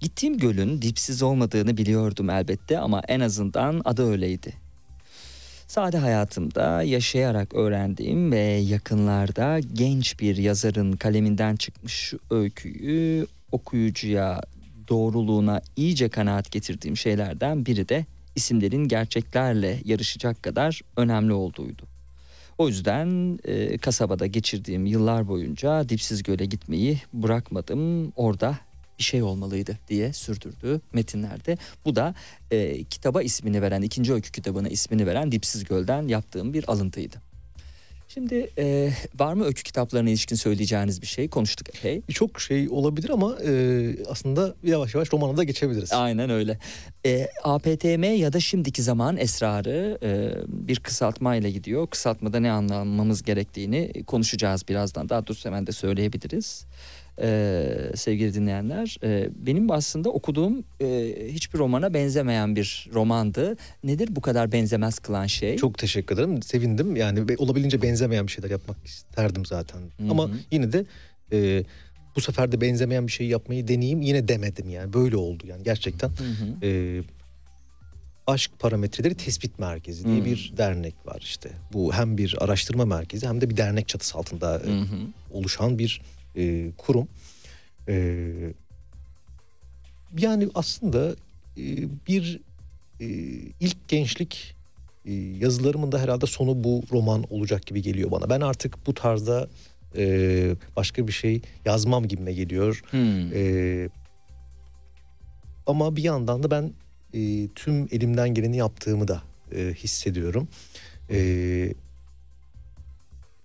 Gittiğim 0.00 0.38
gölün 0.38 0.82
dipsiz 0.82 1.22
olmadığını 1.22 1.76
biliyordum 1.76 2.30
elbette 2.30 2.78
ama 2.78 3.02
en 3.08 3.20
azından 3.20 3.82
adı 3.84 4.10
öyleydi. 4.10 4.52
Sade 5.68 5.98
hayatımda 5.98 6.82
yaşayarak 6.82 7.54
öğrendiğim 7.54 8.32
ve 8.32 8.38
yakınlarda 8.42 9.60
genç 9.72 10.20
bir 10.20 10.36
yazarın 10.36 10.92
kaleminden 10.92 11.56
çıkmış 11.56 11.92
şu 11.92 12.18
öyküyü 12.30 13.26
okuyucuya 13.52 14.40
doğruluğuna 14.88 15.60
iyice 15.76 16.08
kanaat 16.08 16.50
getirdiğim 16.52 16.96
şeylerden 16.96 17.66
biri 17.66 17.88
de 17.88 18.06
isimlerin 18.36 18.88
gerçeklerle 18.88 19.80
yarışacak 19.84 20.42
kadar 20.42 20.80
önemli 20.96 21.32
olduğuydu. 21.32 21.82
O 22.58 22.68
yüzden 22.68 23.38
e, 23.44 23.78
kasabada 23.78 24.26
geçirdiğim 24.26 24.86
yıllar 24.86 25.28
boyunca 25.28 25.88
Dipsiz 25.88 26.22
Göl'e 26.22 26.44
gitmeyi 26.44 27.00
bırakmadım. 27.12 28.12
Orada 28.16 28.58
bir 28.98 29.02
şey 29.02 29.22
olmalıydı 29.22 29.78
diye 29.88 30.12
sürdürdü 30.12 30.80
metinlerde. 30.92 31.58
Bu 31.84 31.96
da 31.96 32.14
e, 32.50 32.84
kitaba 32.84 33.22
ismini 33.22 33.62
veren, 33.62 33.82
ikinci 33.82 34.12
öykü 34.12 34.32
kitabına 34.32 34.68
ismini 34.68 35.06
veren 35.06 35.32
Dipsiz 35.32 35.64
Göl'den 35.64 36.08
yaptığım 36.08 36.54
bir 36.54 36.70
alıntıydı. 36.70 37.31
Şimdi 38.14 38.50
e, 38.58 38.90
var 39.18 39.32
mı 39.34 39.44
öykü 39.44 39.62
kitaplarına 39.62 40.10
ilişkin 40.10 40.36
söyleyeceğiniz 40.36 41.02
bir 41.02 41.06
şey? 41.06 41.28
Konuştuk 41.28 41.68
epey. 41.68 42.02
Çok 42.12 42.40
şey 42.40 42.68
olabilir 42.68 43.10
ama 43.10 43.36
e, 43.46 43.96
aslında 44.08 44.54
yavaş 44.62 44.94
yavaş 44.94 45.12
romana 45.12 45.36
da 45.36 45.44
geçebiliriz. 45.44 45.92
Aynen 45.92 46.30
öyle. 46.30 46.58
E, 47.06 47.28
APTM 47.44 48.02
ya 48.02 48.32
da 48.32 48.40
şimdiki 48.40 48.82
zaman 48.82 49.16
esrarı 49.16 49.98
e, 50.02 50.32
bir 50.48 50.80
kısaltma 50.80 51.36
ile 51.36 51.50
gidiyor. 51.50 51.86
Kısaltmada 51.86 52.40
ne 52.40 52.50
anlamamız 52.50 53.22
gerektiğini 53.22 54.04
konuşacağız 54.06 54.68
birazdan. 54.68 55.08
Daha 55.08 55.26
doğrusu 55.26 55.48
hemen 55.48 55.66
de 55.66 55.72
söyleyebiliriz. 55.72 56.66
E, 57.20 57.66
sevgili 57.94 58.34
dinleyenler 58.34 58.96
e, 59.04 59.28
benim 59.46 59.70
aslında 59.70 60.10
okuduğum 60.10 60.64
e, 60.80 61.14
hiçbir 61.28 61.58
romana 61.58 61.94
benzemeyen 61.94 62.56
bir 62.56 62.88
romandı. 62.94 63.56
Nedir 63.84 64.08
bu 64.16 64.20
kadar 64.20 64.52
benzemez 64.52 64.98
kılan 64.98 65.26
şey? 65.26 65.56
Çok 65.56 65.78
teşekkür 65.78 66.14
ederim. 66.14 66.42
Sevindim. 66.42 66.96
Yani 66.96 67.28
be- 67.28 67.36
olabildiğince 67.38 67.82
benzemeyen 67.82 68.26
bir 68.26 68.32
şeyler 68.32 68.50
yapmak 68.50 68.76
isterdim 68.86 69.44
zaten. 69.46 69.78
Hı 69.80 70.10
Ama 70.10 70.30
yine 70.50 70.72
de 70.72 70.84
e, 71.32 71.64
bu 72.16 72.20
sefer 72.20 72.52
de 72.52 72.60
benzemeyen 72.60 73.06
bir 73.06 73.12
şey 73.12 73.26
yapmayı 73.26 73.68
deneyeyim. 73.68 74.02
Yine 74.02 74.28
demedim 74.28 74.70
yani. 74.70 74.92
Böyle 74.92 75.16
oldu 75.16 75.46
yani 75.46 75.62
gerçekten. 75.62 76.08
Hı 76.08 76.66
e, 76.66 77.00
Aşk 78.26 78.50
Parametreleri 78.58 79.14
Tespit 79.14 79.58
Merkezi 79.58 80.04
diye 80.04 80.16
Hmm. 80.16 80.24
bir 80.24 80.52
dernek 80.56 80.94
var 81.06 81.20
işte. 81.22 81.50
Bu 81.72 81.94
hem 81.94 82.18
bir 82.18 82.36
araştırma 82.40 82.84
merkezi 82.84 83.26
hem 83.28 83.40
de 83.40 83.50
bir 83.50 83.56
dernek 83.56 83.88
çatısı 83.88 84.18
altında 84.18 84.52
hı. 84.54 84.86
oluşan 85.30 85.78
bir 85.78 86.00
e, 86.36 86.72
kurum. 86.78 87.08
E, 87.88 87.94
yani 90.18 90.48
aslında 90.54 91.16
e, 91.58 91.64
bir 92.08 92.40
e, 93.00 93.06
ilk 93.60 93.88
gençlik 93.88 94.56
e, 95.04 95.12
yazılarımın 95.14 95.92
da 95.92 95.98
herhalde 95.98 96.26
sonu 96.26 96.64
bu 96.64 96.82
roman 96.92 97.24
olacak 97.30 97.66
gibi 97.66 97.82
geliyor 97.82 98.10
bana. 98.10 98.30
Ben 98.30 98.40
artık 98.40 98.86
bu 98.86 98.94
tarzda 98.94 99.48
e, 99.96 100.56
başka 100.76 101.06
bir 101.06 101.12
şey 101.12 101.40
yazmam 101.64 102.08
gibime 102.08 102.32
geliyor. 102.32 102.82
Hmm. 102.90 103.32
Ee, 103.34 103.88
ama 105.66 105.96
bir 105.96 106.02
yandan 106.02 106.42
da 106.42 106.50
ben 106.50 106.72
e, 107.14 107.48
tüm 107.54 107.88
elimden 107.92 108.34
geleni 108.34 108.56
yaptığımı 108.56 109.08
da 109.08 109.22
e, 109.54 109.74
hissediyorum. 109.74 110.48
Ee, 111.10 111.74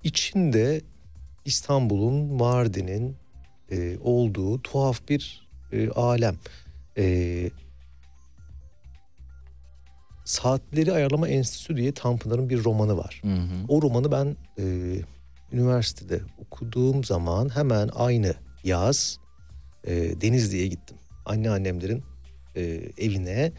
içinde 0.03 0.81
İstanbul'un, 1.47 2.33
Mardin'in 2.33 3.15
e, 3.71 3.97
olduğu 4.03 4.61
tuhaf 4.61 5.09
bir 5.09 5.47
e, 5.71 5.89
alem. 5.89 6.35
Ee, 6.97 7.49
Saatleri 10.25 10.93
Ayarlama 10.93 11.27
Enstitüsü 11.27 11.77
diye 11.77 11.91
Tanpınar'ın 11.91 12.49
bir 12.49 12.63
romanı 12.63 12.97
var. 12.97 13.21
Hı 13.23 13.27
hı. 13.27 13.65
O 13.67 13.81
romanı 13.81 14.11
ben 14.11 14.35
e, 14.59 14.65
üniversitede 15.51 16.21
okuduğum 16.37 17.03
zaman 17.03 17.55
hemen 17.55 17.89
aynı 17.95 18.33
yaz 18.63 19.19
e, 19.83 20.21
Denizli'ye 20.21 20.67
gittim. 20.67 20.97
Anneannemlerin 21.25 22.03
e, 22.55 22.61
evine 22.97 23.51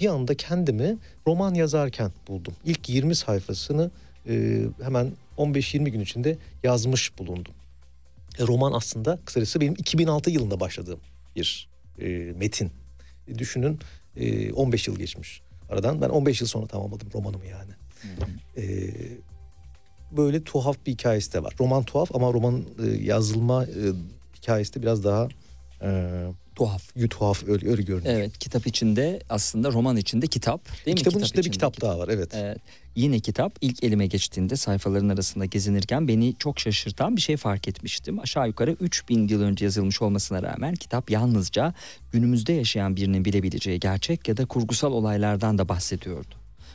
bir 0.00 0.06
anda 0.06 0.34
kendimi 0.34 0.98
roman 1.26 1.54
yazarken 1.54 2.12
buldum. 2.28 2.54
İlk 2.64 2.88
20 2.88 3.14
sayfasını 3.14 3.90
e, 4.28 4.64
hemen 4.82 5.12
15-20 5.38 5.88
gün 5.88 6.00
içinde 6.00 6.38
yazmış 6.62 7.18
bulundum. 7.18 7.54
E, 8.38 8.46
roman 8.46 8.72
aslında 8.72 9.18
kısacası 9.24 9.60
benim 9.60 9.74
2006 9.74 10.30
yılında 10.30 10.60
başladığım 10.60 11.00
bir 11.36 11.68
e, 11.98 12.08
metin. 12.36 12.72
E, 13.28 13.38
düşünün 13.38 13.78
e, 14.16 14.52
15 14.52 14.88
yıl 14.88 14.96
geçmiş 14.96 15.42
aradan. 15.70 16.00
Ben 16.00 16.08
15 16.08 16.40
yıl 16.40 16.48
sonra 16.48 16.66
tamamladım 16.66 17.08
romanımı 17.14 17.46
yani. 17.46 17.72
E, 18.56 18.94
böyle 20.16 20.44
tuhaf 20.44 20.76
bir 20.86 20.92
hikayesi 20.92 21.32
de 21.32 21.42
var. 21.42 21.54
Roman 21.60 21.82
tuhaf 21.82 22.14
ama 22.14 22.32
roman 22.32 22.64
e, 22.84 22.86
yazılma 22.86 23.64
e, 23.64 23.92
hikayesi 24.36 24.74
de 24.74 24.82
biraz 24.82 25.04
daha 25.04 25.28
e, 25.82 25.90
Tuhaf. 26.54 26.96
yu- 26.96 27.08
tuhaf 27.08 27.48
öyle, 27.48 27.68
öyle 27.70 27.82
görünüyor. 27.82 28.14
Evet 28.14 28.38
kitap 28.38 28.66
içinde 28.66 29.20
aslında 29.30 29.72
roman 29.72 29.96
içinde 29.96 30.26
kitap 30.26 30.68
değil 30.86 30.94
mi? 30.94 30.98
Kitabın 30.98 31.16
Kitap 31.18 31.26
içinde 31.26 31.38
bir 31.38 31.40
içinde 31.40 31.52
kitap 31.52 31.80
daha 31.80 31.98
var 31.98 32.08
evet. 32.08 32.30
Evet. 32.34 32.58
Yine 32.96 33.20
kitap 33.20 33.52
ilk 33.60 33.84
elime 33.84 34.06
geçtiğinde 34.06 34.56
sayfaların 34.56 35.08
arasında 35.08 35.44
gezinirken 35.44 36.08
beni 36.08 36.34
çok 36.38 36.60
şaşırtan 36.60 37.16
bir 37.16 37.20
şey 37.20 37.36
fark 37.36 37.68
etmiştim. 37.68 38.18
Aşağı 38.20 38.48
yukarı 38.48 38.76
3000 38.80 39.28
yıl 39.28 39.42
önce 39.42 39.64
yazılmış 39.64 40.02
olmasına 40.02 40.42
rağmen 40.42 40.74
kitap 40.74 41.10
yalnızca 41.10 41.74
günümüzde 42.12 42.52
yaşayan 42.52 42.96
birinin 42.96 43.24
bilebileceği 43.24 43.80
gerçek 43.80 44.28
ya 44.28 44.36
da 44.36 44.44
kurgusal 44.46 44.92
olaylardan 44.92 45.58
da 45.58 45.68
bahsediyordu. 45.68 46.34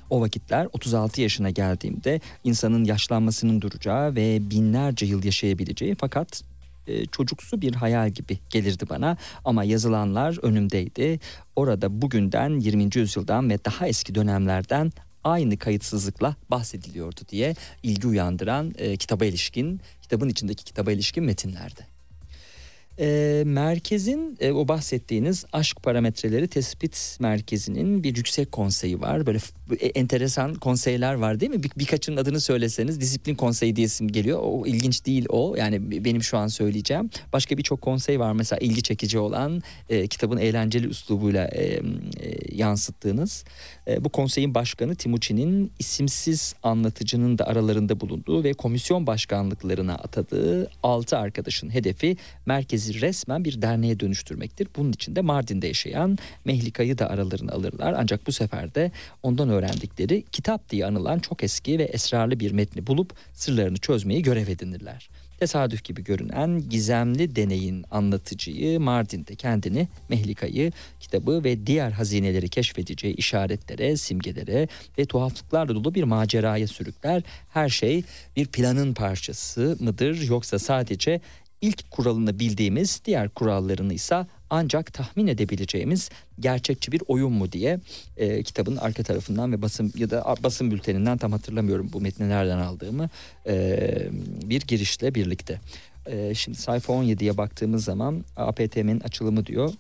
O 0.09 0.21
vakitler 0.21 0.67
36 0.73 1.21
yaşına 1.21 1.49
geldiğimde 1.49 2.21
insanın 2.43 2.85
yaşlanmasının 2.85 3.61
duracağı 3.61 4.15
ve 4.15 4.49
binlerce 4.49 5.05
yıl 5.05 5.23
yaşayabileceği 5.23 5.95
fakat 5.95 6.43
e, 6.87 7.05
çocuksu 7.05 7.61
bir 7.61 7.75
hayal 7.75 8.09
gibi 8.09 8.39
gelirdi 8.49 8.85
bana 8.89 9.17
ama 9.45 9.63
yazılanlar 9.63 10.37
önümdeydi. 10.41 11.19
Orada 11.55 12.01
bugünden 12.01 12.59
20. 12.59 12.89
yüzyıldan 12.95 13.49
ve 13.49 13.65
daha 13.65 13.87
eski 13.87 14.15
dönemlerden 14.15 14.91
aynı 15.23 15.57
kayıtsızlıkla 15.57 16.35
bahsediliyordu 16.49 17.21
diye 17.29 17.55
ilgi 17.83 18.07
uyandıran 18.07 18.73
e, 18.77 18.97
kitaba 18.97 19.25
ilişkin, 19.25 19.81
kitabın 20.01 20.29
içindeki 20.29 20.63
kitaba 20.63 20.91
ilişkin 20.91 21.23
metinlerde. 21.23 21.96
E, 22.99 23.43
merkezin 23.45 24.37
e, 24.39 24.51
o 24.51 24.67
bahsettiğiniz 24.67 25.45
aşk 25.53 25.83
parametreleri 25.83 26.47
tespit 26.47 27.17
merkezinin 27.19 28.03
bir 28.03 28.15
yüksek 28.15 28.51
konseyi 28.51 29.01
var. 29.01 29.25
Böyle 29.25 29.39
e, 29.79 29.87
enteresan 29.87 30.55
konseyler 30.55 31.13
var 31.13 31.39
değil 31.39 31.51
mi? 31.51 31.63
Bir, 31.63 31.71
birkaçının 31.77 32.17
adını 32.17 32.41
söyleseniz 32.41 33.01
disiplin 33.01 33.35
konseyi 33.35 33.75
diye 33.75 33.85
isim 33.85 34.07
geliyor. 34.07 34.39
O 34.41 34.65
ilginç 34.65 35.05
değil 35.05 35.25
o. 35.29 35.55
Yani 35.55 36.05
benim 36.05 36.23
şu 36.23 36.37
an 36.37 36.47
söyleyeceğim. 36.47 37.09
Başka 37.33 37.57
birçok 37.57 37.81
konsey 37.81 38.19
var 38.19 38.33
mesela 38.33 38.59
ilgi 38.59 38.81
çekici 38.81 39.19
olan 39.19 39.61
e, 39.89 40.07
kitabın 40.07 40.37
eğlenceli 40.37 40.87
üslubuyla 40.87 41.45
e, 41.45 41.63
e, 41.63 41.81
yansıttığınız. 42.51 43.43
E, 43.87 44.03
bu 44.03 44.09
konseyin 44.09 44.55
başkanı 44.55 44.95
Timuçin'in 44.95 45.71
isimsiz 45.79 46.55
anlatıcının 46.63 47.37
da 47.37 47.47
aralarında 47.47 47.99
bulunduğu 47.99 48.43
ve 48.43 48.53
komisyon 48.53 49.07
başkanlıklarına 49.07 49.95
atadığı 49.95 50.69
6 50.83 51.17
arkadaşın 51.17 51.69
hedefi 51.69 52.17
merkezi 52.45 53.01
resmen 53.01 53.45
bir 53.45 53.61
derneğe 53.61 53.99
dönüştürmektir. 53.99 54.67
Bunun 54.75 54.91
için 54.91 55.15
de 55.15 55.21
Mardin'de 55.21 55.67
yaşayan 55.67 56.17
Mehlika'yı 56.45 56.97
da 56.97 57.09
aralarına 57.09 57.51
alırlar. 57.51 57.95
Ancak 57.97 58.27
bu 58.27 58.31
sefer 58.31 58.75
de 58.75 58.91
ondan 59.23 59.49
öğrendikleri 59.49 60.23
kitap 60.31 60.69
diye 60.69 60.85
anılan 60.85 61.19
çok 61.19 61.43
eski 61.43 61.79
ve 61.79 61.83
esrarlı 61.83 62.39
bir 62.39 62.51
metni 62.51 62.87
bulup 62.87 63.13
sırlarını 63.33 63.77
çözmeyi 63.77 64.21
görev 64.21 64.47
edinirler. 64.47 65.09
Tesadüf 65.39 65.83
gibi 65.83 66.03
görünen 66.03 66.69
gizemli 66.69 67.35
deneyin 67.35 67.85
anlatıcıyı 67.91 68.79
Mardin'de 68.79 69.35
kendini, 69.35 69.87
Mehlika'yı, 70.09 70.71
kitabı 70.99 71.43
ve 71.43 71.67
diğer 71.67 71.91
hazineleri 71.91 72.49
keşfedeceği 72.49 73.13
işaretlere, 73.15 73.97
simgelere 73.97 74.67
ve 74.97 75.05
tuhaflıklarla 75.05 75.75
dolu 75.75 75.95
bir 75.95 76.03
maceraya 76.03 76.67
sürükler. 76.67 77.23
Her 77.49 77.69
şey 77.69 78.03
bir 78.35 78.45
planın 78.45 78.93
parçası 78.93 79.77
mıdır 79.79 80.21
yoksa 80.21 80.59
sadece 80.59 81.21
ilk 81.61 81.91
kuralını 81.91 82.39
bildiğimiz 82.39 83.01
diğer 83.05 83.29
kurallarını 83.29 83.93
ise 83.93 84.25
ancak 84.49 84.93
tahmin 84.93 85.27
edebileceğimiz 85.27 86.09
gerçekçi 86.39 86.91
bir 86.91 87.01
oyun 87.07 87.31
mu 87.31 87.51
diye 87.51 87.79
e, 88.17 88.43
kitabın 88.43 88.75
arka 88.75 89.03
tarafından 89.03 89.51
ve 89.51 89.61
basın 89.61 89.93
ya 89.95 90.09
da 90.09 90.35
basın 90.43 90.71
bülteninden 90.71 91.17
tam 91.17 91.31
hatırlamıyorum 91.31 91.89
bu 91.93 92.01
metni 92.01 92.29
nereden 92.29 92.57
aldığımı 92.57 93.09
e, 93.47 94.09
bir 94.43 94.61
girişle 94.61 95.15
birlikte. 95.15 95.59
E, 96.05 96.33
şimdi 96.35 96.57
sayfa 96.57 96.93
17'ye 96.93 97.37
baktığımız 97.37 97.83
zaman 97.83 98.25
APTM'nin 98.35 98.99
açılımı 98.99 99.45
diyor. 99.45 99.73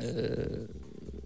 E, 0.00 0.08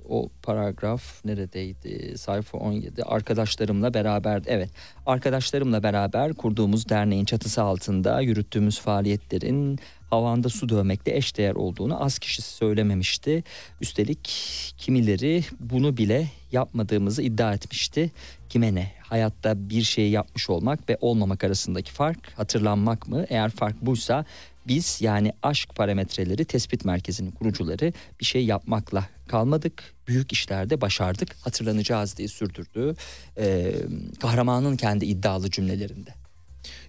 o 0.08 0.28
paragraf 0.42 1.24
neredeydi? 1.24 2.18
Sayfa 2.18 2.58
17. 2.58 3.04
Arkadaşlarımla 3.04 3.94
beraber 3.94 4.42
evet 4.46 4.70
arkadaşlarımla 5.06 5.82
beraber 5.82 6.34
kurduğumuz 6.34 6.88
derneğin 6.88 7.24
çatısı 7.24 7.62
altında 7.62 8.20
yürüttüğümüz 8.20 8.80
faaliyetlerin 8.80 9.78
havanda 10.10 10.48
su 10.48 10.68
dövmekle 10.68 11.16
eşdeğer 11.16 11.54
olduğunu 11.54 12.04
az 12.04 12.18
kişi 12.18 12.42
söylememişti. 12.42 13.44
Üstelik 13.80 14.30
kimileri 14.78 15.44
bunu 15.60 15.96
bile 15.96 16.28
yapmadığımızı 16.52 17.22
iddia 17.22 17.54
etmişti. 17.54 18.10
Kime 18.48 18.74
ne? 18.74 18.92
Hayatta 19.00 19.70
bir 19.70 19.82
şeyi 19.82 20.10
yapmış 20.10 20.50
olmak 20.50 20.88
ve 20.88 20.98
olmamak 21.00 21.44
arasındaki 21.44 21.92
fark 21.92 22.32
hatırlanmak 22.38 23.08
mı? 23.08 23.26
Eğer 23.28 23.50
fark 23.50 23.82
buysa 23.82 24.24
biz 24.68 24.98
yani 25.00 25.32
aşk 25.42 25.74
parametreleri 25.74 26.44
tespit 26.44 26.84
merkezinin 26.84 27.30
kurucuları 27.30 27.92
bir 28.20 28.24
şey 28.24 28.44
yapmakla 28.44 29.08
kalmadık. 29.28 29.94
Büyük 30.08 30.32
işlerde 30.32 30.80
başardık 30.80 31.36
hatırlanacağız 31.40 32.16
diye 32.16 32.28
sürdürdü. 32.28 32.94
Ee, 33.38 33.74
kahramanın 34.20 34.76
kendi 34.76 35.04
iddialı 35.04 35.50
cümlelerinde. 35.50 36.10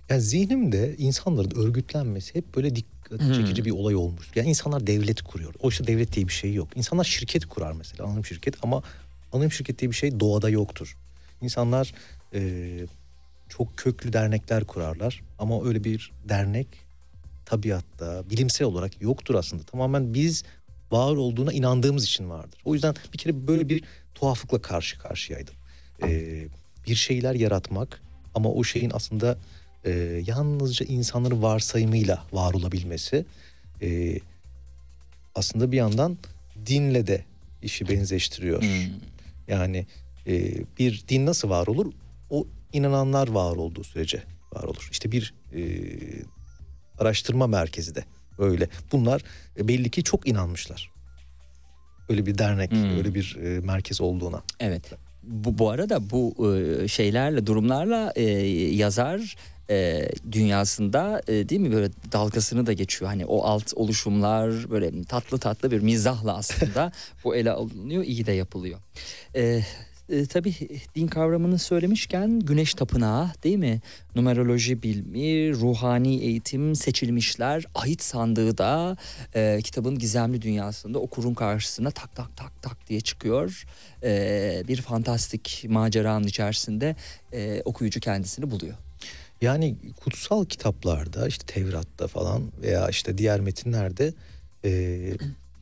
Yani 0.10 0.22
zihnimde 0.22 0.96
insanların 0.98 1.60
örgütlenmesi 1.60 2.36
hep 2.36 2.56
böyle 2.56 2.76
Hmm. 3.10 3.34
çekici 3.34 3.66
bir 3.66 3.72
olay 3.72 3.96
olmuş. 3.96 4.32
Yani 4.36 4.50
insanlar 4.50 4.88
devlet 4.88 5.22
kuruyor. 5.22 5.54
Oysa 5.60 5.88
devlet 5.88 6.16
diye 6.16 6.28
bir 6.28 6.34
şey 6.34 6.54
yok. 6.54 6.68
İnsanlar 6.76 7.04
şirket 7.04 7.46
kurar 7.46 7.72
mesela 7.72 8.06
anonim 8.06 8.26
şirket 8.26 8.56
ama 8.64 8.84
anonim 9.34 9.52
şirket 9.52 9.80
diye 9.80 9.92
bir 9.92 9.96
şey 9.96 10.20
doğada 10.20 10.50
yoktur. 10.50 10.98
İnsanlar 11.42 11.94
e, 12.34 12.72
çok 13.50 13.78
köklü 13.78 14.14
dernekler 14.14 14.64
kurarlar 14.64 15.22
ama 15.40 15.66
öyle 15.66 15.84
bir 15.84 16.12
dernek 16.30 16.68
tabiatta 17.46 18.30
bilimsel 18.30 18.68
olarak 18.68 19.02
yoktur 19.02 19.36
aslında. 19.36 19.64
Tamamen 19.64 20.14
biz 20.14 20.44
var 20.92 21.16
olduğuna 21.16 21.54
inandığımız 21.54 22.04
için 22.04 22.30
vardır. 22.30 22.62
O 22.66 22.74
yüzden 22.74 22.96
bir 23.14 23.18
kere 23.18 23.48
böyle 23.48 23.70
bir 23.70 23.84
tuhaflıkla 24.16 24.62
karşı 24.62 25.00
karşıyaydım. 25.00 25.54
E, 26.04 26.44
bir 26.88 26.96
şeyler 26.96 27.36
yaratmak 27.36 28.02
ama 28.36 28.52
o 28.52 28.64
şeyin 28.64 28.92
aslında 28.94 29.38
e, 29.86 29.92
yalnızca 30.28 30.86
insanların 30.86 31.42
varsayımıyla 31.42 32.24
var 32.32 32.54
olabilmesi 32.54 33.26
e, 33.82 34.20
aslında 35.36 35.72
bir 35.72 35.78
yandan 35.78 36.18
dinle 36.66 37.08
de 37.08 37.24
işi 37.62 37.90
benzeştiriyor. 37.90 38.64
Yani 39.48 39.86
e, 40.28 40.54
bir 40.80 41.04
din 41.10 41.26
nasıl 41.26 41.50
var 41.50 41.68
olur? 41.68 41.94
O 42.30 42.48
inananlar 42.74 43.28
var 43.28 43.56
olduğu 43.56 43.84
sürece 43.84 44.24
var 44.54 44.64
olur. 44.64 44.88
İşte 44.92 45.12
bir 45.12 45.34
e, 45.56 45.62
araştırma 46.98 47.48
merkezi 47.48 47.96
de 47.96 48.04
öyle. 48.38 48.68
Bunlar 48.92 49.22
e, 49.58 49.68
belli 49.68 49.90
ki 49.90 50.04
çok 50.04 50.28
inanmışlar. 50.28 50.92
Öyle 52.10 52.26
bir 52.26 52.38
dernek, 52.38 52.72
Hmm. 52.72 52.98
öyle 52.98 53.14
bir 53.14 53.38
e, 53.44 53.60
merkez 53.60 54.02
olduğuna. 54.02 54.44
Evet. 54.60 54.84
Bu, 55.24 55.58
bu 55.58 55.70
arada 55.70 56.10
bu 56.10 56.56
e, 56.56 56.88
şeylerle 56.88 57.48
durumlarla 57.48 58.14
e, 58.16 58.24
yazar 58.76 59.36
e, 59.70 60.10
dünyasında 60.32 61.22
e, 61.28 61.50
değil 61.50 61.62
mi 61.62 61.72
böyle 61.72 61.90
dalgasını 62.12 62.66
da 62.66 62.74
geçiyor. 62.74 63.12
Hani 63.12 63.26
o 63.26 63.44
alt 63.44 63.74
oluşumlar 63.76 64.70
böyle 64.70 65.04
tatlı 65.04 65.38
tatlı 65.38 65.72
bir 65.72 65.80
mizahla 65.80 66.38
aslında 66.38 66.92
bu 67.24 67.36
ele 67.36 67.52
alınıyor, 67.52 68.04
iyi 68.04 68.26
de 68.26 68.32
yapılıyor. 68.32 68.80
E, 69.36 69.62
e, 70.10 70.26
tabii 70.26 70.56
din 70.96 71.08
kavramını 71.08 71.60
söylemişken 71.60 72.40
güneş 72.40 72.74
tapınağı 72.74 73.32
değil 73.44 73.58
mi? 73.58 73.82
Numeroloji 74.16 74.84
bilimi, 74.84 75.54
ruhani 75.54 76.20
eğitim, 76.20 76.76
seçilmişler, 76.76 77.66
ahit 77.76 78.04
sandığı 78.04 78.58
da 78.58 78.98
e, 79.36 79.60
kitabın 79.64 80.00
gizemli 80.00 80.42
dünyasında 80.42 81.00
okurun 81.00 81.34
karşısına 81.34 81.92
tak 81.92 82.16
tak 82.16 82.38
tak 82.38 82.62
tak 82.62 82.88
diye 82.88 83.02
çıkıyor. 83.02 83.66
E, 84.04 84.64
bir 84.68 84.82
fantastik 84.82 85.66
maceranın 85.70 86.28
içerisinde 86.28 86.96
e, 87.34 87.62
okuyucu 87.66 88.00
kendisini 88.00 88.52
buluyor. 88.52 88.76
Yani 89.42 89.76
kutsal 90.04 90.46
kitaplarda 90.46 91.28
işte 91.28 91.46
Tevrat'ta 91.46 92.08
falan 92.08 92.52
veya 92.62 92.90
işte 92.90 93.18
diğer 93.18 93.40
metinlerde 93.40 94.14
e, 94.66 95.14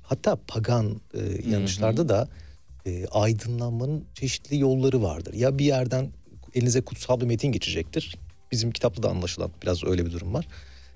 hatta 0.02 0.38
pagan 0.48 1.02
e, 1.14 1.40
inanışlarda 1.40 2.10
da 2.10 2.30
e, 2.86 3.08
aydınlanmanın 3.08 4.06
çeşitli 4.14 4.60
yolları 4.60 5.04
vardır. 5.04 5.34
Ya 5.34 5.58
bir 5.58 5.66
yerden 5.66 6.10
elinize 6.54 6.82
kutsal 6.82 7.22
bir 7.22 7.26
metin 7.26 7.52
geçecektir. 7.52 8.16
Bizim 8.52 8.72
kitapta 8.72 9.04
da 9.04 9.10
anlaşılan 9.10 9.52
biraz 9.64 9.84
öyle 9.84 10.06
bir 10.06 10.12
durum 10.12 10.34
var. 10.34 10.48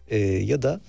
E, 0.08 0.18
ya 0.20 0.62
da 0.62 0.82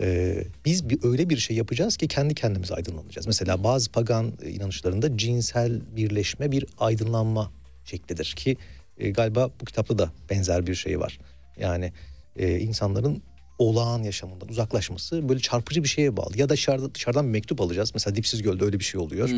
Ee, 0.00 0.44
biz 0.64 0.90
bir, 0.90 0.98
öyle 1.02 1.30
bir 1.30 1.36
şey 1.36 1.56
yapacağız 1.56 1.96
ki 1.96 2.08
kendi 2.08 2.34
kendimize 2.34 2.74
aydınlanacağız. 2.74 3.26
Mesela 3.26 3.64
bazı 3.64 3.92
pagan 3.92 4.32
e, 4.42 4.50
inanışlarında 4.50 5.16
cinsel 5.16 5.80
birleşme 5.96 6.52
bir 6.52 6.66
aydınlanma 6.78 7.52
şeklidir 7.84 8.34
ki 8.36 8.56
e, 9.02 9.10
galiba 9.10 9.50
bu 9.60 9.64
kitapta 9.64 9.98
da 9.98 10.12
benzer 10.30 10.66
bir 10.66 10.74
şey 10.74 11.00
var. 11.00 11.18
Yani 11.58 11.92
e, 12.36 12.58
insanların 12.58 13.22
olağan 13.58 14.02
yaşamından 14.02 14.48
uzaklaşması 14.48 15.28
böyle 15.28 15.40
çarpıcı 15.40 15.82
bir 15.82 15.88
şeye 15.88 16.16
bağlı. 16.16 16.38
Ya 16.38 16.48
da 16.48 16.52
dışarıda, 16.52 16.94
dışarıdan 16.94 17.26
bir 17.26 17.30
mektup 17.30 17.60
alacağız. 17.60 17.90
Mesela 17.94 18.16
Dipsiz 18.16 18.42
Göl'de 18.42 18.64
öyle 18.64 18.78
bir 18.78 18.84
şey 18.84 19.00
oluyor. 19.00 19.28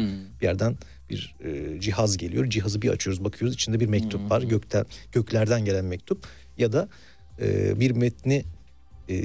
Bir 0.40 0.46
yerden 0.46 0.76
bir 1.10 1.36
e, 1.44 1.80
cihaz 1.80 2.16
geliyor. 2.16 2.50
Cihazı 2.50 2.82
bir 2.82 2.88
açıyoruz 2.88 3.24
bakıyoruz 3.24 3.54
içinde 3.54 3.80
bir 3.80 3.86
mektup 3.86 4.30
var. 4.30 4.42
Gökten 4.42 4.84
göklerden 5.12 5.64
gelen 5.64 5.84
mektup 5.84 6.26
ya 6.58 6.72
da 6.72 6.88
e, 7.40 7.80
bir 7.80 7.90
metni 7.90 8.44
e, 9.08 9.16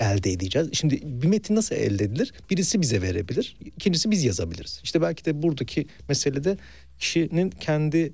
elde 0.00 0.32
edeceğiz. 0.32 0.68
Şimdi 0.72 1.00
bir 1.04 1.26
metin 1.26 1.54
nasıl 1.54 1.74
elde 1.76 2.04
edilir? 2.04 2.32
Birisi 2.50 2.80
bize 2.80 3.02
verebilir, 3.02 3.56
ikincisi 3.64 4.10
biz 4.10 4.24
yazabiliriz. 4.24 4.80
İşte 4.84 5.02
belki 5.02 5.24
de 5.24 5.42
buradaki 5.42 5.86
meselede 6.08 6.58
kişinin 6.98 7.50
kendi 7.50 8.12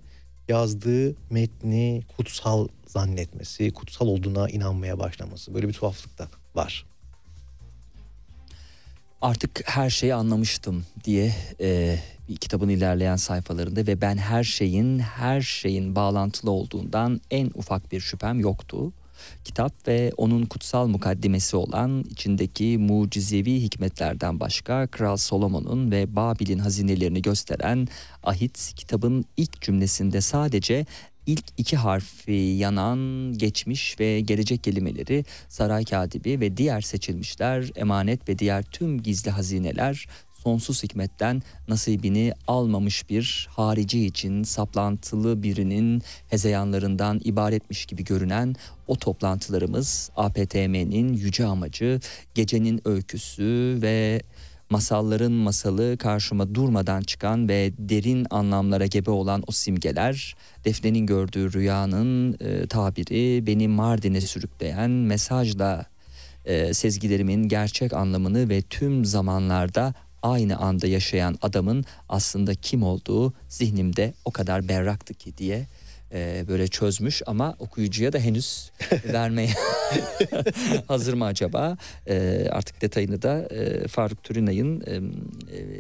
yazdığı 0.49 1.15
metni 1.31 2.03
kutsal 2.17 2.69
zannetmesi, 2.87 3.71
kutsal 3.71 4.07
olduğuna 4.07 4.49
inanmaya 4.49 4.99
başlaması. 4.99 5.55
Böyle 5.55 5.69
bir 5.69 5.73
tuhaflık 5.73 6.19
da 6.19 6.29
var. 6.55 6.87
Artık 9.23 9.63
her 9.65 9.91
şeyi 9.91 10.15
anlamıştım 10.15 10.87
diye 11.05 11.35
e, 11.61 11.99
bir 12.29 12.37
kitabın 12.37 12.69
ilerleyen 12.69 13.17
sayfalarında 13.17 13.87
ve 13.87 14.01
ben 14.01 14.17
her 14.17 14.45
şeyin 14.45 14.99
her 14.99 15.41
şeyin 15.41 15.95
bağlantılı 15.95 16.51
olduğundan 16.51 17.21
en 17.31 17.51
ufak 17.55 17.93
bir 17.93 18.01
şüphem 18.01 18.41
yoktu. 18.41 18.93
Kitap 19.45 19.89
ve 19.89 20.13
onun 20.17 20.47
kutsal 20.47 20.87
mukaddimesi 20.87 21.57
olan 21.57 22.05
içindeki 22.11 22.79
mucizevi 22.79 23.63
hikmetlerden 23.63 24.41
başka 24.41 24.87
Kral 24.87 25.17
Solomon'un 25.17 25.91
ve 25.91 26.17
Babil'in 26.17 26.59
hazinelerini 26.59 27.23
gösteren 27.23 27.89
ahit 28.23 28.73
kitabın 28.77 29.25
ilk 29.37 29.61
cümlesinde 29.63 30.21
sadece 30.21 30.87
ilk 31.29 31.45
iki 31.57 31.77
harfi 31.77 32.33
yanan 32.33 33.33
geçmiş 33.37 34.01
ve 34.01 34.21
gelecek 34.21 34.65
kelimeleri 34.65 35.25
saray 35.49 35.85
katibi 35.85 36.41
ve 36.41 36.57
diğer 36.57 36.81
seçilmişler 36.81 37.71
emanet 37.77 38.29
ve 38.29 38.39
diğer 38.39 38.63
tüm 38.63 39.03
gizli 39.03 39.31
hazineler 39.31 40.07
sonsuz 40.43 40.83
hikmetten 40.83 41.43
nasibini 41.69 42.33
almamış 42.47 43.11
bir 43.11 43.49
harici 43.51 44.07
için 44.07 44.43
saplantılı 44.43 45.43
birinin 45.43 46.03
hezeyanlarından 46.29 47.21
ibaretmiş 47.25 47.87
gibi 47.87 48.05
görünen 48.05 48.55
o 48.87 48.97
toplantılarımız 48.97 50.11
APTM'nin 50.17 51.13
yüce 51.13 51.47
amacı 51.47 52.01
gecenin 52.35 52.81
öyküsü 52.85 53.79
ve 53.83 54.23
masalların 54.71 55.33
masalı 55.33 55.97
karşıma 55.99 56.55
durmadan 56.55 57.03
çıkan 57.03 57.49
ve 57.49 57.73
derin 57.79 58.27
anlamlara 58.31 58.87
gebe 58.87 59.11
olan 59.11 59.43
o 59.47 59.53
simgeler, 59.53 60.37
Defne'nin 60.65 61.07
gördüğü 61.07 61.53
rüyanın 61.53 62.37
e, 62.41 62.67
tabiri 62.67 63.47
beni 63.47 63.69
Mardin'e 63.69 64.21
sürükleyen 64.21 64.91
mesajla 64.91 65.87
e, 66.45 66.75
sezgilerimin 66.75 67.49
gerçek 67.49 67.93
anlamını 67.93 68.49
ve 68.49 68.63
tüm 68.63 69.05
zamanlarda 69.05 69.95
aynı 70.23 70.57
anda 70.59 70.87
yaşayan 70.87 71.39
adamın 71.43 71.85
aslında 72.09 72.55
kim 72.55 72.83
olduğu 72.83 73.33
zihnimde 73.49 74.15
o 74.25 74.31
kadar 74.31 74.69
berraktı 74.69 75.15
ki 75.15 75.39
diye 75.39 75.67
e, 76.13 76.45
böyle 76.49 76.69
çözmüş 76.69 77.23
ama 77.27 77.57
okuyucuya 77.59 78.13
da 78.13 78.19
henüz 78.19 78.71
vermeye 79.13 79.51
hazır 80.89 81.15
mı 81.15 81.25
acaba? 81.25 81.77
E, 82.09 82.47
artık 82.51 82.81
detayını 82.83 83.23
da 83.23 83.41
e, 83.43 83.89
Faruk 83.89 84.23
Türünay'ın 84.23 84.81
e, 84.87 84.95
e, 84.95 85.01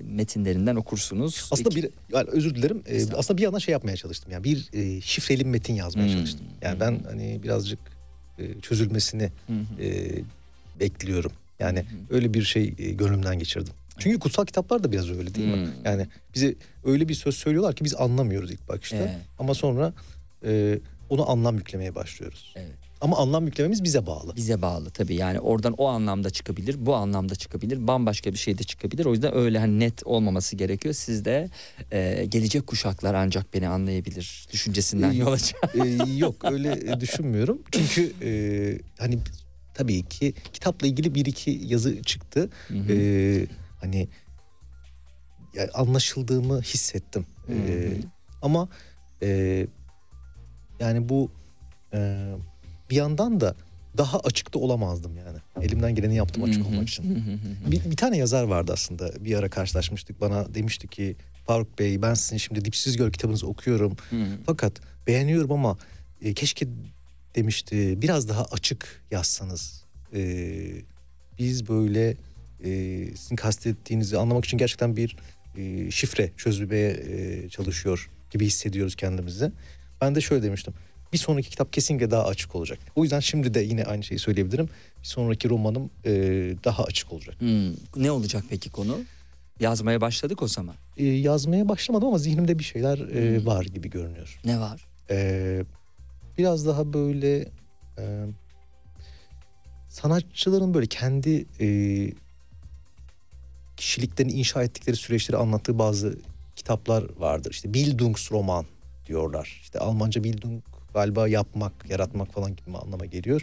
metinlerinden 0.03 0.77
okursunuz. 0.77 1.49
Aslında 1.51 1.71
bir 1.71 1.89
yani 2.13 2.29
özür 2.31 2.55
dilerim. 2.55 2.83
Estağfurullah. 2.87 3.19
aslında 3.19 3.39
bir 3.39 3.43
yandan 3.43 3.59
şey 3.59 3.73
yapmaya 3.73 3.97
çalıştım. 3.97 4.33
Yani 4.33 4.45
bir 4.45 4.69
e, 4.73 5.01
şifreli 5.01 5.45
metin 5.45 5.75
yazmaya 5.75 6.07
Hmm. 6.09 6.15
çalıştım. 6.15 6.47
Yani 6.63 6.81
ben 6.81 7.01
hani 7.09 7.41
birazcık 7.43 7.79
e, 8.39 8.61
çözülmesini 8.61 9.31
e, 9.81 10.11
bekliyorum. 10.81 11.33
Yani 11.59 11.85
öyle 12.11 12.35
bir 12.35 12.43
şey 12.43 12.75
e, 12.79 12.91
gönlümden 12.91 13.39
geçirdim. 13.39 13.73
Çünkü 13.99 14.19
kutsal 14.19 14.45
kitaplar 14.45 14.85
da 14.85 14.93
biraz 14.93 15.11
öyle 15.11 15.35
değil 15.35 15.49
mi? 15.49 15.67
Hmm. 15.67 15.85
Yani 15.85 16.07
bize 16.35 16.55
öyle 16.85 17.09
bir 17.09 17.15
söz 17.15 17.35
söylüyorlar 17.35 17.77
ki 17.77 17.85
biz 17.85 17.95
anlamıyoruz 17.95 18.51
ilk 18.51 18.69
bakışta. 18.69 18.97
Evet. 18.97 19.17
Ama 19.39 19.55
sonra 19.55 19.93
e, 20.45 20.79
onu 21.11 21.31
anlam 21.31 21.57
yüklemeye 21.57 21.95
başlıyoruz. 21.95 22.55
Evet. 22.57 22.89
Ama 23.01 23.17
anlam 23.17 23.47
yüklememiz 23.47 23.85
bize 23.85 24.07
bağlı. 24.07 24.37
bize 24.37 24.63
bağlı 24.63 24.91
tabii 24.91 25.15
yani 25.15 25.41
oradan 25.41 25.73
o 25.73 25.87
anlamda 25.87 26.31
çıkabilir 26.31 26.87
bu 26.87 26.95
anlamda 26.95 27.35
çıkabilir 27.35 27.87
bambaşka 27.87 28.33
bir 28.33 28.39
şey 28.39 28.59
de 28.59 28.63
çıkabilir 28.63 29.07
o 29.07 29.13
yüzden 29.13 29.35
öyle 29.35 29.59
hani 29.59 29.81
net 29.81 30.07
olmaması 30.07 30.57
gerekiyor 30.57 30.95
siz 30.95 31.25
de 31.25 31.51
e, 31.93 32.27
gelecek 32.29 32.67
kuşaklar 32.67 33.15
ancak 33.15 33.55
beni 33.55 33.69
anlayabilir 33.69 34.47
düşüncesinden 34.53 35.13
yola 35.13 35.37
Ee, 35.75 36.13
yok 36.17 36.45
öyle 36.45 36.73
e, 36.73 37.01
düşünmüyorum. 37.01 37.63
Çünkü 37.73 38.13
e, 38.23 38.31
hani 38.99 39.19
tabii 39.75 40.03
ki 40.03 40.35
kitapla 40.53 40.87
ilgili 40.87 41.15
bir 41.15 41.27
iki 41.27 41.61
yazı 41.65 42.03
çıktı. 42.03 42.51
Ee, 42.89 43.47
hani 43.81 44.09
yani 45.55 45.71
anlaşıldığımı 45.71 46.63
hissettim. 46.63 47.27
Ee, 47.49 47.93
ama 48.43 48.69
e, 49.23 49.67
yani 50.81 51.09
bu 51.09 51.33
e, 51.95 52.29
bir 52.91 52.97
yandan 52.97 53.41
da 53.41 53.55
daha 53.99 54.21
açıkta 54.21 54.59
olamazdım 54.59 55.17
yani. 55.17 55.39
Elimden 55.67 55.95
geleni 55.95 56.15
yaptım 56.15 56.45
açık 56.45 56.67
olmak 56.67 56.89
için. 56.89 57.25
Bir, 57.67 57.91
bir 57.91 57.97
tane 57.97 58.17
yazar 58.17 58.45
vardı 58.45 58.73
aslında. 58.75 59.25
Bir 59.25 59.35
ara 59.35 59.51
karşılaşmıştık. 59.51 60.21
Bana 60.21 60.55
demişti 60.55 60.89
ki 60.89 61.17
Faruk 61.47 61.79
Bey 61.79 62.03
ben 62.03 62.15
sizin 62.15 62.37
şimdi 62.37 62.65
Dipsiz 62.65 62.97
Göl 62.97 63.11
kitabınızı 63.11 63.47
okuyorum. 63.47 63.97
Fakat 64.47 64.73
beğeniyorum 65.07 65.53
ama 65.53 65.79
e, 66.23 66.35
keşke 66.35 66.67
demişti 67.35 68.03
biraz 68.03 68.29
daha 68.29 68.45
açık 68.45 69.05
yazsanız. 69.11 69.85
E, 70.15 70.21
biz 71.39 71.69
böyle 71.69 72.17
e, 72.65 72.71
sizin 73.17 73.37
kastettiğinizi 73.37 74.19
anlamak 74.19 74.45
için 74.45 74.59
gerçekten 74.59 74.97
bir 74.97 75.17
e, 75.57 75.91
şifre 75.91 76.31
çözmeye 76.37 76.91
e, 76.91 77.49
çalışıyor 77.49 78.11
gibi 78.31 78.47
hissediyoruz 78.47 78.97
kendimizi. 78.97 79.53
Ben 80.01 80.15
de 80.15 80.21
şöyle 80.21 80.43
demiştim. 80.43 80.75
Bir 81.13 81.19
sonraki 81.19 81.51
kitap 81.51 81.73
kesinlikle 81.73 82.11
daha 82.11 82.25
açık 82.25 82.55
olacak. 82.55 82.79
O 82.97 83.03
yüzden 83.03 83.21
şimdi 83.21 83.55
de 83.55 83.61
yine 83.61 83.85
aynı 83.85 84.03
şeyi 84.03 84.19
söyleyebilirim. 84.19 84.69
Bir 85.03 85.07
sonraki 85.07 85.49
romanım 85.49 85.91
e, 86.05 86.11
daha 86.65 86.85
açık 86.85 87.13
olacak. 87.13 87.41
Hmm, 87.41 87.75
ne 87.97 88.11
olacak 88.11 88.45
peki 88.51 88.71
konu 88.71 88.99
yazmaya 89.61 90.01
başladık 90.01 90.43
o 90.43 90.49
zaman 90.49 90.75
E, 90.97 91.05
yazmaya 91.05 91.69
başlamadım 91.69 92.09
ama 92.09 92.19
zihnimde 92.19 92.59
bir 92.59 92.65
şeyler 92.65 92.99
e, 92.99 93.45
var 93.45 93.65
gibi 93.65 93.91
görünüyor. 93.91 94.41
ne 94.45 94.61
var 94.61 94.87
Ee, 95.11 95.65
biraz 96.39 96.67
daha 96.67 96.93
böyle 96.93 97.49
e, 97.99 98.05
sanatçıların 99.89 100.75
böyle 100.75 100.87
kendi 100.87 101.47
e, 101.61 101.67
kişiliklerini 103.79 104.33
inşa 104.33 104.63
ettikleri 104.63 104.97
süreçleri 104.97 105.37
anlattığı 105.37 105.79
bazı 105.79 106.19
kitaplar 106.57 107.05
vardır. 107.19 107.51
İşte 107.51 107.75
Bildungsroman 107.75 108.67
diyorlar. 109.07 109.59
İşte 109.63 109.79
Almanca 109.79 110.25
Bildung 110.25 110.63
galiba 110.95 111.29
yapmak, 111.29 111.73
yaratmak 111.91 112.33
falan 112.33 112.57
gibi 112.57 112.67
bir 112.67 112.79
anlama 112.79 113.07
geliyor. 113.07 113.43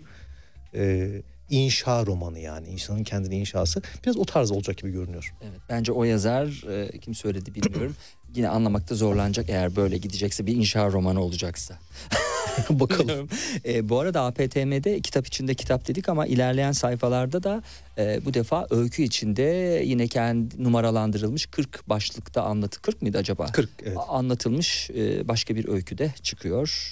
Ee, 0.75 1.21
inşa 1.49 2.05
romanı 2.05 2.39
yani 2.39 2.67
insanın 2.67 3.03
kendini 3.03 3.35
inşası 3.35 3.81
biraz 4.03 4.17
o 4.17 4.25
tarz 4.25 4.51
olacak 4.51 4.77
gibi 4.77 4.91
görünüyor. 4.91 5.33
Evet, 5.41 5.59
bence 5.69 5.91
o 5.91 6.03
yazar 6.03 6.69
e, 6.71 6.99
kim 6.99 7.15
söyledi 7.15 7.55
bilmiyorum. 7.55 7.95
Yine 8.35 8.49
anlamakta 8.49 8.95
zorlanacak 8.95 9.49
eğer 9.49 9.75
böyle 9.75 9.97
gidecekse 9.97 10.45
bir 10.47 10.55
inşa 10.55 10.91
romanı 10.91 11.21
olacaksa. 11.21 11.79
Bakalım. 12.69 13.29
E, 13.65 13.89
bu 13.89 13.99
arada 13.99 14.21
APTM'de 14.25 14.99
kitap 14.99 15.27
içinde 15.27 15.53
kitap 15.53 15.87
dedik 15.87 16.09
ama 16.09 16.25
ilerleyen 16.25 16.71
sayfalarda 16.71 17.43
da 17.43 17.63
e, 17.97 18.25
bu 18.25 18.33
defa 18.33 18.67
öykü 18.69 19.03
içinde 19.03 19.41
yine 19.85 20.07
kendi 20.07 20.63
numaralandırılmış 20.63 21.45
40 21.45 21.89
başlıkta 21.89 22.43
anlatı 22.43 22.81
40 22.81 23.01
mıydı 23.01 23.17
acaba? 23.17 23.45
40 23.45 23.69
evet. 23.85 23.97
A- 23.97 24.17
Anlatılmış 24.17 24.89
e, 24.89 25.27
başka 25.27 25.55
bir 25.55 25.67
öyküde 25.67 26.13
çıkıyor. 26.23 26.91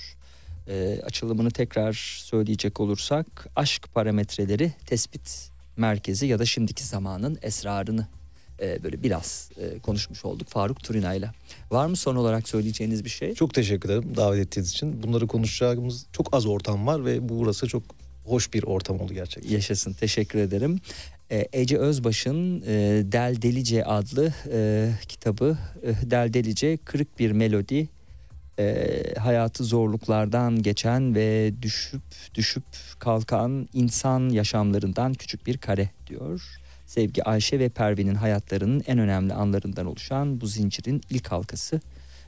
E, 0.67 0.99
açılımını 1.05 1.51
tekrar 1.51 1.93
söyleyecek 2.23 2.79
olursak 2.79 3.47
aşk 3.55 3.93
parametreleri 3.93 4.71
tespit 4.85 5.49
merkezi 5.77 6.25
ya 6.27 6.39
da 6.39 6.45
şimdiki 6.45 6.83
zamanın 6.83 7.37
esrarını 7.41 8.07
e, 8.63 8.83
böyle 8.83 9.03
biraz 9.03 9.49
e, 9.57 9.79
konuşmuş 9.79 10.25
olduk 10.25 10.47
Faruk 10.47 10.83
Turina'yla. 10.83 11.33
Var 11.71 11.87
mı 11.87 11.95
son 11.95 12.15
olarak 12.15 12.49
söyleyeceğiniz 12.49 13.05
bir 13.05 13.09
şey? 13.09 13.33
Çok 13.33 13.53
teşekkür 13.53 13.89
ederim 13.89 14.15
davet 14.15 14.39
ettiğiniz 14.39 14.71
için. 14.71 15.03
Bunları 15.03 15.27
konuşacağımız 15.27 16.05
çok 16.13 16.33
az 16.35 16.45
ortam 16.45 16.87
var 16.87 17.05
ve 17.05 17.29
burası 17.29 17.67
çok 17.67 17.83
hoş 18.25 18.53
bir 18.53 18.63
ortam 18.63 18.99
oldu 18.99 19.13
gerçekten. 19.13 19.51
Yaşasın 19.51 19.93
teşekkür 19.93 20.39
ederim. 20.39 20.79
Ee, 21.31 21.47
Ece 21.53 21.77
Özbaş'ın 21.77 22.61
e, 22.61 22.67
Del 23.11 23.41
Delice 23.41 23.85
adlı 23.85 24.33
e, 24.51 24.91
kitabı 25.07 25.57
e, 25.83 26.11
Del 26.11 26.33
Delice 26.33 26.77
Kırık 26.77 27.19
Bir 27.19 27.31
Melodi 27.31 27.89
e, 28.59 29.03
hayatı 29.19 29.63
zorluklardan 29.63 30.61
geçen 30.63 31.15
ve 31.15 31.53
düşüp 31.61 32.01
düşüp 32.35 32.63
kalkan 32.99 33.69
insan 33.73 34.29
yaşamlarından 34.29 35.13
küçük 35.13 35.47
bir 35.47 35.57
kare 35.57 35.89
diyor. 36.07 36.41
Sevgi 36.93 37.23
Ayşe 37.23 37.59
ve 37.59 37.69
Pervin'in 37.69 38.15
hayatlarının 38.15 38.83
en 38.87 38.99
önemli 38.99 39.33
anlarından 39.33 39.85
oluşan 39.85 40.41
bu 40.41 40.47
zincirin 40.47 41.01
ilk 41.09 41.27
halkası 41.27 41.81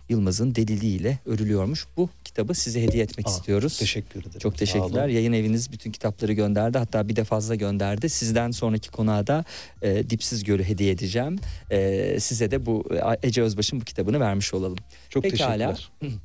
Yılmaz'ın 0.09 0.55
deliliğiyle 0.55 1.20
örülüyormuş. 1.26 1.86
Bu 1.97 2.09
kitabı 2.24 2.53
size 2.53 2.84
hediye 2.84 3.03
etmek 3.03 3.28
Aa, 3.28 3.30
istiyoruz. 3.30 3.78
Teşekkür 3.78 4.20
ederim. 4.20 4.39
Çok 4.39 4.57
teşekkürler. 4.57 5.07
Yayın 5.07 5.34
eviniz 5.34 5.72
bütün 5.72 5.91
kitapları 5.91 6.34
gönderdi. 6.34 6.78
Hatta 6.78 7.07
bir 7.09 7.16
de 7.16 7.24
fazla 7.24 7.55
gönderdi. 7.55 8.09
Sizden 8.09 8.51
sonraki 8.51 8.91
konağa 8.91 9.28
da 9.28 9.45
e, 9.82 10.09
Dipsiz 10.09 10.43
Gölü 10.43 10.63
hediye 10.63 10.91
edeceğim. 10.91 11.39
E, 11.72 12.20
size 12.20 12.51
de 12.51 12.66
bu 12.66 12.86
e, 13.24 13.28
Ece 13.28 13.41
Özbaş'ın 13.41 13.82
bu 13.82 13.86
kitabını 13.86 14.20
vermiş 14.20 14.53
olalım. 14.53 14.78
Çok 15.09 15.24
Pekala. 15.24 15.76
teşekkürler. 15.76 15.91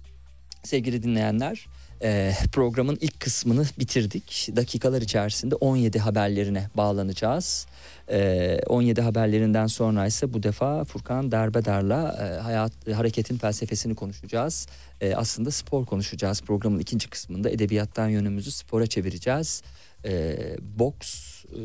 Sevgili 0.64 1.02
dinleyenler 1.02 1.66
e, 2.02 2.32
programın 2.52 2.98
ilk 3.00 3.20
kısmını 3.20 3.64
bitirdik. 3.78 4.48
Dakikalar 4.56 5.02
içerisinde 5.02 5.54
17 5.54 5.98
haberlerine 5.98 6.68
bağlanacağız. 6.76 7.66
E, 8.10 8.58
17 8.66 9.00
haberlerinden 9.00 9.66
sonra 9.66 10.06
ise 10.06 10.32
bu 10.32 10.42
defa 10.42 10.84
Furkan 10.84 11.32
Derbedar'la 11.32 12.16
e, 12.20 12.40
hayat 12.40 12.72
hareketin 12.94 13.38
felsefesini 13.38 13.94
konuşacağız. 13.94 14.66
E, 15.00 15.14
aslında 15.14 15.50
spor 15.50 15.86
konuşacağız. 15.86 16.42
Programın 16.42 16.78
ikinci 16.78 17.10
kısmında 17.10 17.50
edebiyattan 17.50 18.08
yönümüzü 18.08 18.50
spora 18.50 18.86
çevireceğiz. 18.86 19.62
E, 20.04 20.36
boks 20.78 21.44
e, 21.44 21.58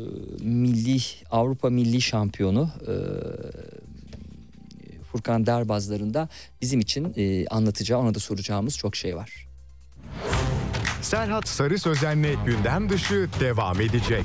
milli 0.44 0.98
Avrupa 1.30 1.70
milli 1.70 2.00
şampiyonu 2.00 2.70
e, 2.82 2.94
Furkan 5.12 5.46
Derbazları'nda 5.46 6.28
bizim 6.62 6.80
için 6.80 7.14
e, 7.16 7.46
anlatacağı 7.46 7.98
ona 7.98 8.14
da 8.14 8.18
soracağımız 8.18 8.76
çok 8.76 8.96
şey 8.96 9.16
var. 9.16 9.46
Serhat 11.02 11.48
Sarı 11.48 11.78
Sözen'le 11.78 12.44
gündem 12.46 12.88
dışı 12.88 13.28
devam 13.40 13.80
edecek. 13.80 14.24